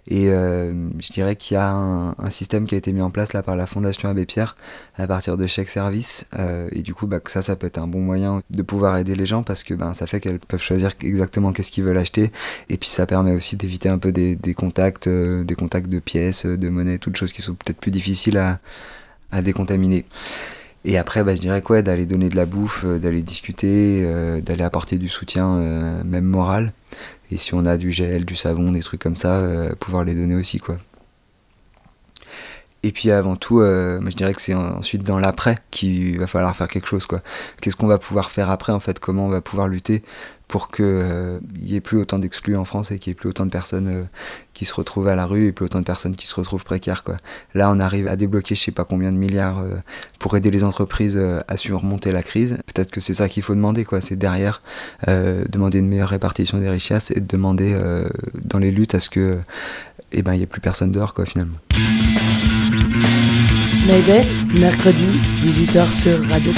Et 0.09 0.29
euh, 0.29 0.73
je 1.01 1.13
dirais 1.13 1.37
qu'il 1.37 1.55
y 1.55 1.59
a 1.59 1.71
un, 1.71 2.11
un 2.11 2.31
système 2.31 2.67
qui 2.67 2.75
a 2.75 2.79
été 2.79 2.93
mis 2.93 3.03
en 3.03 3.11
place 3.11 3.33
là 3.33 3.43
par 3.43 3.57
la 3.57 3.67
Fondation 3.67 4.09
Abbé 4.09 4.27
Pierre 4.27 4.57
à 4.97 5.07
partir 5.07 5.37
de 5.37 5.47
chèques 5.47 5.71
services. 5.71 6.27
Euh, 6.39 6.69
et 6.73 6.83
du 6.83 6.95
coup, 6.95 7.07
bah, 7.07 7.21
ça, 7.27 7.43
ça 7.43 7.57
peut 7.57 7.67
être 7.67 7.79
un 7.79 7.87
bon 7.87 8.01
moyen 8.01 8.43
de 8.51 8.63
pouvoir 8.63 8.97
aider 8.99 9.15
les 9.15 9.27
gens 9.27 9.43
parce 9.43 9.63
que 9.63 9.75
ben, 9.75 9.95
ça 9.95 10.07
fait 10.07 10.21
qu'elles 10.21 10.39
peuvent 10.39 10.63
choisir 10.63 10.91
exactement 11.03 11.53
qu'est-ce 11.53 11.71
qu'ils 11.71 11.85
veulent 11.85 11.99
acheter. 11.99 12.31
Et 12.69 12.77
puis 12.77 12.89
ça 12.89 13.07
permet 13.07 13.35
aussi 13.35 13.57
d'éviter 13.57 13.89
un 13.89 13.99
peu 13.99 14.13
des, 14.13 14.37
des 14.37 14.55
contacts, 14.55 15.07
euh, 15.07 15.45
des 15.45 15.55
contacts 15.55 15.89
de 15.89 15.99
pièces, 15.99 16.47
de 16.47 16.69
monnaie, 16.69 16.99
toutes 16.99 17.17
choses 17.17 17.33
qui 17.33 17.43
sont 17.43 17.55
peut-être 17.55 17.79
plus 17.79 17.91
difficiles 17.91 18.37
à, 18.37 18.59
à 19.33 19.43
décontaminer. 19.43 20.05
Et 20.85 20.97
après, 20.99 21.23
bah, 21.25 21.35
je 21.35 21.41
dirais 21.41 21.63
quoi, 21.63 21.83
d'aller 21.83 22.07
donner 22.07 22.29
de 22.31 22.37
la 22.37 22.47
bouffe, 22.47 22.85
euh, 22.87 22.99
d'aller 22.99 23.23
discuter, 23.23 24.03
euh, 24.05 24.41
d'aller 24.41 24.63
apporter 24.65 24.97
du 24.99 25.09
soutien, 25.09 25.51
euh, 25.57 26.03
même 26.05 26.25
moral. 26.25 26.73
Et 27.31 27.37
si 27.37 27.55
on 27.55 27.67
a 27.67 27.77
du 27.77 27.93
gel, 27.93 28.25
du 28.25 28.35
savon, 28.37 28.73
des 28.73 28.81
trucs 28.81 29.01
comme 29.01 29.17
ça, 29.17 29.43
pouvoir 29.79 30.05
les 30.05 30.15
donner 30.15 30.35
aussi, 30.35 30.59
quoi. 30.59 30.77
Et 32.83 32.93
puis 32.93 33.11
avant 33.11 33.37
tout, 33.37 33.61
je 33.61 34.15
dirais 34.17 34.33
que 34.33 34.41
c'est 34.41 34.55
en- 34.55 34.79
ensuite 34.79 35.03
dans 35.03 35.19
l'après 35.19 35.59
qu'il 35.71 36.19
va 36.19 36.27
falloir 36.27 36.57
faire 36.57 36.69
quelque 36.69 36.89
chose. 36.89 37.07
quoi. 37.07 37.21
Qu'est-ce 37.61 37.77
qu'on 37.77 37.87
va 37.87 37.99
pouvoir 37.99 38.31
faire 38.31 38.49
après 38.51 38.73
en 38.73 38.81
fait? 38.81 38.99
Comment 38.99 39.27
on 39.27 39.29
va 39.29 39.41
pouvoir 39.43 39.69
lutter? 39.69 40.03
Pour 40.51 40.69
qu'il 40.69 41.41
n'y 41.63 41.77
ait 41.77 41.81
plus 41.81 41.97
autant 41.97 42.19
d'exclus 42.19 42.57
en 42.57 42.65
France 42.65 42.91
et 42.91 42.99
qu'il 42.99 43.13
n'y 43.13 43.13
ait 43.13 43.21
plus 43.21 43.29
autant 43.29 43.47
de 43.47 43.53
personnes 43.53 43.89
euh, 43.89 44.03
qui 44.53 44.65
se 44.65 44.75
retrouvent 44.75 45.07
à 45.07 45.15
la 45.15 45.25
rue 45.25 45.47
et 45.47 45.53
plus 45.53 45.65
autant 45.65 45.79
de 45.79 45.85
personnes 45.85 46.17
qui 46.17 46.27
se 46.27 46.35
retrouvent 46.35 46.65
précaires. 46.65 47.05
Quoi. 47.05 47.17
Là, 47.55 47.71
on 47.71 47.79
arrive 47.79 48.09
à 48.09 48.17
débloquer 48.17 48.57
je 48.57 48.61
sais 48.61 48.73
pas 48.73 48.85
combien 48.85 49.13
de 49.13 49.17
milliards 49.17 49.61
euh, 49.61 49.77
pour 50.19 50.37
aider 50.37 50.51
les 50.51 50.65
entreprises 50.65 51.17
euh, 51.17 51.41
à 51.47 51.57
surmonter 51.57 52.11
la 52.11 52.25
crise. 52.25 52.59
Peut-être 52.67 52.91
que 52.91 53.01
c'est 53.01 53.15
ça 53.15 53.29
qu'il 53.29 53.45
faut 53.45 53.55
demander. 53.55 53.85
quoi. 53.85 54.01
C'est 54.01 54.17
derrière 54.17 54.61
euh, 55.07 55.45
demander 55.49 55.79
une 55.79 55.89
meilleure 55.89 56.09
répartition 56.09 56.59
des 56.59 56.69
richesses 56.69 57.13
et 57.13 57.21
de 57.21 57.27
demander 57.27 57.73
euh, 57.73 58.09
dans 58.45 58.59
les 58.59 58.73
luttes 58.73 58.97
à 58.97 59.01
ce 59.01 59.09
que 59.09 59.39
eh 60.11 60.23
ben, 60.23 60.35
n'y 60.35 60.43
ait 60.43 60.47
plus 60.47 60.61
personne 60.61 60.91
dehors 60.91 61.15
quoi, 61.15 61.27
finalement. 61.27 61.59
Mayday, 63.87 64.27
mercredi, 64.59 65.21
18h 65.45 65.93
sur 65.93 66.29
Radio. 66.29 66.53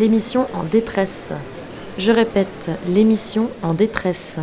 L'émission 0.00 0.46
en 0.54 0.64
détresse. 0.64 1.28
Je 1.98 2.10
répète, 2.10 2.70
l'émission 2.88 3.50
en 3.62 3.74
détresse. 3.74 4.38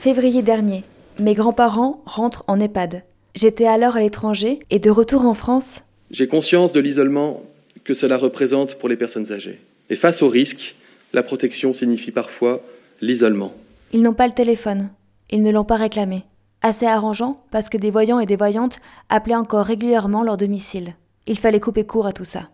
Février 0.00 0.42
dernier, 0.42 0.82
mes 1.20 1.34
grands-parents 1.34 2.02
rentrent 2.06 2.42
en 2.48 2.58
EHPAD. 2.58 3.04
J'étais 3.36 3.66
alors 3.66 3.94
à 3.94 4.00
l'étranger 4.00 4.58
et 4.70 4.80
de 4.80 4.90
retour 4.90 5.24
en 5.24 5.34
France, 5.34 5.82
J'ai 6.10 6.26
conscience 6.26 6.72
de 6.72 6.80
l'isolement 6.80 7.44
que 7.84 7.94
cela 7.94 8.16
représente 8.16 8.74
pour 8.74 8.88
les 8.88 8.96
personnes 8.96 9.30
âgées. 9.30 9.60
Et 9.90 9.96
face 9.96 10.22
au 10.22 10.28
risque, 10.28 10.74
la 11.12 11.22
protection 11.22 11.72
signifie 11.72 12.10
parfois 12.10 12.60
l'isolement. 13.00 13.54
ils 13.92 14.02
n'ont 14.02 14.12
pas 14.12 14.26
le 14.26 14.34
téléphone. 14.34 14.90
Ils 15.30 15.42
ne 15.42 15.52
l'ont 15.52 15.64
pas 15.64 15.76
réclamé. 15.76 16.24
Assez 16.62 16.86
arrangeant 16.86 17.44
parce 17.52 17.68
que 17.68 17.78
des 17.78 17.92
voyants 17.92 18.18
et 18.18 18.26
des 18.26 18.36
voyantes 18.36 18.80
appelaient 19.08 19.36
encore 19.36 19.66
régulièrement 19.66 20.24
leur 20.24 20.36
domicile. 20.36 20.96
Il 21.28 21.38
fallait 21.38 21.60
couper 21.60 21.84
court 21.86 22.06
à 22.08 22.12
tout 22.12 22.24
ça. 22.24 22.48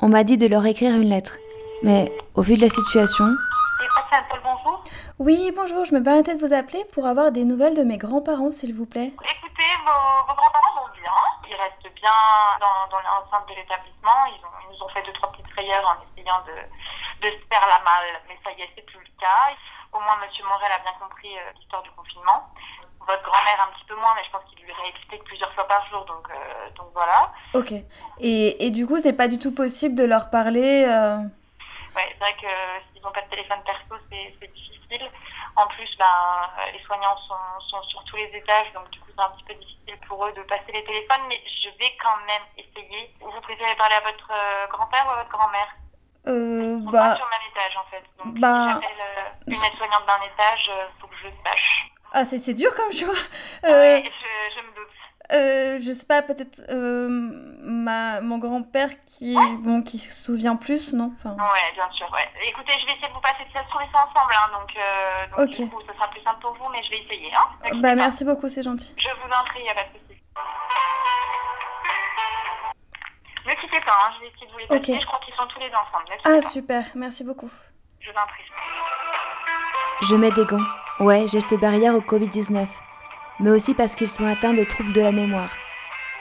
On 0.00 0.08
m'a 0.08 0.24
dit 0.24 0.36
de 0.36 0.46
leur 0.46 0.66
écrire 0.66 0.94
une 0.94 1.08
lettre. 1.08 1.36
Mais 1.82 2.10
au 2.34 2.42
vu 2.42 2.56
de 2.56 2.62
la 2.62 2.68
situation, 2.68 3.26
bonjour. 4.42 4.82
Oui, 5.18 5.52
bonjour, 5.54 5.84
je 5.84 5.94
me 5.94 6.02
permettais 6.02 6.34
de 6.34 6.40
vous 6.40 6.52
appeler 6.52 6.84
pour 6.92 7.06
avoir 7.06 7.32
des 7.32 7.44
nouvelles 7.44 7.74
de 7.74 7.82
mes 7.82 7.98
grands-parents, 7.98 8.50
s'il 8.50 8.74
vous 8.74 8.86
plaît. 8.86 9.12
Écoutez, 9.14 9.70
vos, 9.86 10.26
vos 10.26 10.34
grands-parents 10.34 10.74
vont 10.82 10.92
bien. 10.98 11.14
Ils 11.48 11.54
restent 11.54 11.94
bien 11.94 12.18
dans, 12.60 12.90
dans 12.90 13.02
l'enceinte 13.02 13.48
de 13.48 13.54
l'établissement. 13.54 14.26
Ils, 14.34 14.42
nous 14.70 14.82
ont 14.82 14.88
fait 14.88 15.02
deux, 15.02 15.12
trois 15.12 15.30
petites 15.32 15.50
frayeurs 15.52 15.86
en 15.86 15.96
essayant 16.10 16.42
de, 16.46 16.56
de 17.22 17.30
se 17.30 17.42
faire 17.46 17.62
la 17.62 17.78
malle. 17.84 18.18
Mais 18.28 18.38
ça 18.42 18.50
y 18.52 18.62
est, 18.62 18.70
c'est 18.74 18.86
plus 18.86 18.98
le 18.98 19.12
cas. 19.20 19.54
Au 19.92 20.00
moins, 20.00 20.18
Monsieur 20.26 20.44
Morel 20.44 20.72
a 20.72 20.82
bien 20.82 20.94
compris 20.98 21.30
euh, 21.38 21.52
l'histoire 21.54 21.82
du 21.82 21.90
confinement. 21.92 22.50
Votre 23.06 23.22
grand-mère 23.22 23.68
un 23.68 23.72
petit 23.76 23.84
peu 23.86 23.94
moins, 23.96 24.14
mais 24.16 24.24
je 24.24 24.30
pense 24.30 24.44
qu'il 24.50 24.64
lui 24.64 24.72
réexplique 24.72 25.24
plusieurs 25.24 25.52
fois 25.52 25.66
par 25.68 25.86
jour. 25.88 26.04
Donc, 26.06 26.28
euh, 26.30 26.70
donc 26.76 26.88
voilà. 26.94 27.30
Ok. 27.54 27.72
Et, 28.20 28.66
et 28.66 28.70
du 28.70 28.86
coup, 28.86 28.98
c'est 28.98 29.12
pas 29.16 29.28
du 29.28 29.38
tout 29.38 29.54
possible 29.54 29.94
de 29.94 30.04
leur 30.04 30.30
parler. 30.30 30.84
euh, 30.88 31.18
Ouais, 31.94 32.08
c'est 32.12 32.18
vrai 32.18 32.34
que 32.40 32.48
s'ils 32.92 33.02
n'ont 33.02 33.12
pas 33.12 33.22
de 33.22 33.30
téléphone 33.30 33.60
perso, 33.64 33.94
c'est 34.10 34.52
difficile. 34.52 35.10
En 35.56 35.66
plus, 35.68 35.88
ben, 35.96 36.04
euh, 36.58 36.70
les 36.72 36.82
soignants 36.82 37.16
sont, 37.28 37.60
sont 37.70 37.82
sur 37.84 38.02
tous 38.04 38.16
les 38.16 38.30
étages, 38.34 38.72
donc 38.72 38.90
du 38.90 38.98
coup, 38.98 39.10
c'est 39.14 39.22
un 39.22 39.28
petit 39.30 39.44
peu 39.44 39.54
difficile 39.54 39.96
pour 40.08 40.26
eux 40.26 40.32
de 40.32 40.42
passer 40.42 40.72
les 40.72 40.82
téléphones, 40.84 41.22
mais 41.28 41.40
je 41.62 41.68
vais 41.78 41.92
quand 42.02 42.16
même 42.26 42.42
essayer. 42.58 43.14
Vous 43.20 43.40
préférez 43.42 43.76
parler 43.76 43.94
à 43.94 44.00
votre 44.00 44.28
euh, 44.32 44.66
grand-père 44.68 45.06
ou 45.06 45.10
à 45.10 45.16
votre 45.22 45.30
grand-mère? 45.30 45.68
Euh, 46.26 46.78
Ils 46.80 46.84
sont 46.84 46.90
bah. 46.90 47.10
pas 47.10 47.16
sur 47.16 47.24
le 47.26 47.30
même 47.30 47.48
étage, 47.52 47.76
en 47.76 47.84
fait. 47.90 48.04
Donc, 48.18 48.34
bah, 48.40 48.66
si 48.66 48.72
j'appelle 48.74 49.00
euh, 49.00 49.30
une 49.54 49.64
aide-soignante 49.64 50.06
d'un 50.06 50.22
étage, 50.26 50.70
euh, 50.70 50.86
faut 51.00 51.06
que 51.06 51.16
je 51.22 51.26
le 51.28 51.32
sache. 51.44 51.86
Ah, 52.16 52.24
c'est 52.24 52.38
c'est 52.38 52.54
dur 52.54 52.72
comme 52.76 52.92
choix. 52.92 53.08
Ouais, 53.64 53.70
Euh, 53.70 54.00
je, 54.04 54.54
je 54.54 54.60
me 54.66 54.74
doute. 54.76 54.94
euh, 55.32 55.78
je 55.82 55.92
sais 55.92 56.06
pas, 56.06 56.22
peut-être 56.22 56.60
euh, 56.70 57.08
ma, 57.10 58.20
mon 58.20 58.38
grand-père 58.38 58.90
qui, 59.04 59.36
bon, 59.60 59.82
qui 59.82 59.98
se 59.98 60.12
souvient 60.12 60.54
plus, 60.56 60.94
non? 60.94 61.12
Enfin, 61.16 61.30
Ouais, 61.34 61.72
bien 61.74 61.90
sûr, 61.90 62.08
ouais. 62.12 62.28
Écoutez, 62.48 62.72
je 62.80 62.86
vais 62.86 62.92
essayer 62.92 63.08
de 63.08 63.12
vous 63.14 63.20
passer, 63.20 63.42
ça 63.52 63.64
se 63.64 63.68
trouve, 63.68 63.82
sont 63.90 63.98
ensemble, 63.98 64.32
hein, 64.32 64.50
donc, 64.58 64.70
euh, 64.76 65.26
donc 65.30 65.40
Ok. 65.48 65.56
du 65.56 65.68
coup, 65.68 65.82
ça 65.88 65.92
sera 65.94 66.08
plus 66.08 66.22
simple 66.22 66.40
pour 66.40 66.54
vous, 66.54 66.68
mais 66.70 66.82
je 66.84 66.90
vais 66.90 66.98
essayer, 67.02 67.32
hein. 67.34 67.48
Bah, 67.82 67.88
pas. 67.90 67.94
merci 67.96 68.24
beaucoup, 68.24 68.48
c'est 68.48 68.62
gentil. 68.62 68.94
Je 68.96 69.08
vous 69.08 69.32
en 69.32 69.44
prie, 69.46 69.64
y 69.64 69.68
a 69.68 69.74
pas 69.74 69.82
de 69.84 69.98
souci. 69.98 70.20
Ne 73.46 73.54
quittez 73.60 73.80
pas, 73.80 73.92
hein, 74.06 74.12
je 74.16 74.20
vais 74.20 74.28
essayer 74.30 74.46
de 74.46 74.52
vous 74.52 74.58
les 74.58 74.66
passer. 74.68 75.00
Je 75.00 75.06
crois 75.06 75.20
qu'ils 75.24 75.34
sont 75.34 75.46
tous 75.48 75.58
les 75.60 75.68
deux 75.68 75.76
ensemble. 75.76 76.04
Ah 76.24 76.30
pas. 76.30 76.42
super, 76.42 76.84
merci 76.94 77.24
beaucoup. 77.24 77.50
Je 78.00 78.10
vous 78.10 78.16
en 78.16 78.26
prie. 78.28 78.44
Je 80.02 80.16
mets 80.16 80.30
des 80.32 80.44
gants. 80.44 80.64
Ouais, 81.00 81.26
geste 81.26 81.58
barrière 81.58 81.94
au 81.94 82.00
Covid-19. 82.00 82.66
Mais 83.40 83.50
aussi 83.50 83.74
parce 83.74 83.94
qu'ils 83.94 84.10
sont 84.10 84.26
atteints 84.26 84.54
de 84.54 84.64
troubles 84.64 84.92
de 84.92 85.00
la 85.00 85.12
mémoire. 85.12 85.50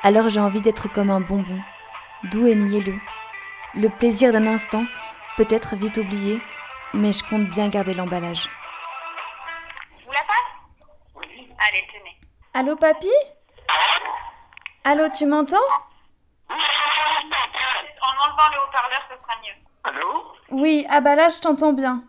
Alors 0.04 0.30
j'ai 0.30 0.40
envie 0.40 0.62
d'être 0.62 0.92
comme 0.92 1.10
un 1.10 1.22
bonbon, 1.22 1.60
doux 2.32 2.48
et 2.48 2.56
mielleux. 2.56 3.00
Le 3.76 3.90
plaisir 3.90 4.32
d'un 4.32 4.48
instant, 4.48 4.86
peut-être 5.38 5.76
vite 5.76 5.98
oublié, 5.98 6.42
mais 6.94 7.12
je 7.12 7.24
compte 7.24 7.50
bien 7.50 7.70
garder 7.70 7.94
l'emballage. 7.94 8.50
Vous 10.06 10.12
la 10.12 10.20
passe 10.22 10.86
Oui. 11.16 11.50
Allez, 11.68 11.88
tenez. 11.92 12.18
Allô 12.54 12.76
papy? 12.76 13.10
Allô, 14.84 15.08
tu 15.10 15.26
m'entends? 15.26 15.58
En 16.50 16.56
enlevant 18.26 18.50
le 18.52 18.60
haut-parleur, 18.68 19.02
ce 19.10 19.16
sera 19.16 19.34
mieux. 19.42 19.56
Allô? 19.84 20.24
Oui, 20.50 20.86
ah 20.90 21.02
bah 21.02 21.16
là 21.16 21.30
je 21.30 21.40
t'entends 21.40 21.74
bien. 21.74 22.04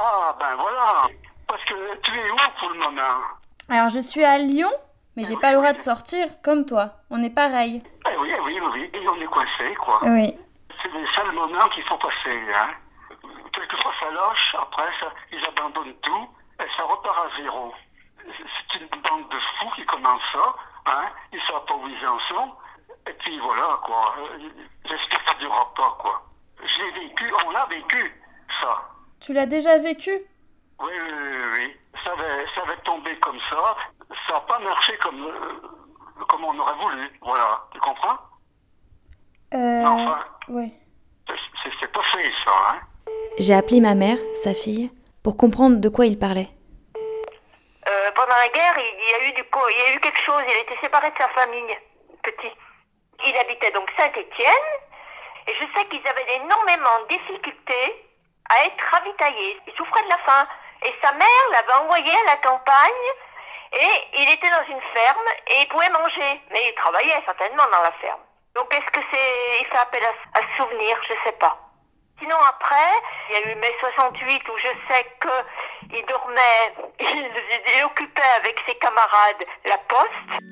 Ah, 0.00 0.36
ben 0.38 0.54
voilà. 0.56 1.02
Parce 1.48 1.64
que 1.64 1.96
tu 2.02 2.16
es 2.16 2.30
où 2.30 2.36
pour 2.60 2.70
le 2.70 2.78
moment 2.78 3.20
Alors 3.68 3.88
je 3.88 3.98
suis 3.98 4.24
à 4.24 4.38
Lyon, 4.38 4.70
mais 5.16 5.24
j'ai 5.24 5.36
pas 5.36 5.50
le 5.50 5.58
droit 5.58 5.72
de 5.72 5.78
sortir, 5.78 6.28
comme 6.42 6.64
toi. 6.64 6.90
On 7.10 7.22
est 7.24 7.34
pareil. 7.34 7.82
Eh 8.08 8.16
oui, 8.16 8.30
eh 8.32 8.40
oui, 8.40 8.60
oui, 8.60 8.68
oui. 8.74 8.90
Et 8.94 9.08
on 9.08 9.16
est 9.20 9.26
coincé, 9.26 9.74
quoi. 9.74 10.00
Oui. 10.04 10.38
C'est 10.80 10.92
les 10.92 11.06
seuls 11.16 11.32
moments 11.32 11.68
qu'il 11.70 11.82
faut 11.84 11.98
passer, 11.98 12.40
hein. 12.54 12.70
Quelquefois 13.52 13.92
ça 13.98 14.10
lâche, 14.12 14.56
après 14.62 14.90
ça, 15.00 15.06
ils 15.32 15.44
abandonnent 15.44 15.96
tout 16.02 16.28
et 16.60 16.66
ça 16.76 16.84
repart 16.84 17.16
à 17.18 17.42
zéro. 17.42 17.74
C'est 18.24 18.80
une 18.80 18.88
bande 19.02 19.28
de 19.30 19.38
fous 19.58 19.70
qui 19.74 19.84
commence 19.86 20.22
ça, 20.32 20.54
hein. 20.86 21.08
Ils 21.32 21.40
savent 21.48 21.64
pas 21.66 21.74
où 21.74 21.88
ils 21.88 22.06
en 22.06 22.20
sont. 22.28 22.52
Et 23.08 23.12
puis 23.14 23.38
voilà, 23.40 23.80
quoi. 23.84 24.14
J'espère 24.84 25.18
que 25.18 25.30
ça 25.32 25.34
durera 25.40 25.72
pas, 25.74 25.96
quoi. 25.98 26.22
Je 26.62 26.82
l'ai 26.84 27.08
vécu, 27.08 27.32
on 27.44 27.50
l'a 27.50 27.64
vécu, 27.66 28.22
ça. 28.60 28.82
Tu 29.20 29.32
l'as 29.32 29.46
déjà 29.46 29.78
vécu? 29.78 30.10
Oui, 30.80 30.90
oui, 30.92 31.12
oui, 31.12 31.44
oui. 31.54 31.76
Ça 32.04 32.12
avait, 32.12 32.44
ça 32.54 32.62
avait 32.62 32.80
tombé 32.84 33.16
comme 33.20 33.38
ça. 33.50 33.76
Ça 34.26 34.34
n'a 34.34 34.40
pas 34.40 34.58
marché 34.60 34.96
comme, 34.98 35.22
euh, 35.26 36.24
comme 36.28 36.44
on 36.44 36.58
aurait 36.58 36.74
voulu. 36.80 37.10
Voilà. 37.22 37.64
Tu 37.72 37.80
comprends? 37.80 38.16
Euh. 39.54 39.84
Enfin. 39.84 40.24
Ouais. 40.48 40.70
C'est- 41.26 41.92
pas 41.92 42.02
fait, 42.12 42.30
ça, 42.44 42.50
hein 42.70 42.78
J'ai 43.38 43.54
appelé 43.54 43.80
ma 43.80 43.94
mère, 43.94 44.18
sa 44.34 44.52
fille, 44.54 44.90
pour 45.22 45.36
comprendre 45.36 45.76
de 45.80 45.88
quoi 45.88 46.06
il 46.06 46.18
parlait. 46.18 46.48
Euh, 46.96 48.10
pendant 48.14 48.36
la 48.36 48.48
guerre, 48.50 48.74
il 48.78 49.10
y 49.10 49.14
a 49.14 49.28
eu 49.28 49.32
du 49.32 49.44
co- 49.50 49.68
il 49.70 49.78
y 49.78 49.82
a 49.82 49.94
eu 49.94 50.00
quelque 50.00 50.20
chose. 50.26 50.42
Il 50.46 50.52
a 50.52 50.60
été 50.60 50.74
séparé 50.80 51.10
de 51.10 51.16
sa 51.18 51.28
famille, 51.30 51.76
petit. 52.22 52.52
Il 53.26 53.36
habitait 53.36 53.70
donc 53.72 53.88
Saint-Étienne, 53.96 54.68
et 55.46 55.54
je 55.54 55.64
sais 55.74 55.86
qu'ils 55.88 56.06
avaient 56.06 56.36
énormément 56.36 57.02
de 57.08 57.16
difficultés 57.16 58.04
à 58.48 58.64
être 58.66 58.84
ravitaillés. 58.90 59.60
Il 59.66 59.72
souffrait 59.74 60.02
de 60.04 60.08
la 60.08 60.18
faim, 60.18 60.46
et 60.84 60.94
sa 61.02 61.12
mère 61.12 61.44
l'avait 61.52 61.84
envoyé 61.84 62.12
à 62.12 62.24
la 62.24 62.36
campagne, 62.36 63.08
et 63.72 64.20
il 64.20 64.30
était 64.30 64.50
dans 64.50 64.64
une 64.68 64.80
ferme 64.94 65.28
et 65.48 65.60
il 65.60 65.68
pouvait 65.68 65.90
manger, 65.90 66.40
mais 66.50 66.68
il 66.68 66.74
travaillait 66.74 67.22
certainement 67.26 67.64
dans 67.70 67.82
la 67.82 67.92
ferme. 68.00 68.20
Donc 68.54 68.72
est-ce 68.72 68.90
que 68.92 69.00
c'est, 69.10 69.60
il 69.60 69.66
fait 69.66 69.76
à, 69.76 70.38
à 70.38 70.56
souvenir, 70.56 70.96
je 71.02 71.14
sais 71.24 71.36
pas. 71.38 71.58
Sinon 72.18 72.36
après, 72.48 72.92
il 73.28 73.34
y 73.34 73.36
a 73.36 73.52
eu 73.52 73.54
mai 73.56 73.72
68 73.80 74.42
où 74.48 74.58
je 74.58 74.68
sais 74.88 75.06
que 75.20 75.94
il 75.94 76.04
dormait, 76.06 76.72
il, 77.00 77.30
il 77.76 77.84
occupait 77.84 78.32
avec 78.40 78.56
ses 78.66 78.74
camarades 78.76 79.44
la 79.66 79.78
poste. 79.88 80.42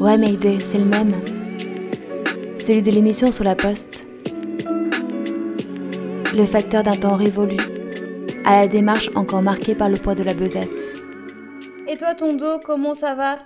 Ouais, 0.00 0.16
Mayday, 0.16 0.58
c'est 0.60 0.78
le 0.78 0.84
même. 0.84 1.24
Celui 2.56 2.82
de 2.82 2.90
l'émission 2.90 3.30
sur 3.30 3.44
la 3.44 3.54
poste. 3.54 4.05
Le 6.36 6.44
facteur 6.44 6.82
d'un 6.82 6.92
temps 6.92 7.16
révolu, 7.16 7.56
à 8.44 8.60
la 8.60 8.66
démarche 8.68 9.08
encore 9.14 9.40
marquée 9.40 9.74
par 9.74 9.88
le 9.88 9.96
poids 9.96 10.14
de 10.14 10.22
la 10.22 10.34
besace. 10.34 10.86
Et 11.88 11.96
toi, 11.96 12.14
ton 12.14 12.34
dos, 12.34 12.58
comment 12.60 12.92
ça 12.92 13.14
va? 13.14 13.38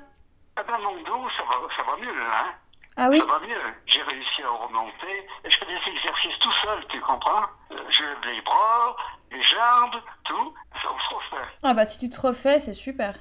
Eh 0.59 0.63
ben, 0.67 0.79
mon 0.83 0.97
dos, 1.05 1.29
ça 1.37 1.45
va, 1.45 1.55
ça 1.77 1.83
va 1.85 1.97
mieux, 2.05 2.21
hein 2.21 2.51
Ah 2.97 3.09
oui? 3.09 3.21
Ça 3.21 3.27
va 3.27 3.47
mieux. 3.47 3.63
J'ai 3.87 4.03
réussi 4.03 4.43
à 4.43 4.51
remonter, 4.51 5.19
et 5.45 5.51
je 5.51 5.57
fais 5.59 5.67
des 5.67 5.97
exercices 5.97 6.39
tout 6.41 6.53
seul, 6.65 6.85
tu 6.89 7.01
comprends? 7.01 7.43
Euh, 7.71 7.77
Je 7.91 8.03
lève 8.03 8.35
les 8.35 8.41
bras, 8.43 8.97
les 9.31 9.43
jambes, 9.45 10.03
tout. 10.25 10.55
Ça 10.75 10.89
se 10.89 11.15
refait. 11.15 11.49
Ah 11.63 11.75
bah 11.75 11.85
si 11.85 11.99
tu 12.01 12.11
te 12.11 12.21
refais, 12.21 12.59
c'est 12.59 12.73
super. 12.73 13.15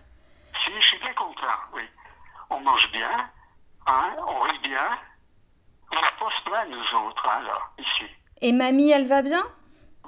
Si, 0.66 0.72
je 0.80 0.86
suis 0.88 0.98
bien 1.00 1.14
content, 1.14 1.60
oui. 1.76 1.84
On 2.50 2.60
mange 2.62 2.90
bien, 2.92 3.30
hein, 3.86 4.16
on 4.28 4.40
rit 4.42 4.60
bien. 4.64 4.98
On 5.92 5.96
n'a 5.96 6.12
pas 6.20 6.36
se 6.38 6.44
plaindre, 6.50 6.72
nous 6.72 7.08
autres, 7.08 7.28
hein, 7.30 7.44
là, 7.44 7.60
ici. 7.78 8.10
Et 8.42 8.52
mamie, 8.52 8.90
elle 8.92 9.06
va 9.06 9.22
bien? 9.22 9.44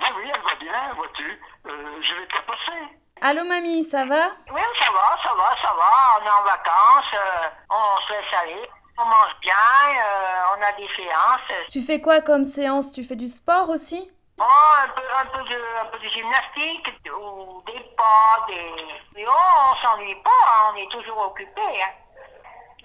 Oui, 0.01 0.07
oui, 0.17 0.31
elle 0.33 0.41
va 0.41 0.55
bien, 0.59 0.93
vois-tu. 0.95 1.41
Euh, 1.67 2.01
je 2.01 2.15
vais 2.15 2.27
te 2.27 2.35
la 2.35 2.41
passer. 2.41 2.97
Allô 3.21 3.43
mamie, 3.43 3.83
ça 3.83 4.03
va? 4.05 4.31
Oui, 4.51 4.61
ça 4.79 4.91
va, 4.91 5.17
ça 5.21 5.33
va, 5.35 5.55
ça 5.61 5.73
va. 5.75 6.19
On 6.19 6.25
est 6.25 6.29
en 6.29 6.43
vacances, 6.43 7.13
euh, 7.13 7.49
on 7.69 8.01
se 8.07 8.13
laisse 8.13 8.33
aller, 8.41 8.69
on 8.97 9.05
mange 9.05 9.35
bien, 9.41 9.53
euh, 9.53 10.57
on 10.57 10.61
a 10.63 10.71
des 10.73 10.89
séances. 10.95 11.67
Tu 11.69 11.81
fais 11.81 12.01
quoi 12.01 12.21
comme 12.21 12.45
séance? 12.45 12.91
Tu 12.91 13.03
fais 13.03 13.15
du 13.15 13.27
sport 13.27 13.69
aussi? 13.69 14.11
Oh, 14.39 14.43
un 14.43 14.87
peu, 14.89 15.01
un 15.19 15.25
peu 15.37 15.43
de, 15.47 15.59
un 15.81 15.85
peu 15.91 15.99
de 15.99 16.09
gymnastique, 16.09 16.87
ou 17.15 17.61
des 17.67 17.79
pas, 17.95 18.45
des. 18.47 18.73
Mais 19.15 19.25
oh, 19.27 19.71
on 19.71 19.75
s'ennuie 19.81 20.15
pas, 20.23 20.29
hein, 20.47 20.73
on 20.73 20.77
est 20.77 20.89
toujours 20.89 21.19
occupé. 21.27 21.61
Hein. 21.61 21.91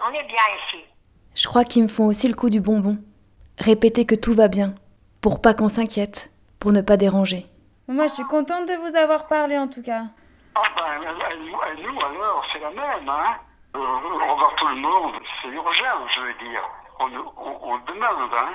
On 0.04 0.12
est 0.12 0.24
bien 0.24 0.42
ici. 0.66 0.84
Je 1.34 1.46
crois 1.46 1.64
qu'ils 1.64 1.84
me 1.84 1.88
font 1.88 2.06
aussi 2.06 2.28
le 2.28 2.34
coup 2.34 2.50
du 2.50 2.60
bonbon. 2.60 2.98
Répéter 3.58 4.04
que 4.04 4.14
tout 4.14 4.34
va 4.34 4.48
bien, 4.48 4.74
pour 5.22 5.40
pas 5.40 5.54
qu'on 5.54 5.70
s'inquiète, 5.70 6.30
pour 6.66 6.72
ne 6.72 6.80
pas 6.80 6.96
déranger. 6.96 7.46
Moi, 7.86 8.08
je 8.08 8.14
suis 8.14 8.24
contente 8.24 8.66
de 8.66 8.74
vous 8.74 8.96
avoir 8.96 9.28
parlé 9.28 9.56
en 9.56 9.68
tout 9.68 9.84
cas. 9.84 10.06
Ah 10.56 10.62
ben, 10.74 10.98
nous, 11.80 12.00
alors, 12.00 12.44
c'est 12.52 12.58
la 12.58 12.70
même, 12.70 13.08
hein. 13.08 13.36
Euh, 13.76 13.78
revoir 13.78 14.52
tout 14.56 14.66
le 14.66 14.74
monde, 14.74 15.14
c'est 15.40 15.46
urgent, 15.46 16.08
je 16.12 16.20
veux 16.22 16.34
dire. 16.34 16.62
On, 16.98 17.04
on, 17.04 17.72
on 17.72 17.78
demande, 17.86 18.32
hein. 18.36 18.48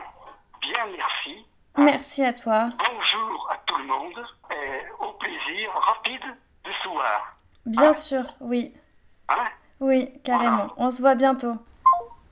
Bien 0.60 0.88
merci. 0.98 1.46
Merci 1.78 2.26
à 2.26 2.34
toi. 2.34 2.72
Bonjour 2.80 3.50
à 3.50 3.56
tout 3.66 3.78
le 3.78 3.86
monde 3.86 4.26
et 4.52 4.82
au 5.00 5.14
plaisir 5.14 5.70
rapide 5.74 6.36
du 6.66 6.74
soir. 6.84 7.38
Bien 7.66 7.94
sûr, 7.94 8.24
oui. 8.42 8.74
Hein 9.30 9.48
Oui, 9.80 10.10
carrément. 10.26 10.68
On 10.76 10.92
se 10.92 11.00
voit 11.02 11.16
bientôt. 11.16 11.54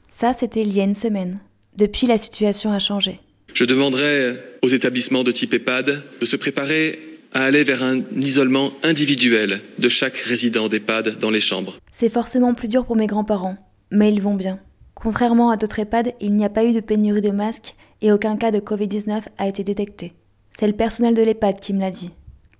Ça, 0.09 0.33
c'était 0.33 0.63
il 0.63 0.75
y 0.75 0.81
a 0.81 0.83
une 0.83 0.93
semaine. 0.93 1.39
Depuis, 1.77 2.05
la 2.05 2.17
situation 2.17 2.73
a 2.73 2.79
changé. 2.79 3.21
Je 3.53 3.65
demanderai 3.65 4.35
aux 4.61 4.67
établissements 4.67 5.23
de 5.23 5.31
type 5.31 5.53
EHPAD 5.53 6.03
de 6.19 6.25
se 6.25 6.35
préparer 6.35 6.99
à 7.33 7.43
aller 7.43 7.63
vers 7.63 7.83
un 7.83 7.99
isolement 8.15 8.71
individuel 8.83 9.61
de 9.77 9.89
chaque 9.89 10.17
résident 10.17 10.67
d'EHPAD 10.67 11.19
dans 11.19 11.29
les 11.29 11.41
chambres. 11.41 11.77
C'est 11.91 12.09
forcément 12.09 12.53
plus 12.53 12.67
dur 12.67 12.85
pour 12.85 12.95
mes 12.95 13.07
grands-parents, 13.07 13.57
mais 13.91 14.11
ils 14.11 14.21
vont 14.21 14.35
bien. 14.35 14.59
Contrairement 14.95 15.51
à 15.51 15.57
d'autres 15.57 15.79
EHPAD, 15.79 16.13
il 16.19 16.35
n'y 16.35 16.45
a 16.45 16.49
pas 16.49 16.65
eu 16.65 16.73
de 16.73 16.79
pénurie 16.79 17.21
de 17.21 17.29
masques 17.29 17.75
et 18.01 18.11
aucun 18.11 18.37
cas 18.37 18.51
de 18.51 18.59
Covid-19 18.59 19.23
a 19.37 19.47
été 19.47 19.63
détecté. 19.63 20.13
C'est 20.51 20.67
le 20.67 20.73
personnel 20.73 21.13
de 21.13 21.21
l'EHPAD 21.21 21.59
qui 21.59 21.73
me 21.73 21.79
l'a 21.79 21.91
dit. 21.91 22.11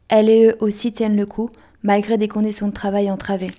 Elle 0.08 0.30
et 0.30 0.48
eux 0.48 0.56
aussi 0.60 0.92
tiennent 0.92 1.18
le 1.18 1.26
coup, 1.26 1.50
malgré 1.84 2.18
des 2.18 2.28
conditions 2.28 2.68
de 2.68 2.74
travail 2.74 3.10
entravées. 3.12 3.52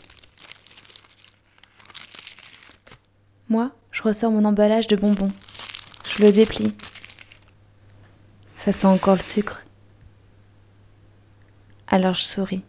Moi, 3.48 3.72
je 3.92 4.02
ressors 4.02 4.30
mon 4.30 4.44
emballage 4.44 4.86
de 4.86 4.96
bonbons. 4.96 5.30
Je 6.08 6.22
le 6.22 6.32
déplie. 6.32 6.72
Ça 8.62 8.72
sent 8.72 8.88
encore 8.88 9.14
le 9.14 9.22
sucre. 9.22 9.64
Alors 11.86 12.12
je 12.12 12.24
souris. 12.24 12.62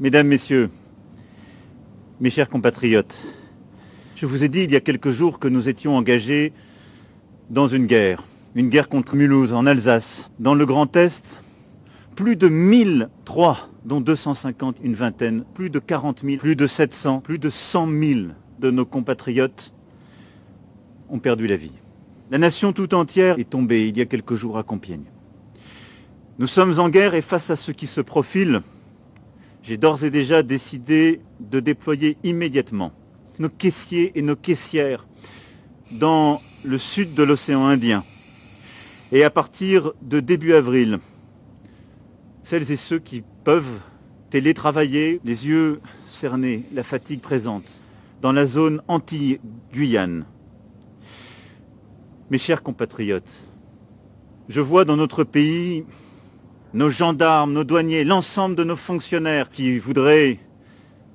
Mesdames, 0.00 0.26
Messieurs, 0.26 0.68
mes 2.18 2.30
chers 2.30 2.48
compatriotes, 2.48 3.16
je 4.16 4.26
vous 4.26 4.42
ai 4.42 4.48
dit 4.48 4.64
il 4.64 4.72
y 4.72 4.76
a 4.76 4.80
quelques 4.80 5.12
jours 5.12 5.38
que 5.38 5.46
nous 5.46 5.68
étions 5.68 5.96
engagés 5.96 6.52
dans 7.50 7.68
une 7.68 7.86
guerre, 7.86 8.24
une 8.56 8.68
guerre 8.68 8.88
contre 8.88 9.14
Mulhouse 9.14 9.52
en 9.52 9.64
Alsace, 9.64 10.28
dans 10.40 10.56
le 10.56 10.66
Grand 10.66 10.96
Est, 10.96 11.40
plus 12.18 12.34
de 12.34 12.48
1003, 12.48 13.68
dont 13.84 14.00
250, 14.00 14.78
une 14.82 14.96
vingtaine, 14.96 15.44
plus 15.54 15.70
de 15.70 15.78
40 15.78 16.24
000, 16.24 16.38
plus 16.38 16.56
de 16.56 16.66
700, 16.66 17.20
plus 17.20 17.38
de 17.38 17.48
100 17.48 17.86
000 17.86 18.20
de 18.58 18.72
nos 18.72 18.84
compatriotes 18.84 19.72
ont 21.10 21.20
perdu 21.20 21.46
la 21.46 21.56
vie. 21.56 21.74
La 22.32 22.38
nation 22.38 22.72
tout 22.72 22.92
entière 22.92 23.38
est 23.38 23.48
tombée 23.48 23.86
il 23.86 23.96
y 23.96 24.00
a 24.00 24.04
quelques 24.04 24.34
jours 24.34 24.58
à 24.58 24.64
Compiègne. 24.64 25.04
Nous 26.40 26.48
sommes 26.48 26.80
en 26.80 26.88
guerre 26.88 27.14
et 27.14 27.22
face 27.22 27.50
à 27.50 27.56
ce 27.56 27.70
qui 27.70 27.86
se 27.86 28.00
profile, 28.00 28.62
j'ai 29.62 29.76
d'ores 29.76 30.02
et 30.02 30.10
déjà 30.10 30.42
décidé 30.42 31.20
de 31.38 31.60
déployer 31.60 32.16
immédiatement 32.24 32.90
nos 33.38 33.48
caissiers 33.48 34.10
et 34.18 34.22
nos 34.22 34.34
caissières 34.34 35.06
dans 35.92 36.42
le 36.64 36.78
sud 36.78 37.14
de 37.14 37.22
l'océan 37.22 37.64
Indien. 37.66 38.02
Et 39.12 39.22
à 39.22 39.30
partir 39.30 39.92
de 40.02 40.18
début 40.18 40.54
avril, 40.54 40.98
celles 42.48 42.72
et 42.72 42.76
ceux 42.76 42.98
qui 42.98 43.22
peuvent 43.44 43.78
télétravailler, 44.30 45.20
les 45.22 45.46
yeux 45.46 45.82
cernés, 46.08 46.64
la 46.72 46.82
fatigue 46.82 47.20
présente, 47.20 47.82
dans 48.22 48.32
la 48.32 48.46
zone 48.46 48.80
anti-Guyane. 48.88 50.24
Mes 52.30 52.38
chers 52.38 52.62
compatriotes, 52.62 53.44
je 54.48 54.62
vois 54.62 54.86
dans 54.86 54.96
notre 54.96 55.24
pays 55.24 55.84
nos 56.72 56.88
gendarmes, 56.88 57.52
nos 57.52 57.64
douaniers, 57.64 58.02
l'ensemble 58.04 58.56
de 58.56 58.64
nos 58.64 58.76
fonctionnaires 58.76 59.50
qui 59.50 59.78
voudraient 59.78 60.38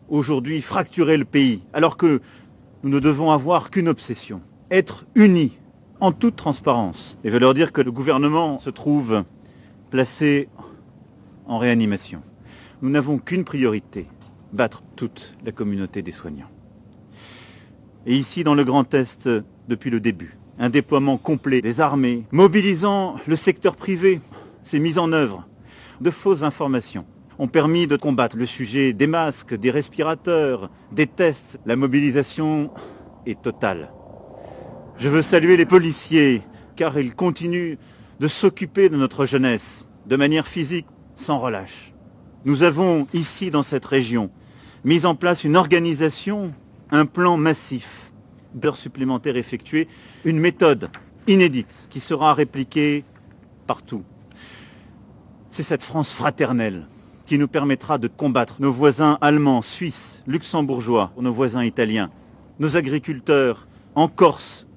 aujourd'hui 0.10 0.62
fracturer 0.62 1.18
le 1.18 1.26
pays, 1.26 1.64
alors 1.74 1.98
que 1.98 2.22
nous 2.84 2.92
ne 2.92 3.00
devons 3.00 3.32
avoir 3.32 3.72
qu'une 3.72 3.88
obsession, 3.88 4.40
être 4.70 5.08
unis 5.16 5.58
en 6.00 6.12
toute 6.12 6.36
transparence. 6.36 7.18
Et 7.24 7.30
je 7.30 7.34
veux 7.34 7.40
leur 7.40 7.56
dire 7.56 7.72
que 7.72 7.82
le 7.82 7.92
gouvernement 7.92 8.60
se 8.60 8.70
trouve 8.70 9.24
placé 9.90 10.48
en 11.48 11.58
réanimation. 11.58 12.22
Nous 12.82 12.90
n'avons 12.90 13.18
qu'une 13.18 13.44
priorité, 13.44 14.08
battre 14.52 14.82
toute 14.96 15.38
la 15.46 15.52
communauté 15.52 16.02
des 16.02 16.12
soignants. 16.12 16.50
Et 18.06 18.16
ici, 18.16 18.44
dans 18.44 18.56
le 18.56 18.64
Grand 18.64 18.94
Est, 18.94 19.30
depuis 19.68 19.90
le 19.90 20.00
début, 20.00 20.38
un 20.60 20.70
déploiement 20.70 21.18
complet 21.18 21.62
des 21.62 21.80
armées, 21.82 22.24
mobilisant 22.32 23.16
le 23.28 23.36
secteur 23.36 23.76
privé, 23.76 24.22
s'est 24.64 24.80
mis 24.80 25.00
en 25.00 25.12
œuvre. 25.12 25.48
De 26.02 26.12
fausses 26.12 26.44
informations 26.44 27.06
ont 27.40 27.48
permis 27.48 27.88
de 27.88 27.96
combattre 27.96 28.38
le 28.38 28.46
sujet 28.46 28.94
des 28.94 29.08
masques, 29.08 29.56
des 29.56 29.72
respirateurs, 29.72 30.70
des 30.92 31.08
tests. 31.08 31.60
La 31.66 31.76
mobilisation 31.76 32.72
est 33.26 33.42
totale. 33.42 33.92
Je 34.98 35.10
veux 35.10 35.22
saluer 35.22 35.58
les 35.58 35.66
policiers, 35.66 36.44
car 36.76 37.00
ils 37.00 37.16
continuent 37.16 37.78
de 38.20 38.28
s'occuper 38.28 38.90
de 38.90 38.98
notre 38.98 39.26
jeunesse, 39.26 39.88
de 40.06 40.16
manière 40.16 40.48
physique, 40.48 40.86
sans 41.16 41.40
relâche. 41.40 41.94
Nous 42.46 42.64
avons 42.64 43.08
ici, 43.14 43.52
dans 43.52 43.64
cette 43.64 43.86
région, 43.86 44.30
mis 44.84 45.06
en 45.06 45.16
place 45.16 45.44
une 45.44 45.56
organisation, 45.56 46.54
un 46.92 47.06
plan 47.06 47.38
massif 47.38 48.12
d'heures 48.54 48.78
supplémentaires 48.78 49.38
effectuées, 49.38 49.88
une 50.26 50.40
méthode 50.40 50.90
inédite 51.28 51.88
qui 51.90 52.00
sera 52.00 52.34
répliquée 52.34 53.04
partout. 53.66 54.04
C'est 55.52 55.64
cette 55.64 55.84
France 55.84 56.14
fraternelle 56.14 56.88
qui 57.26 57.38
nous 57.38 57.48
permettra 57.48 57.98
de 57.98 58.08
combattre 58.08 58.56
nos 58.60 58.72
voisins 58.72 59.18
allemands, 59.22 59.62
suisses, 59.62 60.22
luxembourgeois, 60.28 61.12
nos 61.18 61.32
voisins 61.32 61.64
italiens, 61.64 62.10
nos 62.60 62.76
agriculteurs 62.76 63.68
en 63.96 64.08
Corse, 64.08 64.68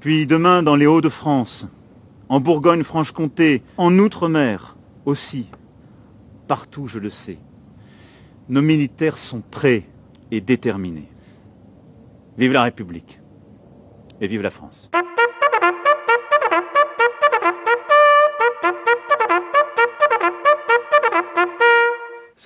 puis 0.00 0.26
demain 0.26 0.62
dans 0.62 0.76
les 0.76 0.86
Hauts-de-France, 0.86 1.66
en 2.28 2.40
Bourgogne-Franche-Comté, 2.40 3.62
en 3.78 3.98
Outre-mer 3.98 4.75
aussi, 5.06 5.48
partout 6.46 6.86
je 6.86 6.98
le 6.98 7.10
sais. 7.10 7.38
Nos 8.48 8.62
militaires 8.62 9.16
sont 9.16 9.40
prêts 9.40 9.84
et 10.30 10.40
déterminés. 10.40 11.08
Vive 12.36 12.52
la 12.52 12.62
République 12.64 13.20
et 14.20 14.26
vive 14.26 14.42
la 14.42 14.50
France. 14.50 14.90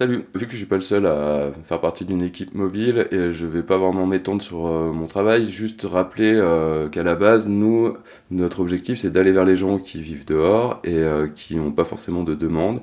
Salut, 0.01 0.25
vu 0.35 0.47
que 0.47 0.53
je 0.53 0.57
suis 0.57 0.65
pas 0.65 0.77
le 0.77 0.81
seul 0.81 1.05
à 1.05 1.51
faire 1.69 1.79
partie 1.79 2.07
d'une 2.07 2.23
équipe 2.23 2.55
mobile 2.55 3.07
et 3.11 3.33
je 3.33 3.47
vais 3.47 3.63
pas 3.63 3.77
vraiment 3.77 4.07
m'étendre 4.07 4.41
sur 4.41 4.67
euh, 4.67 4.93
mon 4.93 5.07
travail, 5.07 5.51
juste 5.51 5.83
rappeler 5.83 6.33
euh, 6.37 6.89
qu'à 6.89 7.03
la 7.03 7.15
base, 7.17 7.47
nous, 7.47 7.93
notre 8.31 8.61
objectif 8.61 8.99
c'est 8.99 9.11
d'aller 9.11 9.31
vers 9.31 9.45
les 9.45 9.57
gens 9.57 9.79
qui 9.79 10.01
vivent 10.01 10.25
dehors 10.25 10.81
et 10.85 10.95
euh, 10.95 11.29
qui 11.29 11.57
n'ont 11.57 11.71
pas 11.71 11.85
forcément 11.85 12.23
de 12.23 12.35
demande. 12.35 12.81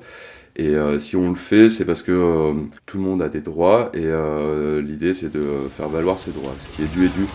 Et 0.57 0.75
si 0.99 1.15
on 1.15 1.29
le 1.29 1.35
fait, 1.35 1.71
c'est 1.71 1.85
parce 1.85 2.03
que 2.03 2.53
tout 2.87 2.97
le 2.97 3.03
monde 3.03 3.21
a 3.21 3.29
des 3.29 3.41
droits 3.41 3.91
et 3.93 4.11
l'idée 4.81 5.13
c'est 5.13 5.31
de 5.31 5.61
faire 5.69 5.87
valoir 5.87 6.17
ses 6.17 6.31
droits, 6.31 6.53
ce 6.59 6.75
qui 6.75 6.81
est 6.83 6.93
dû 6.95 7.05
et 7.05 7.09
dû. 7.09 7.25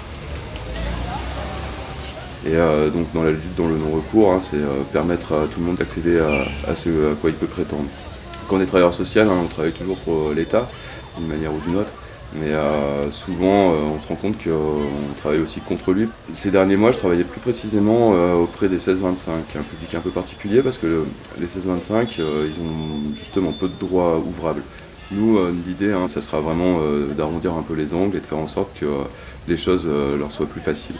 Et 2.46 2.56
donc 2.90 3.12
dans 3.14 3.22
la 3.22 3.30
lutte 3.30 3.54
dans 3.56 3.68
le 3.68 3.76
non-recours, 3.76 4.32
hein, 4.32 4.40
c'est 4.40 4.58
permettre 4.92 5.34
à 5.34 5.46
tout 5.46 5.60
le 5.60 5.66
monde 5.66 5.76
d'accéder 5.76 6.18
à 6.66 6.74
ce 6.74 7.12
à 7.12 7.14
quoi 7.14 7.30
il 7.30 7.36
peut 7.36 7.46
prétendre 7.46 7.88
on 8.52 8.60
est 8.60 8.66
travailleur 8.66 8.94
social, 8.94 9.26
hein, 9.28 9.36
on 9.42 9.48
travaille 9.48 9.72
toujours 9.72 9.96
pour 9.98 10.28
euh, 10.28 10.34
l'État, 10.34 10.68
d'une 11.18 11.28
manière 11.28 11.52
ou 11.52 11.58
d'une 11.66 11.76
autre. 11.76 11.90
Mais 12.34 12.52
euh, 12.52 13.10
souvent, 13.10 13.72
euh, 13.72 13.76
on 13.94 14.00
se 14.00 14.08
rend 14.08 14.14
compte 14.14 14.42
qu'on 14.42 15.14
travaille 15.20 15.40
aussi 15.40 15.60
contre 15.60 15.92
lui. 15.92 16.08
Ces 16.34 16.50
derniers 16.50 16.76
mois, 16.76 16.92
je 16.92 16.98
travaillais 16.98 17.24
plus 17.24 17.40
précisément 17.40 18.10
auprès 18.40 18.68
des 18.68 18.78
16-25, 18.78 19.30
un 19.58 19.62
public 19.62 19.94
un 19.94 20.00
peu 20.00 20.10
particulier 20.10 20.62
parce 20.62 20.78
que 20.78 21.04
les 21.38 21.46
16-25, 21.46 22.18
ils 22.18 22.22
ont 22.22 23.14
justement 23.18 23.52
peu 23.52 23.68
de 23.68 23.78
droits 23.78 24.18
ouvrables. 24.18 24.62
Nous, 25.10 25.38
l'idée, 25.66 25.92
hein, 25.92 26.08
ça 26.08 26.22
sera 26.22 26.40
vraiment 26.40 26.80
d'arrondir 27.14 27.52
un 27.52 27.62
peu 27.62 27.74
les 27.74 27.92
angles 27.92 28.16
et 28.16 28.20
de 28.20 28.26
faire 28.26 28.38
en 28.38 28.46
sorte 28.46 28.70
que 28.80 28.86
les 29.46 29.58
choses 29.58 29.86
leur 29.86 30.32
soient 30.32 30.46
plus 30.46 30.62
faciles. 30.62 30.96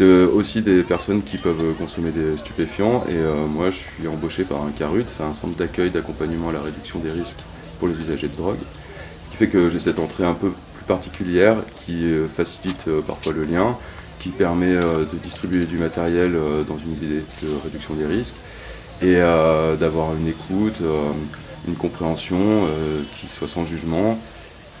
C'est 0.00 0.06
aussi 0.06 0.62
des 0.62 0.82
personnes 0.82 1.22
qui 1.22 1.36
peuvent 1.36 1.74
consommer 1.76 2.10
des 2.10 2.38
stupéfiants 2.38 3.04
et 3.06 3.12
euh, 3.12 3.46
moi 3.46 3.70
je 3.70 3.76
suis 3.76 4.08
embauché 4.08 4.44
par 4.44 4.62
un 4.62 4.70
CARUT, 4.70 5.04
c'est 5.14 5.22
un 5.22 5.34
centre 5.34 5.54
d'accueil 5.56 5.90
d'accompagnement 5.90 6.48
à 6.48 6.52
la 6.52 6.62
réduction 6.62 7.00
des 7.00 7.10
risques 7.10 7.40
pour 7.78 7.86
les 7.86 7.92
usagers 7.92 8.28
de 8.28 8.34
drogue. 8.34 8.56
Ce 9.24 9.30
qui 9.30 9.36
fait 9.36 9.48
que 9.48 9.68
j'ai 9.68 9.78
cette 9.78 9.98
entrée 9.98 10.24
un 10.24 10.32
peu 10.32 10.52
plus 10.74 10.84
particulière 10.86 11.56
qui 11.84 12.06
euh, 12.06 12.28
facilite 12.28 12.86
euh, 12.88 13.02
parfois 13.02 13.34
le 13.34 13.44
lien, 13.44 13.76
qui 14.20 14.30
permet 14.30 14.74
de 14.74 15.18
distribuer 15.22 15.66
du 15.66 15.76
matériel 15.76 16.34
dans 16.66 16.78
une 16.78 16.92
idée 16.92 17.22
de 17.42 17.48
réduction 17.62 17.92
des 17.92 18.06
risques 18.06 18.36
et 19.02 19.16
d'avoir 19.16 20.14
une 20.14 20.28
écoute, 20.28 20.76
une 21.66 21.74
compréhension 21.74 22.66
qui 23.16 23.28
soit 23.28 23.48
sans 23.48 23.64
jugement 23.64 24.18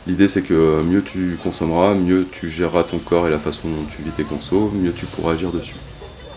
L'idée 0.06 0.28
c'est 0.28 0.42
que 0.42 0.82
mieux 0.82 1.02
tu 1.02 1.38
consommeras, 1.42 1.94
mieux 1.94 2.26
tu 2.30 2.48
géreras 2.48 2.84
ton 2.84 2.98
corps 2.98 3.26
et 3.26 3.30
la 3.30 3.38
façon 3.38 3.68
dont 3.68 3.84
tu 3.94 4.02
vis 4.02 4.10
tes 4.10 4.24
consos, 4.24 4.70
mieux 4.72 4.92
tu 4.92 5.04
pourras 5.06 5.32
agir 5.32 5.50
dessus. 5.52 5.76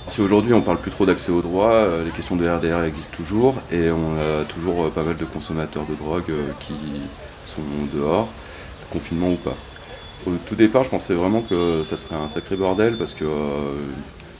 Si 0.09 0.19
aujourd'hui 0.19 0.53
on 0.53 0.61
parle 0.61 0.79
plus 0.79 0.91
trop 0.91 1.05
d'accès 1.05 1.31
aux 1.31 1.41
droits, 1.41 1.71
euh, 1.71 2.03
les 2.03 2.11
questions 2.11 2.35
de 2.35 2.47
RDR 2.47 2.83
existent 2.83 3.15
toujours 3.15 3.55
et 3.71 3.89
on 3.89 4.17
a 4.17 4.43
toujours 4.43 4.83
euh, 4.83 4.89
pas 4.89 5.03
mal 5.03 5.15
de 5.15 5.23
consommateurs 5.23 5.85
de 5.89 5.95
drogue 5.95 6.29
euh, 6.29 6.49
qui 6.59 6.73
sont 7.45 7.61
dehors, 7.93 8.27
confinement 8.91 9.31
ou 9.31 9.37
pas. 9.37 9.55
Au 10.27 10.31
tout 10.45 10.55
départ 10.55 10.83
je 10.83 10.89
pensais 10.89 11.13
vraiment 11.13 11.41
que 11.41 11.83
ça 11.85 11.95
serait 11.95 12.15
un 12.15 12.27
sacré 12.27 12.57
bordel 12.57 12.95
parce 12.97 13.13
que 13.13 13.25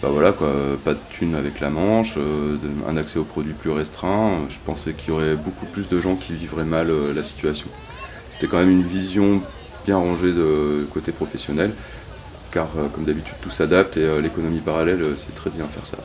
bah 0.01 0.09
voilà 0.11 0.33
quoi, 0.33 0.51
pas 0.83 0.93
de 0.93 0.99
thunes 1.11 1.35
avec 1.35 1.59
la 1.59 1.69
manche, 1.69 2.17
un 2.87 2.97
accès 2.97 3.19
aux 3.19 3.25
produits 3.25 3.53
plus 3.53 3.71
restreint, 3.71 4.41
je 4.49 4.57
pensais 4.65 4.93
qu'il 4.93 5.09
y 5.09 5.11
aurait 5.11 5.35
beaucoup 5.35 5.65
plus 5.65 5.89
de 5.89 5.99
gens 5.99 6.15
qui 6.15 6.33
vivraient 6.33 6.63
mal 6.65 6.89
la 7.13 7.23
situation 7.23 7.67
c'était 8.33 8.47
quand 8.47 8.57
même 8.57 8.71
une 8.71 8.83
vision 8.83 9.41
bien 9.85 9.97
rangée 9.97 10.33
de 10.33 10.87
côté 10.91 11.11
professionnel, 11.11 11.71
car 12.51 12.67
euh, 12.77 12.87
comme 12.93 13.03
d'habitude 13.03 13.35
tout 13.41 13.51
s'adapte 13.51 13.97
et 13.97 14.03
euh, 14.03 14.21
l'économie 14.21 14.59
parallèle 14.59 15.01
euh, 15.01 15.13
c'est 15.17 15.35
très 15.35 15.49
bien 15.49 15.65
faire 15.65 15.85
ça. 15.85 15.97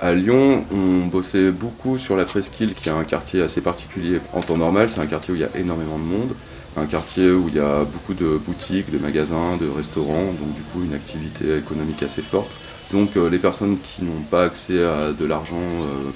À 0.00 0.14
Lyon, 0.14 0.64
on 0.72 1.06
bossait 1.06 1.50
beaucoup 1.50 1.98
sur 1.98 2.16
la 2.16 2.24
Presqu'île, 2.24 2.74
qui 2.74 2.88
est 2.88 2.92
un 2.92 3.04
quartier 3.04 3.42
assez 3.42 3.60
particulier 3.60 4.18
en 4.32 4.40
temps 4.40 4.56
normal. 4.56 4.90
C'est 4.90 5.00
un 5.00 5.06
quartier 5.06 5.34
où 5.34 5.36
il 5.36 5.42
y 5.42 5.44
a 5.44 5.50
énormément 5.54 5.98
de 5.98 6.04
monde, 6.04 6.34
un 6.78 6.86
quartier 6.86 7.30
où 7.30 7.48
il 7.48 7.56
y 7.56 7.60
a 7.60 7.84
beaucoup 7.84 8.14
de 8.14 8.38
boutiques, 8.38 8.90
de 8.90 8.96
magasins, 8.96 9.58
de 9.60 9.68
restaurants, 9.68 10.24
donc 10.24 10.54
du 10.54 10.62
coup 10.62 10.82
une 10.82 10.94
activité 10.94 11.58
économique 11.58 12.02
assez 12.02 12.22
forte. 12.22 12.50
Donc 12.92 13.10
les 13.16 13.38
personnes 13.38 13.76
qui 13.78 14.02
n'ont 14.02 14.22
pas 14.30 14.44
accès 14.44 14.82
à 14.82 15.12
de 15.12 15.24
l'argent 15.26 15.60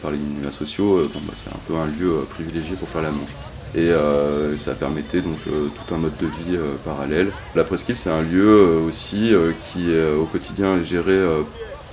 par 0.01 0.12
les 0.12 0.16
minima 0.16 0.51
sociaux, 0.51 1.07
bah, 1.14 1.35
c'est 1.35 1.51
un 1.51 1.61
peu 1.68 1.75
un 1.75 1.85
lieu 1.85 2.25
privilégié 2.31 2.77
pour 2.77 2.89
faire 2.89 3.03
la 3.03 3.11
manche 3.11 3.37
et 3.75 3.91
euh, 3.91 4.57
ça 4.59 4.75
permettait 4.75 5.20
donc 5.20 5.39
euh, 5.49 5.68
tout 5.68 5.95
un 5.95 5.99
mode 5.99 6.16
de 6.18 6.27
vie 6.27 6.57
euh, 6.57 6.75
parallèle. 6.85 7.31
La 7.55 7.64
presqu'île 7.64 7.97
c'est 7.97 8.11
un 8.11 8.22
lieu 8.22 8.79
aussi 8.87 9.33
qui 9.72 9.91
est 9.91 10.12
au 10.12 10.27
quotidien 10.27 10.83
géré 10.83 11.18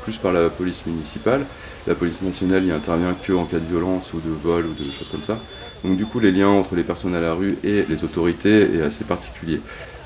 plus 0.03 0.17
par 0.17 0.32
la 0.32 0.49
police 0.49 0.86
municipale. 0.86 1.45
La 1.88 1.95
police 1.95 2.21
nationale 2.21 2.65
y 2.65 2.71
intervient 2.71 3.15
que 3.15 3.34
en 3.34 3.45
cas 3.45 3.57
de 3.57 3.65
violence 3.65 4.13
ou 4.13 4.19
de 4.19 4.29
vol 4.29 4.67
ou 4.67 4.73
de 4.73 4.91
choses 4.91 5.09
comme 5.09 5.23
ça. 5.23 5.39
Donc 5.84 5.97
du 5.97 6.05
coup 6.05 6.19
les 6.19 6.32
liens 6.32 6.49
entre 6.49 6.75
les 6.75 6.84
personnes 6.84 7.15
à 7.15 7.21
la 7.21 7.34
rue 7.34 7.57
et 7.63 7.86
les 7.88 8.03
autorités 8.03 8.75
est 8.75 8.82
assez 8.82 9.03
particulier. 9.03 9.61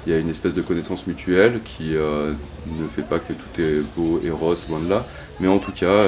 Il 0.07 0.13
y 0.13 0.15
a 0.15 0.19
une 0.19 0.30
espèce 0.30 0.53
de 0.53 0.61
connaissance 0.61 1.07
mutuelle 1.07 1.59
qui 1.65 1.95
ne 1.95 2.88
fait 2.95 3.01
pas 3.01 3.19
que 3.19 3.34
tout 3.34 3.61
est 3.61 3.82
beau 3.97 4.21
et 4.23 4.30
rose, 4.30 4.65
loin 4.69 4.80
de 4.80 4.89
là, 4.89 5.05
mais 5.39 5.47
en 5.47 5.57
tout 5.57 5.71
cas 5.71 6.05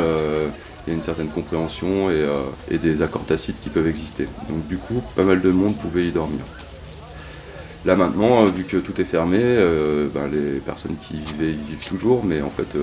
une 0.93 1.03
certaine 1.03 1.29
compréhension 1.29 2.07
euh, 2.09 2.43
et, 2.69 2.77
des 2.77 3.01
accords 3.01 3.25
tacites 3.25 3.61
qui 3.61 3.69
peuvent 3.69 3.87
exister. 3.87 4.27
Donc 4.49 4.67
du 4.67 4.77
coup, 4.77 5.01
pas 5.15 5.23
mal 5.23 5.41
de 5.41 5.51
monde 5.51 5.75
pouvait 5.75 6.07
y 6.07 6.11
dormir. 6.11 6.41
Là 7.85 7.95
maintenant, 7.95 8.45
euh, 8.45 8.49
vu 8.49 8.63
que 8.63 8.77
tout 8.77 8.99
est 8.99 9.05
fermé, 9.05 9.39
euh, 9.41 10.07
ben, 10.13 10.27
les 10.27 10.59
personnes 10.59 10.95
qui 11.07 11.15
y 11.15 11.21
vivaient 11.21 11.51
y 11.51 11.55
vivent 11.55 11.87
toujours, 11.87 12.23
mais 12.23 12.41
en 12.41 12.49
fait 12.49 12.77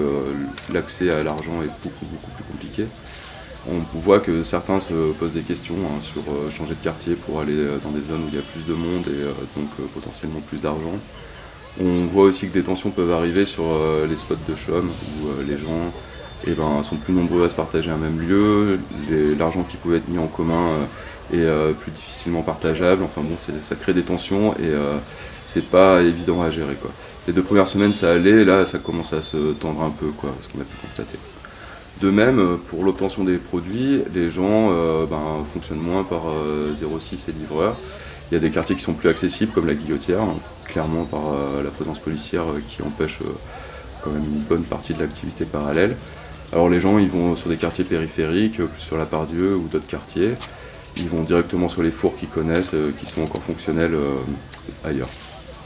l'accès 0.72 1.10
à 1.10 1.22
l'argent 1.22 1.62
est 1.62 1.72
beaucoup 1.82 2.06
beaucoup 2.06 2.30
plus 2.36 2.44
compliqué. 2.44 2.86
On 3.66 3.98
voit 3.98 4.20
que 4.20 4.42
certains 4.42 4.78
se 4.78 5.12
posent 5.12 5.32
des 5.32 5.40
questions 5.40 5.74
hein, 5.74 6.02
sur 6.02 6.22
changer 6.52 6.74
de 6.74 6.84
quartier 6.84 7.14
pour 7.14 7.40
aller 7.40 7.56
dans 7.82 7.90
des 7.90 8.02
zones 8.06 8.24
où 8.24 8.28
il 8.28 8.34
y 8.34 8.38
a 8.38 8.42
plus 8.42 8.62
de 8.66 8.74
monde 8.74 9.04
et 9.08 9.58
donc 9.58 9.70
potentiellement 9.94 10.40
plus 10.40 10.58
d'argent. 10.58 10.98
On 11.80 12.04
voit 12.04 12.24
aussi 12.24 12.48
que 12.48 12.52
des 12.52 12.62
tensions 12.62 12.90
peuvent 12.90 13.12
arriver 13.12 13.46
sur 13.46 13.64
les 14.06 14.16
spots 14.16 14.36
de 14.46 14.54
chum 14.54 14.86
où 14.86 15.28
les 15.48 15.56
gens 15.56 15.92
et 16.46 16.52
ben, 16.52 16.82
sont 16.82 16.96
plus 16.96 17.12
nombreux 17.12 17.44
à 17.44 17.50
se 17.50 17.54
partager 17.54 17.90
un 17.90 17.96
même 17.96 18.20
lieu. 18.20 18.78
L'argent 19.38 19.62
qui 19.62 19.76
pouvait 19.76 19.98
être 19.98 20.08
mis 20.08 20.18
en 20.18 20.26
commun 20.26 20.70
et 21.32 21.38
euh, 21.38 21.72
plus 21.72 21.90
difficilement 21.90 22.42
partageable. 22.42 23.02
Enfin 23.02 23.22
bon, 23.22 23.36
ça 23.62 23.74
crée 23.76 23.94
des 23.94 24.02
tensions 24.02 24.54
et 24.54 24.70
c'est 25.46 25.64
pas 25.64 26.00
évident 26.02 26.42
à 26.42 26.50
gérer. 26.50 26.76
Les 27.26 27.32
deux 27.32 27.42
premières 27.42 27.68
semaines, 27.68 27.94
ça 27.94 28.12
allait, 28.12 28.44
là, 28.44 28.66
ça 28.66 28.78
commence 28.78 29.12
à 29.14 29.22
se 29.22 29.52
tendre 29.52 29.82
un 29.82 29.90
peu, 29.90 30.06
ce 30.42 30.48
qu'on 30.48 30.60
a 30.60 30.64
pu 30.64 30.76
constater. 30.80 31.18
De 32.02 32.10
même, 32.10 32.58
pour 32.68 32.84
l'obtention 32.84 33.24
des 33.24 33.38
produits, 33.38 34.02
les 34.14 34.30
gens 34.30 34.68
ben, 35.06 35.44
fonctionnent 35.52 35.78
moins 35.78 36.04
par 36.04 36.24
06 37.00 37.28
et 37.28 37.32
livreurs. 37.32 37.78
Il 38.30 38.34
y 38.34 38.36
a 38.36 38.40
des 38.40 38.50
quartiers 38.50 38.76
qui 38.76 38.82
sont 38.82 38.94
plus 38.94 39.08
accessibles, 39.08 39.52
comme 39.52 39.66
la 39.66 39.74
Guillotière, 39.74 40.22
hein, 40.22 40.36
clairement 40.64 41.04
par 41.04 41.22
la 41.62 41.70
présence 41.70 41.98
policière 41.98 42.44
qui 42.68 42.82
empêche 42.82 43.20
quand 44.04 44.10
même 44.10 44.24
une 44.24 44.42
bonne 44.42 44.64
partie 44.64 44.92
de 44.92 45.00
l'activité 45.00 45.44
parallèle. 45.46 45.96
Alors 46.54 46.68
les 46.68 46.78
gens, 46.78 46.98
ils 46.98 47.08
vont 47.08 47.34
sur 47.34 47.48
des 47.48 47.56
quartiers 47.56 47.82
périphériques, 47.82 48.58
plus 48.58 48.80
sur 48.80 48.96
la 48.96 49.06
Pardieu 49.06 49.56
ou 49.56 49.66
d'autres 49.66 49.88
quartiers. 49.88 50.34
Ils 50.96 51.08
vont 51.08 51.24
directement 51.24 51.68
sur 51.68 51.82
les 51.82 51.90
fours 51.90 52.16
qu'ils 52.16 52.28
connaissent, 52.28 52.74
euh, 52.74 52.92
qui 52.96 53.06
sont 53.06 53.22
encore 53.22 53.42
fonctionnels 53.42 53.94
euh, 53.94 54.14
ailleurs. 54.84 55.08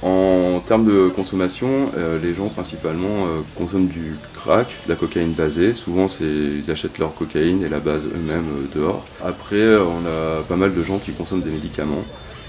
En 0.00 0.62
termes 0.66 0.86
de 0.86 1.08
consommation, 1.08 1.90
euh, 1.98 2.18
les 2.18 2.32
gens 2.32 2.48
principalement 2.48 3.26
consomment 3.54 3.88
du 3.88 4.16
crack, 4.32 4.68
de 4.86 4.88
la 4.88 4.96
cocaïne 4.96 5.32
basée. 5.32 5.74
Souvent, 5.74 6.06
ils 6.22 6.70
achètent 6.70 6.96
leur 6.96 7.14
cocaïne 7.14 7.62
et 7.62 7.68
la 7.68 7.80
base 7.80 8.04
eux-mêmes 8.04 8.68
dehors. 8.74 9.06
Après, 9.22 9.76
on 9.76 10.06
a 10.06 10.40
pas 10.48 10.56
mal 10.56 10.74
de 10.74 10.82
gens 10.82 10.96
qui 10.96 11.12
consomment 11.12 11.42
des 11.42 11.50
médicaments. 11.50 12.04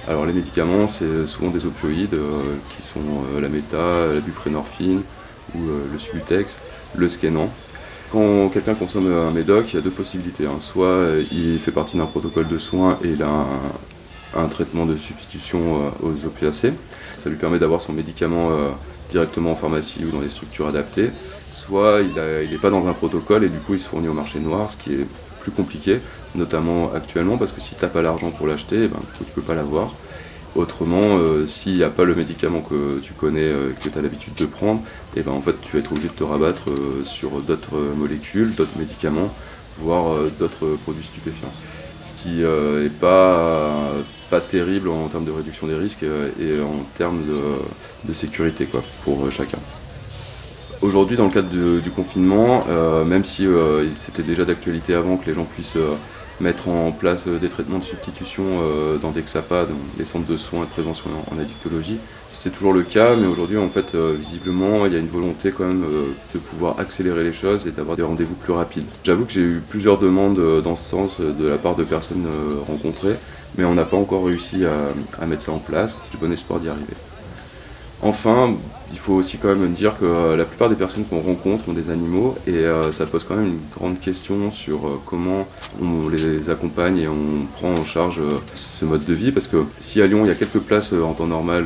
Alors 0.08 0.26
les 0.26 0.34
médicaments, 0.34 0.88
c'est 0.88 1.28
souvent 1.28 1.50
des 1.50 1.66
opioïdes 1.66 2.18
qui 2.70 2.82
sont 2.84 3.40
la 3.42 3.50
méta, 3.50 4.14
la 4.14 4.22
buprénorphine 4.22 5.02
ou 5.56 5.60
le 5.92 6.00
subutex, 6.00 6.58
le 6.96 7.10
scanant. 7.10 7.50
Quand 8.12 8.50
quelqu'un 8.50 8.74
consomme 8.74 9.12
un 9.14 9.30
médoc, 9.30 9.72
il 9.72 9.76
y 9.76 9.80
a 9.80 9.82
deux 9.82 9.92
possibilités. 9.92 10.48
Hein. 10.48 10.58
Soit 10.60 10.88
euh, 10.88 11.24
il 11.32 11.60
fait 11.60 11.72
partie 11.72 11.96
d'un 11.96 12.08
protocole 12.08 12.48
de 12.48 12.58
soins 12.58 12.98
et 13.04 13.10
il 13.10 13.22
a 13.22 13.46
un, 14.36 14.48
traitement 14.48 14.88
de 14.88 14.98
substitution 14.98 15.92
euh, 16.04 16.08
aux 16.08 16.26
opiacés. 16.26 16.74
Ça 17.18 17.30
lui 17.30 17.38
permet 17.38 17.60
d'avoir 17.60 17.82
son 17.82 17.94
médicament 17.94 18.50
euh, 18.50 18.72
directement 19.12 19.52
en 19.52 19.56
pharmacie 19.56 20.04
ou 20.06 20.10
dans 20.10 20.22
des 20.22 20.30
structures 20.30 20.68
adaptées. 20.68 21.12
Soit 21.52 22.00
il 22.02 22.50
n'est 22.50 22.58
pas 22.58 22.72
dans 22.72 22.88
un 22.88 22.94
protocole 22.94 23.44
et 23.44 23.50
du 23.50 23.60
coup 23.60 23.76
il 23.76 23.80
se 23.80 23.88
fournit 23.88 24.08
au 24.08 24.14
marché 24.14 24.40
noir, 24.40 24.72
ce 24.72 24.78
qui 24.78 24.94
est 24.94 25.06
plus 25.42 25.52
compliqué, 25.52 26.00
notamment 26.34 26.92
actuellement 26.92 27.38
parce 27.38 27.52
que 27.52 27.62
si 27.62 27.76
tu 27.76 27.82
n'as 27.84 27.90
pas 27.90 28.02
l'argent 28.02 28.32
pour 28.32 28.48
l'acheter, 28.48 28.86
eh 28.86 28.88
ben, 28.88 29.00
tu 29.18 29.24
ne 29.24 29.30
peux 29.30 29.42
pas 29.44 29.54
l'avoir. 29.54 29.94
Autrement, 30.56 31.02
euh, 31.04 31.46
s'il 31.46 31.76
n'y 31.76 31.84
a 31.84 31.92
pas 31.92 32.06
le 32.06 32.16
médicament 32.16 32.62
que 32.62 33.00
tu 33.00 33.14
connais, 33.14 33.42
euh, 33.42 33.72
que 33.72 33.88
tu 33.88 33.98
as 33.98 34.02
l'habitude 34.02 34.34
de 34.34 34.46
prendre, 34.48 34.82
et 35.16 35.20
eh 35.20 35.22
ben 35.22 35.32
en 35.32 35.42
fait 35.42 35.56
tu 35.62 35.74
vas 35.74 35.80
être 35.80 35.92
obligé 35.92 36.08
de 36.08 36.14
te 36.14 36.24
rabattre 36.24 36.64
euh, 36.72 37.06
sur 37.06 37.30
d'autres 37.42 37.78
molécules, 37.96 38.56
d'autres 38.56 38.78
médicaments, 38.78 39.32
voire 39.78 40.18
d'autres 40.40 40.78
produits 40.84 41.06
stupéfiants. 41.06 41.54
Ce 42.04 42.24
qui 42.24 42.40
n'est 42.40 42.90
pas, 42.90 43.94
terrible 44.50 44.90
en 44.90 45.08
termes 45.08 45.26
de 45.26 45.32
réduction 45.32 45.68
des 45.68 45.76
risques 45.76 46.04
et 46.04 46.62
en 46.62 46.84
termes 46.98 47.22
de, 48.06 48.14
sécurité 48.14 48.68
pour 49.04 49.32
chacun. 49.32 49.60
Aujourd'hui, 50.82 51.16
dans 51.16 51.26
le 51.26 51.32
cadre 51.32 51.80
du 51.80 51.92
confinement, 51.92 52.66
même 53.06 53.24
si 53.24 53.48
c'était 53.96 54.24
déjà 54.24 54.44
d'actualité 54.44 54.94
avant 54.96 55.18
que 55.18 55.28
les 55.28 55.34
gens 55.34 55.46
puissent 55.46 55.78
mettre 56.40 56.70
en 56.70 56.92
place 56.92 57.28
euh, 57.28 57.38
des 57.38 57.50
traitements 57.50 57.80
de 57.80 57.84
substitution 57.84 58.44
euh, 58.62 58.98
dans 58.98 59.12
des 59.12 59.22
XAPA, 59.22 59.66
dans 59.66 59.76
les 59.98 60.06
centres 60.06 60.28
de 60.28 60.38
soins 60.38 60.64
et 60.64 60.66
de 60.66 60.72
prévention 60.72 61.10
en 61.32 61.40
addictologie. 61.40 61.98
C'est 62.34 62.52
toujours 62.52 62.74
le 62.74 62.84
cas, 62.84 63.16
mais 63.16 63.28
aujourd'hui, 63.28 63.58
en 63.58 63.68
fait, 63.68 63.96
euh, 63.96 64.16
visiblement, 64.18 64.86
il 64.86 64.94
y 64.94 64.96
a 64.96 65.00
une 65.00 65.10
volonté 65.10 65.52
quand 65.52 65.66
même 65.66 65.84
de 66.34 66.40
pouvoir 66.40 66.80
accélérer 66.80 67.24
les 67.24 67.34
choses 67.34 67.68
et 67.68 67.72
d'avoir 67.72 67.98
des 67.98 68.04
rendez-vous 68.04 68.36
plus 68.36 68.54
rapides. 68.54 68.86
J'avoue 69.04 69.26
que 69.26 69.34
j'ai 69.34 69.42
eu 69.42 69.62
plusieurs 69.68 69.98
demandes 69.98 70.62
dans 70.62 70.76
ce 70.76 70.90
sens 70.90 71.20
de 71.20 71.48
la 71.48 71.58
part 71.58 71.76
de 71.76 71.84
personnes 71.84 72.28
rencontrées, 72.68 73.16
mais 73.58 73.66
on 73.66 73.74
n'a 73.74 73.86
pas 73.86 73.98
encore 73.98 74.26
réussi 74.26 74.64
à, 74.66 75.22
à 75.22 75.26
mettre 75.26 75.44
ça 75.44 75.52
en 75.52 75.60
place. 75.60 76.00
J'ai 76.12 76.18
bon 76.20 76.32
espoir 76.32 76.60
d'y 76.60 76.70
arriver. 76.70 76.94
Enfin, 78.02 78.56
il 78.92 78.98
faut 78.98 79.14
aussi 79.14 79.38
quand 79.38 79.54
même 79.54 79.74
dire 79.74 79.98
que 80.00 80.06
euh, 80.06 80.38
la 80.38 80.46
plupart 80.46 80.70
des 80.70 80.76
personnes 80.76 81.04
qu'on 81.06 81.20
rencontre 81.20 81.68
ont 81.68 81.74
des 81.74 81.92
animaux 81.92 82.36
et 82.48 82.54
euh, 82.54 82.94
ça 82.94 83.06
pose 83.06 83.26
quand 83.26 83.36
même 83.36 83.48
une 83.48 83.60
grande 83.78 84.00
question 84.00 84.52
sur 84.52 84.88
euh, 84.88 85.02
comment 85.06 85.46
on 85.82 86.08
les 86.08 86.50
accompagne 86.50 86.98
et 86.98 87.08
on 87.10 87.46
prend 87.54 87.74
en 87.74 87.84
charge 87.84 88.22
ce 88.56 88.86
mode 88.86 89.06
de 89.06 89.14
vie. 89.14 89.32
Parce 89.32 89.48
que 89.48 89.66
si 89.82 90.02
à 90.02 90.08
Lyon 90.08 90.22
il 90.24 90.30
y 90.30 90.32
a 90.32 90.36
quelques 90.36 90.60
places 90.60 90.94
en 90.94 91.14
temps 91.14 91.28
normal 91.28 91.66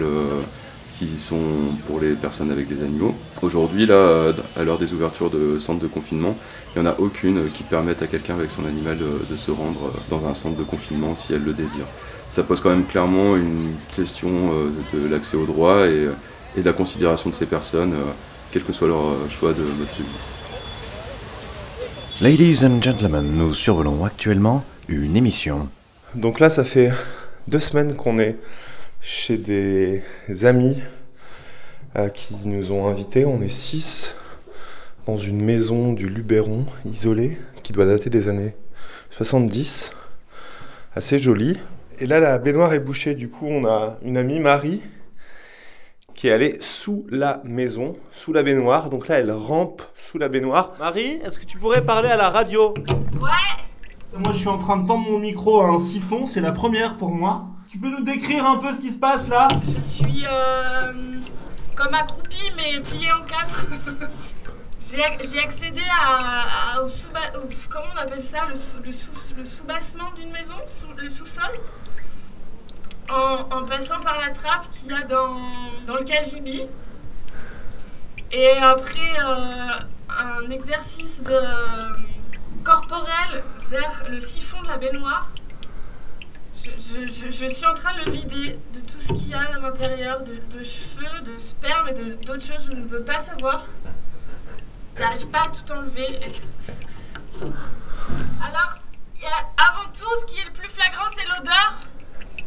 qui 0.98 1.08
sont 1.18 1.40
pour 1.88 2.00
les 2.00 2.14
personnes 2.14 2.52
avec 2.52 2.68
des 2.68 2.84
animaux, 2.84 3.14
aujourd'hui 3.42 3.86
là, 3.86 4.34
à 4.58 4.64
l'heure 4.64 4.80
des 4.80 4.94
ouvertures 4.94 5.30
de 5.30 5.60
centres 5.60 5.82
de 5.82 5.88
confinement, 5.88 6.36
il 6.76 6.82
n'y 6.82 6.88
en 6.88 6.92
a 6.92 6.96
aucune 6.98 7.52
qui 7.52 7.64
permette 7.64 8.02
à 8.02 8.08
quelqu'un 8.08 8.36
avec 8.36 8.50
son 8.50 8.66
animal 8.66 8.98
de, 8.98 9.36
se 9.36 9.52
rendre 9.52 9.94
dans 10.10 10.28
un 10.28 10.34
centre 10.34 10.58
de 10.58 10.64
confinement 10.64 11.16
si 11.16 11.34
elle 11.34 11.44
le 11.44 11.54
désire 11.54 11.86
ça 12.34 12.42
pose 12.42 12.62
quand 12.62 12.72
même 12.72 12.86
clairement 12.86 13.36
une 13.36 13.76
question 13.96 14.52
euh, 14.54 14.72
de 14.92 15.08
l'accès 15.08 15.38
au 15.38 15.46
droit 15.46 15.86
et, 15.86 16.08
de 16.58 16.64
la 16.64 16.74
considération 16.74 17.30
de 17.30 17.36
ces 17.36 17.46
personnes, 17.46 17.94
euh, 17.94 18.12
quel 18.52 18.64
que 18.64 18.74
soit 18.74 18.88
leur 18.88 19.06
euh, 19.06 19.30
choix 19.30 19.54
de 19.54 19.62
mode 19.62 19.78
de 19.78 20.04
vie. 20.04 20.10
Ladies 22.22 22.66
and 22.66 22.82
gentlemen, 22.82 23.36
nous 23.36 23.54
survolons 23.54 24.04
actuellement 24.04 24.66
une 24.88 25.16
émission. 25.16 25.70
Donc 26.16 26.40
là, 26.40 26.50
ça 26.50 26.64
fait 26.64 26.92
deux 27.48 27.60
semaines 27.60 27.96
qu'on 27.96 28.18
est 28.18 28.38
chez 29.00 29.38
des 29.38 30.02
amis 30.44 30.78
qui 32.16 32.36
nous 32.46 32.72
ont 32.72 32.88
invités. 32.88 33.26
On 33.26 33.44
est 33.44 33.50
six 33.50 34.16
dans 35.06 35.18
une 35.18 35.42
maison 35.42 35.94
du 35.94 36.08
Luberon 36.08 36.66
isolée 36.92 37.38
qui 37.62 37.74
doit 37.74 37.86
dater 37.86 38.10
des 38.10 38.28
années 38.28 38.56
70. 39.12 39.92
Assez 40.96 41.20
jolie. 41.20 41.58
Et 42.00 42.08
là, 42.08 42.20
la 42.20 42.38
baignoire 42.38 42.74
est 42.74 42.80
bouchée. 42.80 43.14
Du 43.14 43.30
coup, 43.30 43.48
on 43.48 43.66
a 43.66 43.98
une 44.04 44.18
amie, 44.18 44.40
Marie, 44.40 44.82
qui 46.16 46.28
est 46.28 46.32
allée 46.32 46.58
sous 46.60 47.06
la 47.10 47.42
maison, 47.44 47.96
sous 48.12 48.34
la 48.34 48.44
baignoire. 48.44 48.90
Donc 48.90 49.08
là, 49.08 49.20
elle 49.20 49.32
rampe 49.32 49.82
sous 49.96 50.18
la 50.18 50.28
baignoire. 50.28 50.74
Marie, 50.80 51.20
est-ce 51.24 51.40
que 51.40 51.46
tu 51.46 51.58
pourrais 51.58 51.86
parler 51.86 52.10
à 52.10 52.18
la 52.18 52.30
radio? 52.30 52.74
Ouais 53.22 54.18
Moi, 54.18 54.32
je 54.32 54.38
suis 54.38 54.48
en 54.48 54.58
train 54.58 54.78
de 54.78 54.88
tendre 54.88 55.10
mon 55.10 55.20
micro 55.20 55.62
à 55.62 55.68
un 55.68 55.78
siphon. 55.78 56.26
C'est 56.26 56.42
la 56.42 56.52
première 56.52 56.98
pour 56.98 57.10
moi. 57.10 57.46
Tu 57.72 57.78
peux 57.78 57.90
nous 57.90 58.04
décrire 58.04 58.46
un 58.46 58.58
peu 58.58 58.72
ce 58.72 58.82
qui 58.82 58.92
se 58.92 59.00
passe 59.00 59.28
là? 59.28 59.48
Je 59.76 59.82
suis 59.82 60.26
euh, 60.30 60.94
comme 61.76 61.94
accroupie, 61.94 62.52
mais 62.56 62.80
pliée 62.82 63.12
en 63.12 63.24
quatre. 63.26 63.68
J'ai 64.82 65.40
accédé 65.40 65.82
à, 65.90 66.82
au 66.82 66.88
sous 66.88 67.08
comment 67.70 67.86
on 67.96 67.98
appelle 67.98 68.22
ça? 68.22 68.46
Le, 68.48 68.56
sous, 68.56 68.78
le, 69.36 69.44
sous-bassement 69.44 70.12
d'une 70.16 70.32
maison, 70.32 70.56
le 70.98 71.10
sous-sol? 71.10 71.52
En, 73.10 73.66
passant 73.66 74.00
par 74.00 74.20
la 74.20 74.32
trappe 74.32 74.70
qu'il 74.72 74.90
y 74.90 74.94
a 74.94 75.04
dans, 75.04 75.38
dans 75.86 75.96
le 75.96 76.04
KGB. 76.04 76.68
Et 78.32 78.58
après 78.58 79.20
euh, 79.20 79.80
un 80.18 80.50
exercice 80.50 81.22
corporel 82.64 83.44
vers 83.70 84.04
le 84.10 84.20
siphon 84.20 84.62
de 84.64 84.68
la 84.68 84.78
baignoire, 84.78 85.32
je, 86.64 87.48
suis 87.50 87.66
en 87.66 87.74
train 87.74 87.94
de 87.94 88.06
le 88.06 88.12
vider 88.12 88.58
de 88.74 88.80
tout 88.80 89.00
ce 89.00 89.08
qu'il 89.14 89.30
y 89.30 89.34
a 89.34 89.42
à 89.42 89.60
l'intérieur, 89.60 90.22
de, 90.24 90.64
cheveux, 90.64 91.22
de 91.22 91.38
sperme 91.38 91.90
et 91.90 91.94
d'autres 91.94 92.42
choses 92.42 92.70
que 92.70 92.76
je 92.76 92.82
ne 92.82 92.88
veux 92.88 93.04
pas 93.04 93.20
savoir. 93.20 93.66
J'arrive 94.98 95.28
pas 95.28 95.44
à 95.44 95.50
tout 95.50 95.72
enlever. 95.74 96.20
Alors, 98.42 98.78
avant 99.58 99.90
tout, 99.94 100.10
ce 100.22 100.26
qui 100.26 100.40
est 100.40 100.46
le 100.46 100.52
plus 100.52 100.70
flagrant, 100.70 101.06
c'est 101.16 101.26
l'odeur. 101.26 101.80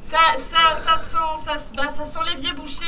Ça, 0.09 0.19
ça, 0.39 0.79
ça, 0.85 0.99
sent, 0.99 1.45
ça, 1.45 1.75
bah, 1.75 1.91
ça 1.91 2.07
sent 2.07 2.21
l'évier 2.29 2.53
bouché. 2.53 2.85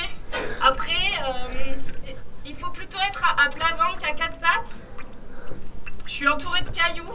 Après, 0.62 0.92
euh, 0.92 2.12
il 2.46 2.54
faut 2.54 2.70
plutôt 2.70 2.98
être 3.08 3.24
à, 3.24 3.48
plat 3.50 3.76
ventre 3.76 3.98
qu'à 3.98 4.12
quatre 4.12 4.38
pattes. 4.38 4.70
Je 6.06 6.12
suis 6.12 6.28
entourée 6.28 6.62
de 6.62 6.70
cailloux. 6.70 7.12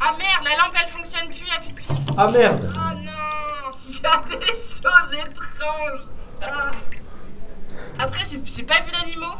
Ah 0.00 0.12
merde, 0.16 0.44
la 0.44 0.50
lampe 0.56 0.74
elle 0.80 0.88
fonctionne 0.88 1.28
plus, 1.28 1.44
elle 1.54 1.74
plus. 1.74 1.84
Ah 2.16 2.28
merde 2.28 2.72
Oh 2.74 2.94
non 2.94 3.76
Il 3.88 4.00
y 4.00 4.06
a 4.06 4.22
des 4.26 4.46
choses 4.46 5.12
étranges. 5.12 6.08
Ah. 6.40 6.70
Après, 7.98 8.22
j'ai 8.24 8.62
pas 8.62 8.80
vu 8.80 8.90
d'animaux. 8.90 9.36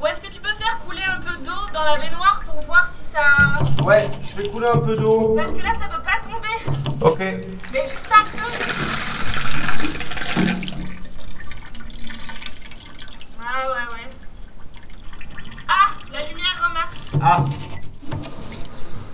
Ou 0.00 0.06
est-ce 0.06 0.20
que 0.20 0.28
tu 0.28 0.40
peux 0.40 0.52
faire 0.54 0.78
couler 0.86 1.02
un 1.08 1.20
peu 1.20 1.36
d'eau 1.44 1.52
dans 1.72 1.84
la 1.84 1.96
baignoire 1.96 2.42
pour 2.46 2.60
voir 2.62 2.86
si 2.92 3.02
ça. 3.12 3.84
Ouais, 3.84 4.10
je 4.22 4.36
vais 4.36 4.48
couler 4.48 4.66
un 4.68 4.78
peu 4.78 4.94
d'eau. 4.96 5.34
Parce 5.36 5.52
que 5.52 5.62
là, 5.62 5.72
ça 5.80 5.88
peut 5.88 6.02
pas 6.02 6.20
tomber. 6.22 6.56
Ok. 7.00 7.18
Mais 7.18 7.82
juste 7.88 8.10
un 8.12 8.24
peu. 8.24 8.44
Ouais, 13.40 13.66
ouais, 13.68 13.86
ouais. 13.94 14.10
Ah, 15.68 15.86
la 16.12 16.26
lumière 16.26 16.68
remarche. 16.68 16.96
Ah. 17.22 17.44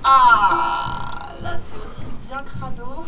Ah, 0.05 1.29
là, 1.41 1.57
c'est 1.57 1.79
aussi 1.79 2.07
bien 2.27 2.43
crado. 2.43 3.05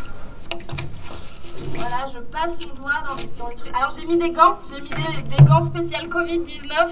Voilà, 1.75 2.07
je 2.13 2.19
passe 2.21 2.67
mon 2.69 2.75
doigt 2.75 3.01
dans, 3.03 3.17
dans 3.45 3.49
le 3.51 3.57
truc. 3.57 3.73
Alors, 3.75 3.91
j'ai 3.99 4.07
mis 4.07 4.17
des 4.17 4.31
gants. 4.31 4.59
J'ai 4.71 4.81
mis 4.81 4.91
des, 4.91 5.23
des 5.37 5.43
gants 5.45 5.65
spécial 5.65 6.07
Covid-19 6.09 6.89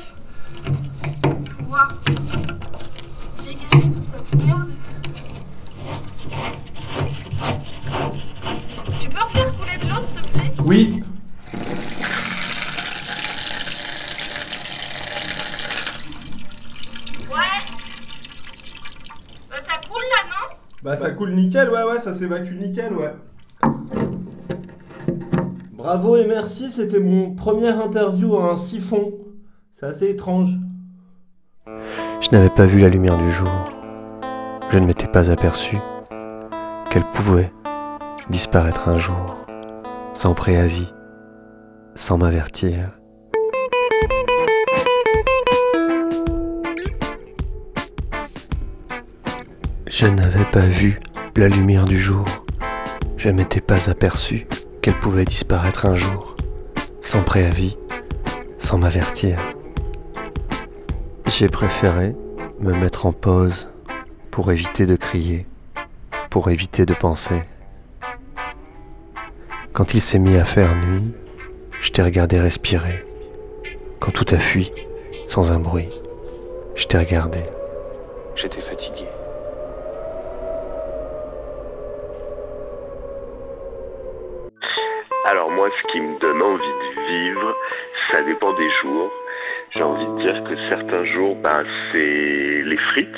tu 9.00 9.08
peux 9.08 9.20
refaire 9.20 9.52
couler 9.56 9.78
de 9.82 9.88
l'eau, 9.88 10.02
s'il 10.02 10.22
te 10.22 10.28
plaît? 10.28 10.52
Oui. 10.64 11.02
Ouais. 17.30 17.60
Bah 19.50 19.58
ça 19.64 19.76
coule 19.88 20.02
là, 20.02 20.22
non? 20.28 20.54
Bah 20.82 20.96
ça 20.96 21.10
coule 21.10 21.34
nickel, 21.34 21.70
ouais, 21.70 21.84
ouais, 21.84 21.98
ça 21.98 22.14
s'évacue 22.14 22.54
nickel, 22.54 22.92
ouais. 22.94 23.14
Bravo 25.72 26.16
et 26.16 26.26
merci, 26.26 26.70
c'était 26.70 27.00
mon 27.00 27.34
première 27.34 27.80
interview 27.80 28.36
à 28.36 28.52
un 28.52 28.56
siphon. 28.56 29.12
C'est 29.72 29.86
assez 29.86 30.10
étrange. 30.10 30.58
Je 32.20 32.28
n'avais 32.30 32.50
pas 32.50 32.66
vu 32.66 32.80
la 32.80 32.88
lumière 32.88 33.18
du 33.18 33.30
jour. 33.30 33.70
Je 34.70 34.78
ne 34.78 34.86
m'étais 34.86 35.06
pas 35.06 35.30
aperçu 35.30 35.76
qu'elle 36.90 37.08
pouvait 37.10 37.52
disparaître 38.30 38.88
un 38.88 38.98
jour, 38.98 39.36
sans 40.12 40.34
préavis, 40.34 40.92
sans 41.94 42.18
m'avertir. 42.18 42.90
Je 49.86 50.06
n'avais 50.06 50.44
pas 50.46 50.60
vu 50.60 50.98
la 51.36 51.48
lumière 51.48 51.84
du 51.84 51.98
jour. 51.98 52.24
Je 53.16 53.28
ne 53.28 53.34
m'étais 53.34 53.60
pas 53.60 53.90
aperçu 53.90 54.46
qu'elle 54.80 54.98
pouvait 54.98 55.24
disparaître 55.24 55.86
un 55.86 55.94
jour, 55.94 56.34
sans 57.00 57.22
préavis, 57.22 57.76
sans 58.58 58.78
m'avertir. 58.78 59.51
J'ai 61.34 61.48
préféré 61.48 62.14
me 62.60 62.74
mettre 62.74 63.06
en 63.06 63.12
pause 63.12 63.66
pour 64.30 64.52
éviter 64.52 64.84
de 64.84 64.96
crier, 64.96 65.46
pour 66.28 66.50
éviter 66.50 66.84
de 66.84 66.92
penser. 66.92 67.42
Quand 69.72 69.94
il 69.94 70.02
s'est 70.02 70.18
mis 70.18 70.36
à 70.36 70.44
faire 70.44 70.76
nuit, 70.76 71.14
je 71.80 71.90
t'ai 71.90 72.02
regardé 72.02 72.38
respirer. 72.38 73.02
Quand 73.98 74.12
tout 74.12 74.26
a 74.34 74.38
fui, 74.38 74.72
sans 75.26 75.50
un 75.50 75.58
bruit, 75.58 75.88
je 76.74 76.86
t'ai 76.86 76.98
regardé. 76.98 77.40
J'étais 78.36 78.60
fatigué. 78.60 79.06
Alors 85.24 85.50
moi, 85.50 85.70
ce 85.80 85.92
qui 85.92 86.00
me 86.00 86.20
donne 86.20 86.42
envie 86.42 86.60
de 86.60 87.06
vivre, 87.08 87.54
ça 88.10 88.22
dépend 88.22 88.52
des 88.52 88.68
jours. 88.82 89.10
J'ai 89.74 89.82
envie 89.82 90.04
de 90.04 90.18
dire 90.20 90.44
que 90.44 90.54
certains 90.68 91.04
jours, 91.04 91.34
ben, 91.36 91.64
c'est 91.90 92.62
les 92.62 92.76
frites, 92.76 93.08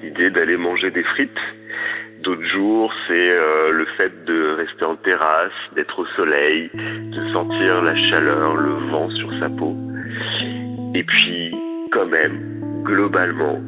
l'idée 0.00 0.30
d'aller 0.30 0.56
manger 0.56 0.92
des 0.92 1.02
frites. 1.02 1.40
D'autres 2.22 2.44
jours, 2.44 2.92
c'est 3.08 3.30
euh, 3.30 3.72
le 3.72 3.84
fait 3.96 4.24
de 4.24 4.54
rester 4.56 4.84
en 4.84 4.94
terrasse, 4.94 5.52
d'être 5.74 5.98
au 5.98 6.06
soleil, 6.06 6.70
de 6.72 7.28
sentir 7.32 7.82
la 7.82 7.96
chaleur, 7.96 8.56
le 8.56 8.74
vent 8.90 9.10
sur 9.10 9.32
sa 9.40 9.48
peau. 9.48 9.76
Et 10.94 11.02
puis, 11.02 11.52
quand 11.90 12.06
même, 12.06 12.82
globalement, 12.84 13.60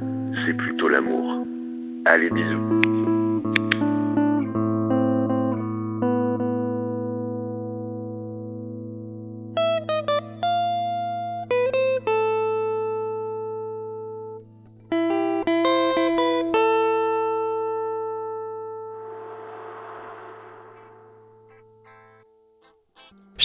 c'est 0.44 0.56
plutôt 0.56 0.88
l'amour. 0.88 1.44
Allez, 2.04 2.30
bisous. 2.30 2.95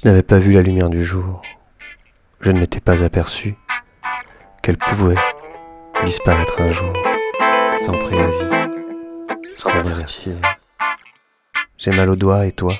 Je 0.03 0.09
n'avais 0.09 0.23
pas 0.23 0.39
vu 0.39 0.53
la 0.53 0.63
lumière 0.63 0.89
du 0.89 1.05
jour. 1.05 1.43
Je 2.39 2.49
ne 2.49 2.59
m'étais 2.59 2.79
pas 2.79 3.03
aperçu 3.03 3.55
qu'elle 4.63 4.79
pouvait 4.79 5.13
disparaître 6.03 6.59
un 6.59 6.71
jour, 6.71 6.91
sans 7.77 7.95
préavis, 7.99 8.71
sans 9.53 9.83
m'avertir. 9.83 10.33
J'ai 11.77 11.91
mal 11.91 12.09
au 12.09 12.15
doigt 12.15 12.47
et 12.47 12.51
toi? 12.51 12.73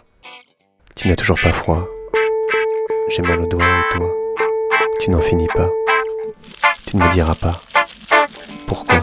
Tu 0.95 1.07
n'as 1.07 1.15
toujours 1.15 1.39
pas 1.39 1.51
froid. 1.51 1.87
J'ai 3.09 3.21
mal 3.21 3.41
au 3.41 3.45
doigt 3.45 3.65
et 3.65 3.95
toi? 3.95 4.09
Tu 4.99 5.11
n'en 5.11 5.21
finis 5.21 5.49
pas. 5.53 5.69
Tu 6.87 6.97
ne 6.97 7.03
me 7.03 7.11
diras 7.11 7.35
pas. 7.35 7.61
Pourquoi 8.65 8.99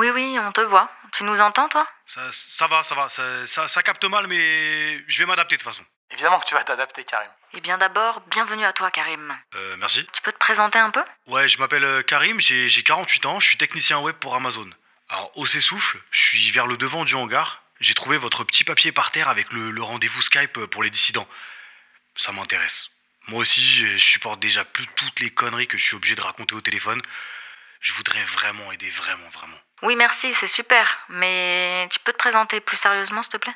Oui, 0.00 0.08
oui, 0.08 0.38
on 0.38 0.50
te 0.50 0.62
voit. 0.62 0.90
Tu 1.12 1.24
nous 1.24 1.42
entends, 1.42 1.68
toi? 1.68 1.86
Ça, 2.06 2.22
ça 2.32 2.66
va, 2.68 2.82
ça 2.82 2.94
va, 2.94 3.10
ça, 3.10 3.46
ça, 3.46 3.68
ça 3.68 3.82
capte 3.82 4.02
mal, 4.06 4.26
mais 4.28 5.04
je 5.06 5.18
vais 5.18 5.26
m'adapter 5.26 5.56
de 5.56 5.60
toute 5.60 5.70
façon. 5.70 5.84
Évidemment 6.10 6.40
que 6.40 6.46
tu 6.46 6.54
vas 6.54 6.64
t'adapter, 6.64 7.04
Karim. 7.04 7.28
Eh 7.52 7.60
bien 7.60 7.76
d'abord, 7.76 8.22
bienvenue 8.28 8.64
à 8.64 8.72
toi, 8.72 8.90
Karim. 8.90 9.36
Euh, 9.56 9.76
merci. 9.76 10.06
Tu 10.14 10.22
peux 10.22 10.32
te 10.32 10.38
présenter 10.38 10.78
un 10.78 10.88
peu? 10.90 11.04
Ouais, 11.26 11.50
je 11.50 11.58
m'appelle 11.58 11.84
euh, 11.84 12.00
Karim, 12.00 12.40
j'ai 12.40 12.70
j'ai 12.70 12.82
48 12.82 13.26
ans, 13.26 13.40
je 13.40 13.46
suis 13.46 13.58
technicien 13.58 13.98
web 13.98 14.16
pour 14.16 14.34
Amazon. 14.34 14.70
Alors, 15.10 15.30
au 15.36 15.44
s'essouffle, 15.44 15.98
je 16.10 16.20
suis 16.20 16.50
vers 16.50 16.66
le 16.66 16.78
devant 16.78 17.04
du 17.04 17.14
hangar. 17.14 17.62
J'ai 17.80 17.92
trouvé 17.92 18.16
votre 18.16 18.42
petit 18.44 18.64
papier 18.64 18.92
par 18.92 19.10
terre 19.10 19.28
avec 19.28 19.52
le, 19.52 19.70
le 19.70 19.82
rendez-vous 19.82 20.22
Skype 20.22 20.56
euh, 20.56 20.66
pour 20.66 20.82
les 20.82 20.88
dissidents. 20.88 21.28
Ça 22.14 22.32
m'intéresse. 22.32 22.88
Moi 23.28 23.40
aussi, 23.40 23.60
je 23.60 23.98
supporte 23.98 24.40
déjà 24.40 24.64
plus 24.64 24.86
toutes 24.96 25.20
les 25.20 25.30
conneries 25.30 25.68
que 25.68 25.76
je 25.76 25.84
suis 25.84 25.96
obligé 25.96 26.14
de 26.14 26.22
raconter 26.22 26.54
au 26.54 26.62
téléphone. 26.62 27.02
Je 27.80 27.92
voudrais 27.94 28.22
vraiment 28.24 28.70
aider, 28.72 28.90
vraiment, 28.90 29.28
vraiment. 29.30 29.56
Oui, 29.82 29.96
merci, 29.96 30.34
c'est 30.34 30.46
super. 30.46 30.98
Mais 31.08 31.88
tu 31.90 31.98
peux 32.00 32.12
te 32.12 32.18
présenter 32.18 32.60
plus 32.60 32.76
sérieusement, 32.76 33.22
s'il 33.22 33.32
te 33.32 33.36
plaît? 33.38 33.54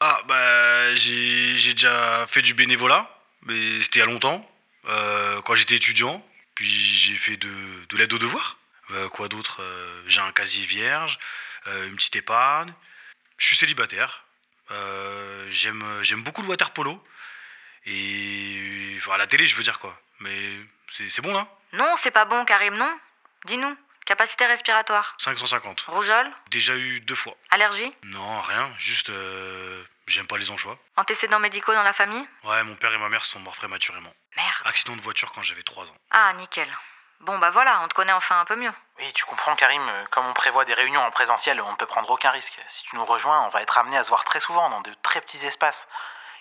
Ah, 0.00 0.20
bah, 0.26 0.94
j'ai 0.94 1.56
j'ai 1.56 1.72
déjà 1.72 2.26
fait 2.28 2.42
du 2.42 2.54
bénévolat, 2.54 3.08
mais 3.42 3.80
c'était 3.82 3.98
il 3.98 4.00
y 4.00 4.02
a 4.02 4.06
longtemps, 4.06 4.48
euh, 4.86 5.40
quand 5.42 5.54
j'étais 5.54 5.76
étudiant. 5.76 6.24
Puis 6.54 6.66
j'ai 6.68 7.16
fait 7.16 7.36
de, 7.36 7.50
de 7.88 7.96
l'aide 7.96 8.12
aux 8.12 8.18
devoirs. 8.18 8.56
Euh, 8.92 9.08
quoi 9.08 9.28
d'autre 9.28 9.60
Euh, 9.62 10.02
J'ai 10.06 10.20
un 10.20 10.30
casier 10.30 10.66
vierge, 10.66 11.18
une 11.66 11.96
petite 11.96 12.16
épargne. 12.16 12.72
Je 13.38 13.46
suis 13.46 13.56
célibataire. 13.56 14.24
J'aime 15.48 15.84
j'aime 16.02 16.22
beaucoup 16.22 16.42
le 16.42 16.48
water 16.48 16.70
polo. 16.70 17.02
Et. 17.86 18.96
Enfin, 18.98 19.12
à 19.14 19.18
la 19.18 19.26
télé, 19.26 19.46
je 19.46 19.56
veux 19.56 19.62
dire 19.62 19.78
quoi. 19.80 19.98
Mais 20.20 20.58
c'est 20.90 21.08
c'est 21.08 21.22
bon 21.22 21.32
là 21.32 21.48
Non, 21.72 21.94
c'est 22.02 22.10
pas 22.10 22.24
bon, 22.24 22.44
Karim, 22.44 22.74
non? 22.76 22.98
Dis-nous. 23.44 23.76
Capacité 24.06 24.44
respiratoire. 24.44 25.14
550. 25.18 25.80
Rougeole 25.88 26.30
Déjà 26.50 26.74
eu 26.76 27.00
deux 27.00 27.14
fois. 27.14 27.34
Allergie 27.50 27.94
Non, 28.02 28.40
rien, 28.42 28.70
juste. 28.78 29.08
euh, 29.08 29.82
J'aime 30.06 30.26
pas 30.26 30.36
les 30.36 30.50
anchois. 30.50 30.76
Antécédents 30.96 31.38
médicaux 31.38 31.72
dans 31.72 31.82
la 31.82 31.94
famille 31.94 32.28
Ouais, 32.44 32.62
mon 32.64 32.74
père 32.76 32.92
et 32.92 32.98
ma 32.98 33.08
mère 33.08 33.24
sont 33.24 33.40
morts 33.40 33.56
prématurément. 33.56 34.12
Merde. 34.36 34.52
Accident 34.66 34.94
de 34.96 35.00
voiture 35.00 35.32
quand 35.32 35.42
j'avais 35.42 35.62
3 35.62 35.84
ans. 35.86 35.96
Ah, 36.10 36.32
nickel. 36.34 36.68
Bon, 37.20 37.38
bah 37.38 37.48
voilà, 37.50 37.80
on 37.82 37.88
te 37.88 37.94
connaît 37.94 38.12
enfin 38.12 38.38
un 38.40 38.44
peu 38.44 38.56
mieux. 38.56 38.72
Oui, 38.98 39.10
tu 39.14 39.24
comprends, 39.24 39.56
Karim, 39.56 39.80
euh, 39.88 40.04
comme 40.10 40.26
on 40.26 40.34
prévoit 40.34 40.66
des 40.66 40.74
réunions 40.74 41.00
en 41.02 41.10
présentiel, 41.10 41.58
on 41.62 41.70
ne 41.72 41.76
peut 41.76 41.86
prendre 41.86 42.10
aucun 42.10 42.30
risque. 42.30 42.60
Si 42.68 42.82
tu 42.84 42.96
nous 42.96 43.04
rejoins, 43.06 43.40
on 43.46 43.48
va 43.48 43.62
être 43.62 43.78
amené 43.78 43.96
à 43.96 44.04
se 44.04 44.10
voir 44.10 44.24
très 44.24 44.40
souvent 44.40 44.68
dans 44.68 44.82
de 44.82 44.92
très 45.02 45.22
petits 45.22 45.46
espaces. 45.46 45.88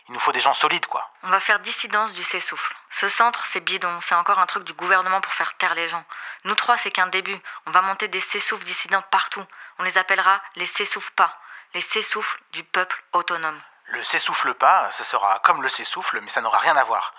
Il 0.07 0.13
nous 0.13 0.19
faut 0.19 0.31
des 0.31 0.39
gens 0.39 0.53
solides, 0.53 0.85
quoi. 0.87 1.09
On 1.23 1.29
va 1.29 1.39
faire 1.39 1.59
dissidence 1.59 2.13
du 2.13 2.23
s'essouffle. 2.23 2.75
Ce 2.91 3.07
centre, 3.07 3.45
c'est 3.45 3.61
bidon, 3.61 3.99
c'est 4.01 4.15
encore 4.15 4.39
un 4.39 4.45
truc 4.45 4.65
du 4.65 4.73
gouvernement 4.73 5.21
pour 5.21 5.33
faire 5.33 5.55
taire 5.57 5.75
les 5.75 5.87
gens. 5.87 6.03
Nous 6.43 6.55
trois, 6.55 6.77
c'est 6.77 6.91
qu'un 6.91 7.07
début. 7.07 7.39
On 7.65 7.71
va 7.71 7.81
monter 7.81 8.07
des 8.09 8.19
s'essouffles 8.19 8.65
dissidents 8.65 9.01
partout. 9.11 9.43
On 9.79 9.83
les 9.83 9.97
appellera 9.97 10.41
les 10.55 10.65
s'essouffles 10.65 11.13
pas. 11.13 11.39
Les 11.73 11.81
s'essouffles 11.81 12.39
du 12.51 12.63
peuple 12.63 13.01
autonome. 13.13 13.59
Le 13.85 14.03
s'essouffle 14.03 14.53
pas, 14.53 14.91
ce 14.91 15.03
sera 15.03 15.39
comme 15.39 15.61
le 15.61 15.69
s'essouffle, 15.69 16.19
mais 16.21 16.29
ça 16.29 16.41
n'aura 16.41 16.59
rien 16.59 16.75
à 16.75 16.83
voir. 16.83 17.13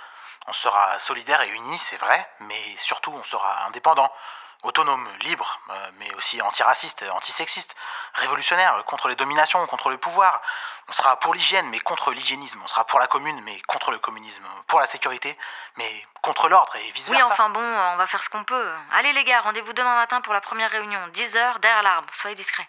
On 0.46 0.52
sera 0.52 0.98
solidaire 0.98 1.40
et 1.42 1.48
unis, 1.48 1.78
c'est 1.78 1.96
vrai, 1.96 2.30
mais 2.40 2.76
surtout 2.76 3.12
on 3.12 3.24
sera 3.24 3.64
indépendant, 3.64 4.12
autonome, 4.64 5.06
libre, 5.22 5.60
euh, 5.70 5.90
mais 5.98 6.12
aussi 6.16 6.42
antiraciste, 6.42 7.04
antisexiste, 7.12 7.76
révolutionnaire, 8.14 8.82
contre 8.86 9.08
les 9.08 9.14
dominations, 9.14 9.64
contre 9.66 9.90
le 9.90 9.96
pouvoir. 9.98 10.42
On 10.88 10.92
sera 10.92 11.16
pour 11.20 11.32
l'hygiène, 11.34 11.66
mais 11.70 11.78
contre 11.80 12.10
l'hygiénisme. 12.10 12.60
On 12.62 12.66
sera 12.66 12.84
pour 12.84 12.98
la 12.98 13.06
commune, 13.06 13.40
mais 13.44 13.58
contre 13.68 13.90
le 13.90 13.98
communisme. 13.98 14.42
Pour 14.66 14.80
la 14.80 14.86
sécurité, 14.86 15.36
mais 15.76 15.88
contre 16.22 16.48
l'ordre 16.48 16.74
et 16.76 16.80
Oui, 16.80 16.92
vice-versa. 16.94 17.26
enfin 17.30 17.50
bon, 17.50 17.60
on 17.60 17.96
va 17.96 18.06
faire 18.06 18.22
ce 18.22 18.28
qu'on 18.30 18.44
peut. 18.44 18.68
Allez 18.92 19.12
les 19.12 19.24
gars, 19.24 19.40
rendez-vous 19.42 19.72
demain 19.72 19.94
matin 19.94 20.20
pour 20.20 20.32
la 20.34 20.40
première 20.40 20.70
réunion. 20.70 20.98
10h 21.14 21.60
derrière 21.60 21.82
l'arbre, 21.82 22.08
soyez 22.12 22.34
discrets. 22.36 22.68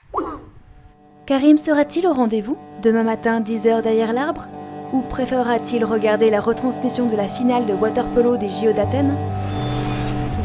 Karim 1.28 1.58
sera-t-il 1.58 2.06
au 2.08 2.14
rendez-vous? 2.14 2.58
Demain 2.80 3.04
matin 3.04 3.40
10h 3.42 3.82
derrière 3.82 4.14
l'arbre? 4.14 4.46
Ou 4.94 5.02
préférera-t-il 5.02 5.84
regarder 5.84 6.30
la 6.30 6.40
retransmission 6.40 7.08
de 7.08 7.16
la 7.18 7.28
finale 7.28 7.66
de 7.66 7.74
waterpolo 7.74 8.38
des 8.38 8.50
JO 8.50 8.72
d'Athènes? 8.74 9.18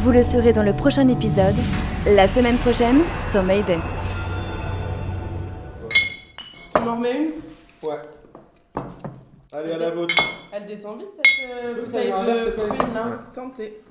Vous 0.03 0.11
le 0.11 0.23
saurez 0.23 0.51
dans 0.53 0.63
le 0.63 0.73
prochain 0.73 1.07
épisode, 1.07 1.55
la 2.05 2.27
semaine 2.27 2.57
prochaine 2.57 3.01
sur 3.25 3.43
Mayday. 3.43 3.77
Tu 6.75 6.81
m'en 6.83 6.95
remets 6.95 7.17
une 7.17 7.31
Ouais. 7.87 7.97
Allez, 9.51 9.73
à 9.73 9.77
la 9.77 9.89
vôtre. 9.91 10.15
Elle 10.51 10.65
descend 10.65 10.99
vite 10.99 11.09
cette 11.15 11.49
euh, 11.51 11.83
bouteille 11.83 12.09
de 12.11 12.49
prune 12.51 12.93
là. 12.93 13.05
Ouais. 13.07 13.13
Santé. 13.27 13.81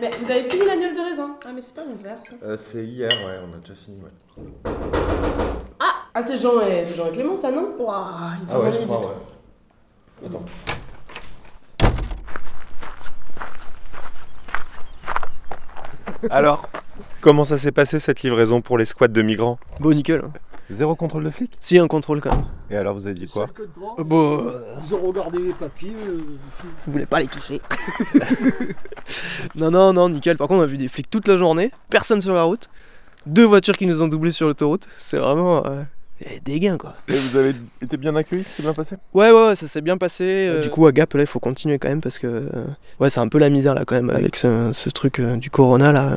Mais 0.00 0.10
vous 0.20 0.30
avez 0.30 0.44
fini 0.44 0.66
l'agneau 0.66 0.94
de 0.94 1.00
raisin? 1.10 1.36
Ah, 1.44 1.50
mais 1.54 1.60
c'est 1.62 1.74
pas 1.74 1.84
mon 1.84 1.94
verre 2.02 2.18
ça. 2.22 2.32
Euh, 2.42 2.56
c'est 2.56 2.84
hier, 2.84 3.10
ouais, 3.10 3.38
on 3.48 3.54
a 3.54 3.58
déjà 3.58 3.74
fini, 3.74 4.00
ouais. 4.02 4.72
Ah, 5.80 6.22
c'est 6.26 6.38
Jean 6.38 6.60
et, 6.60 6.84
c'est 6.84 6.96
Jean 6.96 7.06
et 7.08 7.12
Clément, 7.12 7.36
ça, 7.36 7.50
non? 7.50 7.74
Waouh, 7.78 7.94
ils 8.42 8.48
Ah 8.52 8.58
ont 8.58 8.62
ouais, 8.62 8.68
mis 8.70 8.74
je 8.74 8.80
du 8.80 8.86
crois, 8.86 9.00
temps. 9.00 9.08
ouais. 10.22 10.28
Attends. 10.28 10.44
Alors, 16.30 16.68
comment 17.20 17.44
ça 17.44 17.58
s'est 17.58 17.72
passé 17.72 17.98
cette 17.98 18.22
livraison 18.22 18.60
pour 18.60 18.78
les 18.78 18.84
squats 18.84 19.08
de 19.08 19.22
migrants? 19.22 19.58
Bon, 19.80 19.92
nickel. 19.94 20.22
Zéro 20.70 20.94
contrôle 20.94 21.24
de 21.24 21.30
flic? 21.30 21.52
Si, 21.60 21.78
un 21.78 21.86
contrôle 21.86 22.20
quand 22.22 22.34
même. 22.34 22.44
Et 22.70 22.76
alors, 22.76 22.94
vous 22.94 23.06
avez 23.06 23.14
dit 23.14 23.26
quoi? 23.26 23.48
Euh, 23.98 24.02
bon, 24.04 24.46
euh, 24.46 24.62
Ils 24.82 24.94
ont 24.94 25.00
regardé 25.06 25.38
les 25.38 25.52
papiers. 25.52 25.92
euh, 26.08 26.18
Vous 26.86 26.92
voulez 26.92 27.04
pas 27.06 27.20
les 27.20 27.26
toucher 27.26 27.60
Non, 29.54 29.70
non, 29.70 29.92
non, 29.92 30.08
nickel. 30.08 30.36
Par 30.38 30.48
contre, 30.48 30.60
on 30.60 30.62
a 30.62 30.66
vu 30.66 30.76
des 30.78 30.88
flics 30.88 31.10
toute 31.10 31.28
la 31.28 31.36
journée, 31.36 31.70
personne 31.90 32.20
sur 32.22 32.32
la 32.32 32.44
route, 32.44 32.70
deux 33.26 33.44
voitures 33.44 33.76
qui 33.76 33.86
nous 33.86 34.00
ont 34.02 34.08
doublés 34.08 34.32
sur 34.32 34.46
l'autoroute. 34.46 34.86
C'est 34.98 35.18
vraiment 35.18 35.64
euh, 35.66 35.82
des 36.44 36.60
gains 36.60 36.76
quoi. 36.78 36.94
Et 37.08 37.14
vous 37.14 37.36
avez 37.36 37.54
été 37.82 37.96
bien 37.96 38.14
accueillis, 38.16 38.44
c'est 38.46 38.62
bien 38.62 38.72
passé? 38.74 38.96
Ouais, 39.12 39.30
ouais, 39.30 39.46
ouais, 39.48 39.56
ça 39.56 39.66
s'est 39.66 39.80
bien 39.80 39.96
passé. 39.98 40.24
euh, 40.26 40.60
Du 40.60 40.70
coup, 40.70 40.86
à 40.86 40.92
Gap, 40.92 41.12
là, 41.14 41.20
il 41.22 41.26
faut 41.26 41.40
continuer 41.40 41.78
quand 41.78 41.88
même 41.88 42.00
parce 42.00 42.18
que 42.18 42.26
euh, 42.26 42.64
ouais, 43.00 43.10
c'est 43.10 43.20
un 43.20 43.28
peu 43.28 43.38
la 43.38 43.50
misère 43.50 43.74
là 43.74 43.84
quand 43.86 43.94
même 43.96 44.10
avec 44.10 44.36
ce, 44.36 44.70
ce 44.72 44.90
truc 44.90 45.20
euh, 45.20 45.36
du 45.36 45.50
corona 45.50 45.92
là. 45.92 46.16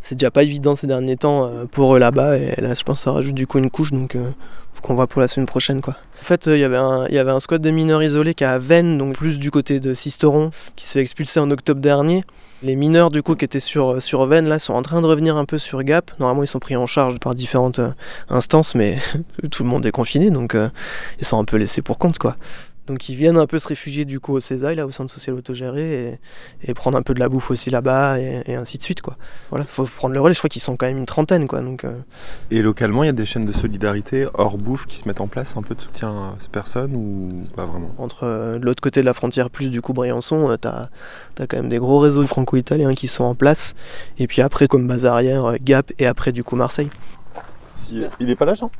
C'est 0.00 0.16
déjà 0.16 0.30
pas 0.30 0.42
évident 0.42 0.76
ces 0.76 0.86
derniers 0.86 1.16
temps 1.16 1.46
euh, 1.46 1.64
pour 1.64 1.94
eux 1.96 1.98
là-bas 1.98 2.36
et 2.36 2.54
là, 2.60 2.74
je 2.74 2.82
pense 2.82 2.98
que 2.98 3.04
ça 3.04 3.12
rajoute 3.12 3.34
du 3.34 3.46
coup 3.46 3.58
une 3.58 3.70
couche 3.70 3.90
donc 3.92 4.16
euh, 4.16 4.30
qu'on 4.84 4.94
voit 4.94 5.06
pour 5.06 5.20
la 5.20 5.28
semaine 5.28 5.46
prochaine 5.46 5.80
quoi. 5.80 5.96
En 6.20 6.24
fait, 6.24 6.46
euh, 6.46 6.56
il 6.56 6.60
y 6.60 6.64
avait 7.18 7.30
un- 7.30 7.40
squad 7.40 7.60
de 7.60 7.70
mineurs 7.70 8.02
isolés 8.02 8.34
qui 8.34 8.44
est 8.44 8.46
à 8.46 8.58
Vennes, 8.58 8.98
donc 8.98 9.14
plus 9.16 9.38
du 9.38 9.50
côté 9.50 9.80
de 9.80 9.94
Sisteron, 9.94 10.50
qui 10.76 10.86
s'est 10.86 10.94
fait 10.94 11.00
expulser 11.00 11.40
en 11.40 11.50
octobre 11.50 11.80
dernier. 11.80 12.24
Les 12.62 12.76
mineurs 12.76 13.10
du 13.10 13.22
coup 13.22 13.34
qui 13.34 13.44
étaient 13.44 13.60
sur, 13.60 14.00
sur 14.02 14.24
Vennes 14.26 14.46
là 14.48 14.58
sont 14.58 14.74
en 14.74 14.82
train 14.82 15.00
de 15.00 15.06
revenir 15.06 15.36
un 15.36 15.44
peu 15.46 15.58
sur 15.58 15.82
Gap. 15.82 16.12
Normalement, 16.20 16.42
ils 16.44 16.46
sont 16.48 16.58
pris 16.60 16.76
en 16.76 16.86
charge 16.86 17.18
par 17.18 17.34
différentes 17.34 17.78
euh, 17.78 17.90
instances, 18.30 18.74
mais 18.74 18.98
tout 19.50 19.62
le 19.64 19.68
monde 19.70 19.84
est 19.86 19.90
confiné 19.90 20.30
donc 20.30 20.54
euh, 20.54 20.68
ils 21.20 21.26
sont 21.26 21.38
un 21.38 21.44
peu 21.44 21.56
laissés 21.56 21.82
pour 21.82 21.98
compte 21.98 22.18
quoi. 22.18 22.36
Donc 22.86 23.08
ils 23.08 23.14
viennent 23.16 23.38
un 23.38 23.46
peu 23.46 23.58
se 23.58 23.66
réfugier 23.66 24.04
du 24.04 24.20
coup 24.20 24.34
au 24.34 24.40
Césaille, 24.40 24.76
là 24.76 24.84
au 24.84 24.90
centre 24.90 25.12
social 25.12 25.34
autogéré, 25.36 26.18
et, 26.62 26.70
et 26.70 26.74
prendre 26.74 26.98
un 26.98 27.02
peu 27.02 27.14
de 27.14 27.20
la 27.20 27.30
bouffe 27.30 27.50
aussi 27.50 27.70
là-bas, 27.70 28.20
et, 28.20 28.42
et 28.46 28.56
ainsi 28.56 28.76
de 28.76 28.82
suite 28.82 29.00
quoi. 29.00 29.16
Voilà, 29.50 29.64
faut 29.64 29.84
prendre 29.84 30.12
le 30.12 30.20
relais, 30.20 30.34
je 30.34 30.40
crois 30.40 30.50
qu'ils 30.50 30.60
sont 30.60 30.76
quand 30.76 30.86
même 30.86 30.98
une 30.98 31.06
trentaine 31.06 31.48
quoi, 31.48 31.60
donc... 31.62 31.84
euh, 31.84 31.92
Et 32.50 32.60
localement, 32.60 33.02
il 33.02 33.06
y 33.06 33.10
a 33.10 33.12
des 33.12 33.24
chaînes 33.24 33.46
de 33.46 33.52
solidarité 33.52 34.26
hors 34.34 34.58
bouffe 34.58 34.84
qui 34.86 34.98
se 34.98 35.08
mettent 35.08 35.22
en 35.22 35.28
place, 35.28 35.56
un 35.56 35.62
peu 35.62 35.74
de 35.74 35.80
soutien 35.80 36.10
à 36.10 36.34
ces 36.40 36.48
personnes 36.48 36.94
ou 36.94 37.30
pas 37.56 37.64
vraiment? 37.64 37.94
Entre 37.96 38.24
euh, 38.24 38.58
de 38.58 38.64
l'autre 38.66 38.82
côté 38.82 39.00
de 39.00 39.06
la 39.06 39.14
frontière, 39.14 39.48
plus 39.48 39.70
du 39.70 39.80
coup 39.80 39.94
Briançon, 39.94 40.50
euh, 40.50 40.56
t'as 40.56 40.88
as 41.38 41.46
quand 41.46 41.56
même 41.56 41.70
des 41.70 41.78
gros 41.78 41.98
réseaux 42.00 42.26
franco-italiens 42.26 42.92
qui 42.92 43.08
sont 43.08 43.24
en 43.24 43.34
place, 43.34 43.74
et 44.18 44.26
puis 44.26 44.42
après 44.42 44.68
comme 44.68 44.86
base 44.86 45.06
arrière, 45.06 45.46
euh, 45.46 45.56
Gap, 45.62 45.90
et 45.98 46.06
après 46.06 46.32
du 46.32 46.44
coup 46.44 46.56
Marseille. 46.56 46.90
Si- 47.86 48.04
Il 48.20 48.28
est 48.28 48.36
pas 48.36 48.44
là, 48.44 48.52
Jean? 48.54 48.70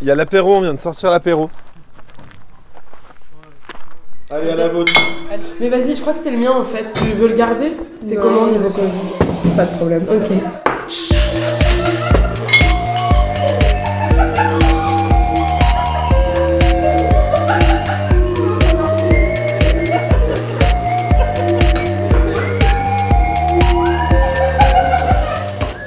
Il 0.00 0.06
y 0.06 0.10
a 0.10 0.14
l'apéro, 0.14 0.56
on 0.56 0.60
vient 0.62 0.74
de 0.74 0.80
sortir 0.80 1.10
l'apéro. 1.10 1.50
Allez, 4.34 4.48
à 4.50 4.56
la 4.56 4.68
vôtre. 4.68 4.94
Mais 5.60 5.68
vas-y, 5.68 5.94
je 5.94 6.00
crois 6.00 6.14
que 6.14 6.20
c'était 6.20 6.30
le 6.30 6.38
mien 6.38 6.52
en 6.52 6.64
fait. 6.64 6.86
Tu 6.94 7.04
veux 7.04 7.28
le 7.28 7.34
garder? 7.34 7.76
T'es 8.08 8.14
comment 8.14 8.46
niveau 8.46 8.60
merci. 8.60 8.76
Covid? 8.76 9.54
Pas 9.54 9.64
de 9.66 9.76
problème, 9.76 10.06
ok. 10.10 10.32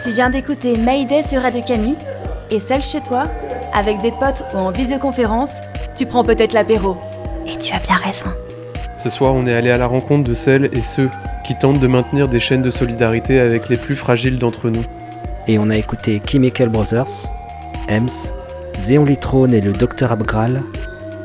Tu 0.03 0.11
viens 0.11 0.29
d'écouter 0.29 0.77
Mayday 0.77 1.23
sur 1.23 1.41
Radio 1.41 1.61
Canu 1.61 1.95
et 2.51 2.59
seul 2.59 2.83
chez 2.83 3.01
toi, 3.01 3.23
avec 3.73 3.97
des 3.97 4.11
potes 4.11 4.43
ou 4.53 4.57
en 4.57 4.69
visioconférence, 4.69 5.55
tu 5.95 6.05
prends 6.05 6.23
peut-être 6.23 6.53
l'apéro. 6.53 6.95
Et 7.47 7.57
tu 7.57 7.73
as 7.73 7.79
bien 7.79 7.97
raison. 7.97 8.31
Ce 8.97 9.09
soir, 9.09 9.33
on 9.33 9.45
est 9.45 9.53
allé 9.53 9.69
à 9.69 9.77
la 9.77 9.87
rencontre 9.87 10.27
de 10.27 10.33
celles 10.33 10.69
et 10.73 10.81
ceux 10.81 11.09
qui 11.45 11.55
tentent 11.55 11.79
de 11.79 11.87
maintenir 11.87 12.27
des 12.27 12.39
chaînes 12.39 12.61
de 12.61 12.71
solidarité 12.71 13.39
avec 13.39 13.69
les 13.69 13.77
plus 13.77 13.95
fragiles 13.95 14.39
d'entre 14.39 14.69
nous. 14.69 14.83
Et 15.47 15.59
on 15.59 15.69
a 15.69 15.77
écouté 15.77 16.21
Chemical 16.27 16.69
Brothers, 16.69 17.29
Ems, 17.87 18.33
Zéon 18.79 19.05
Litrone 19.05 19.53
et 19.53 19.61
le 19.61 19.73
Dr 19.73 20.11
Abgral. 20.11 20.61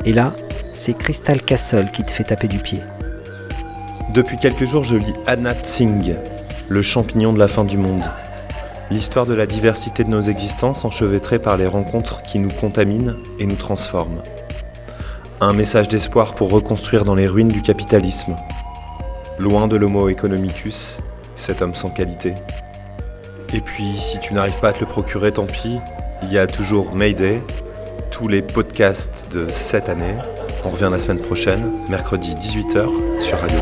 Et 0.05 0.13
là, 0.13 0.33
c'est 0.71 0.93
Crystal 0.93 1.41
Castle 1.41 1.89
qui 1.91 2.03
te 2.03 2.11
fait 2.11 2.23
taper 2.23 2.47
du 2.47 2.59
pied. 2.59 2.79
Depuis 4.13 4.37
quelques 4.37 4.65
jours, 4.65 4.83
je 4.83 4.95
lis 4.95 5.13
Anat 5.25 5.63
Singh, 5.63 6.15
Le 6.69 6.81
champignon 6.81 7.33
de 7.33 7.39
la 7.39 7.47
fin 7.47 7.63
du 7.63 7.77
monde. 7.77 8.03
L'histoire 8.91 9.25
de 9.25 9.33
la 9.33 9.45
diversité 9.45 10.03
de 10.03 10.09
nos 10.09 10.21
existences 10.21 10.85
enchevêtrée 10.85 11.39
par 11.39 11.57
les 11.57 11.67
rencontres 11.67 12.21
qui 12.21 12.39
nous 12.39 12.51
contaminent 12.51 13.15
et 13.39 13.45
nous 13.45 13.55
transforment. 13.55 14.21
Un 15.43 15.53
message 15.53 15.87
d'espoir 15.87 16.35
pour 16.35 16.51
reconstruire 16.51 17.03
dans 17.03 17.15
les 17.15 17.27
ruines 17.27 17.47
du 17.47 17.63
capitalisme. 17.63 18.35
Loin 19.39 19.67
de 19.67 19.75
l'homo 19.75 20.07
economicus, 20.07 20.99
cet 21.33 21.63
homme 21.63 21.73
sans 21.73 21.89
qualité. 21.89 22.35
Et 23.51 23.59
puis, 23.59 23.99
si 23.99 24.19
tu 24.19 24.35
n'arrives 24.35 24.59
pas 24.59 24.69
à 24.69 24.73
te 24.73 24.81
le 24.81 24.85
procurer, 24.85 25.31
tant 25.31 25.47
pis, 25.47 25.79
il 26.21 26.31
y 26.31 26.37
a 26.37 26.45
toujours 26.45 26.93
Mayday, 26.93 27.41
tous 28.11 28.27
les 28.27 28.43
podcasts 28.43 29.31
de 29.31 29.47
cette 29.49 29.89
année. 29.89 30.13
On 30.63 30.69
revient 30.69 30.89
la 30.91 30.99
semaine 30.99 31.21
prochaine, 31.21 31.71
mercredi 31.89 32.35
18h 32.35 33.19
sur 33.19 33.39
Radio 33.39 33.57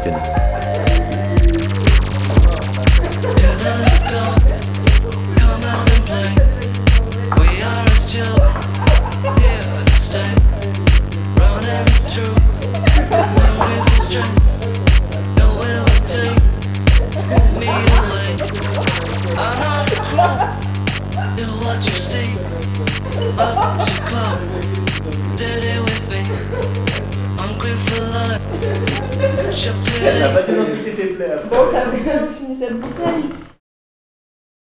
Canu. 29.60 29.76
Bon, 31.50 31.72
ça 31.72 31.86
va 31.86 31.92
bien 31.92 32.28
fini 32.30 32.58
cette 32.58 32.80
bouteille. 32.80 33.49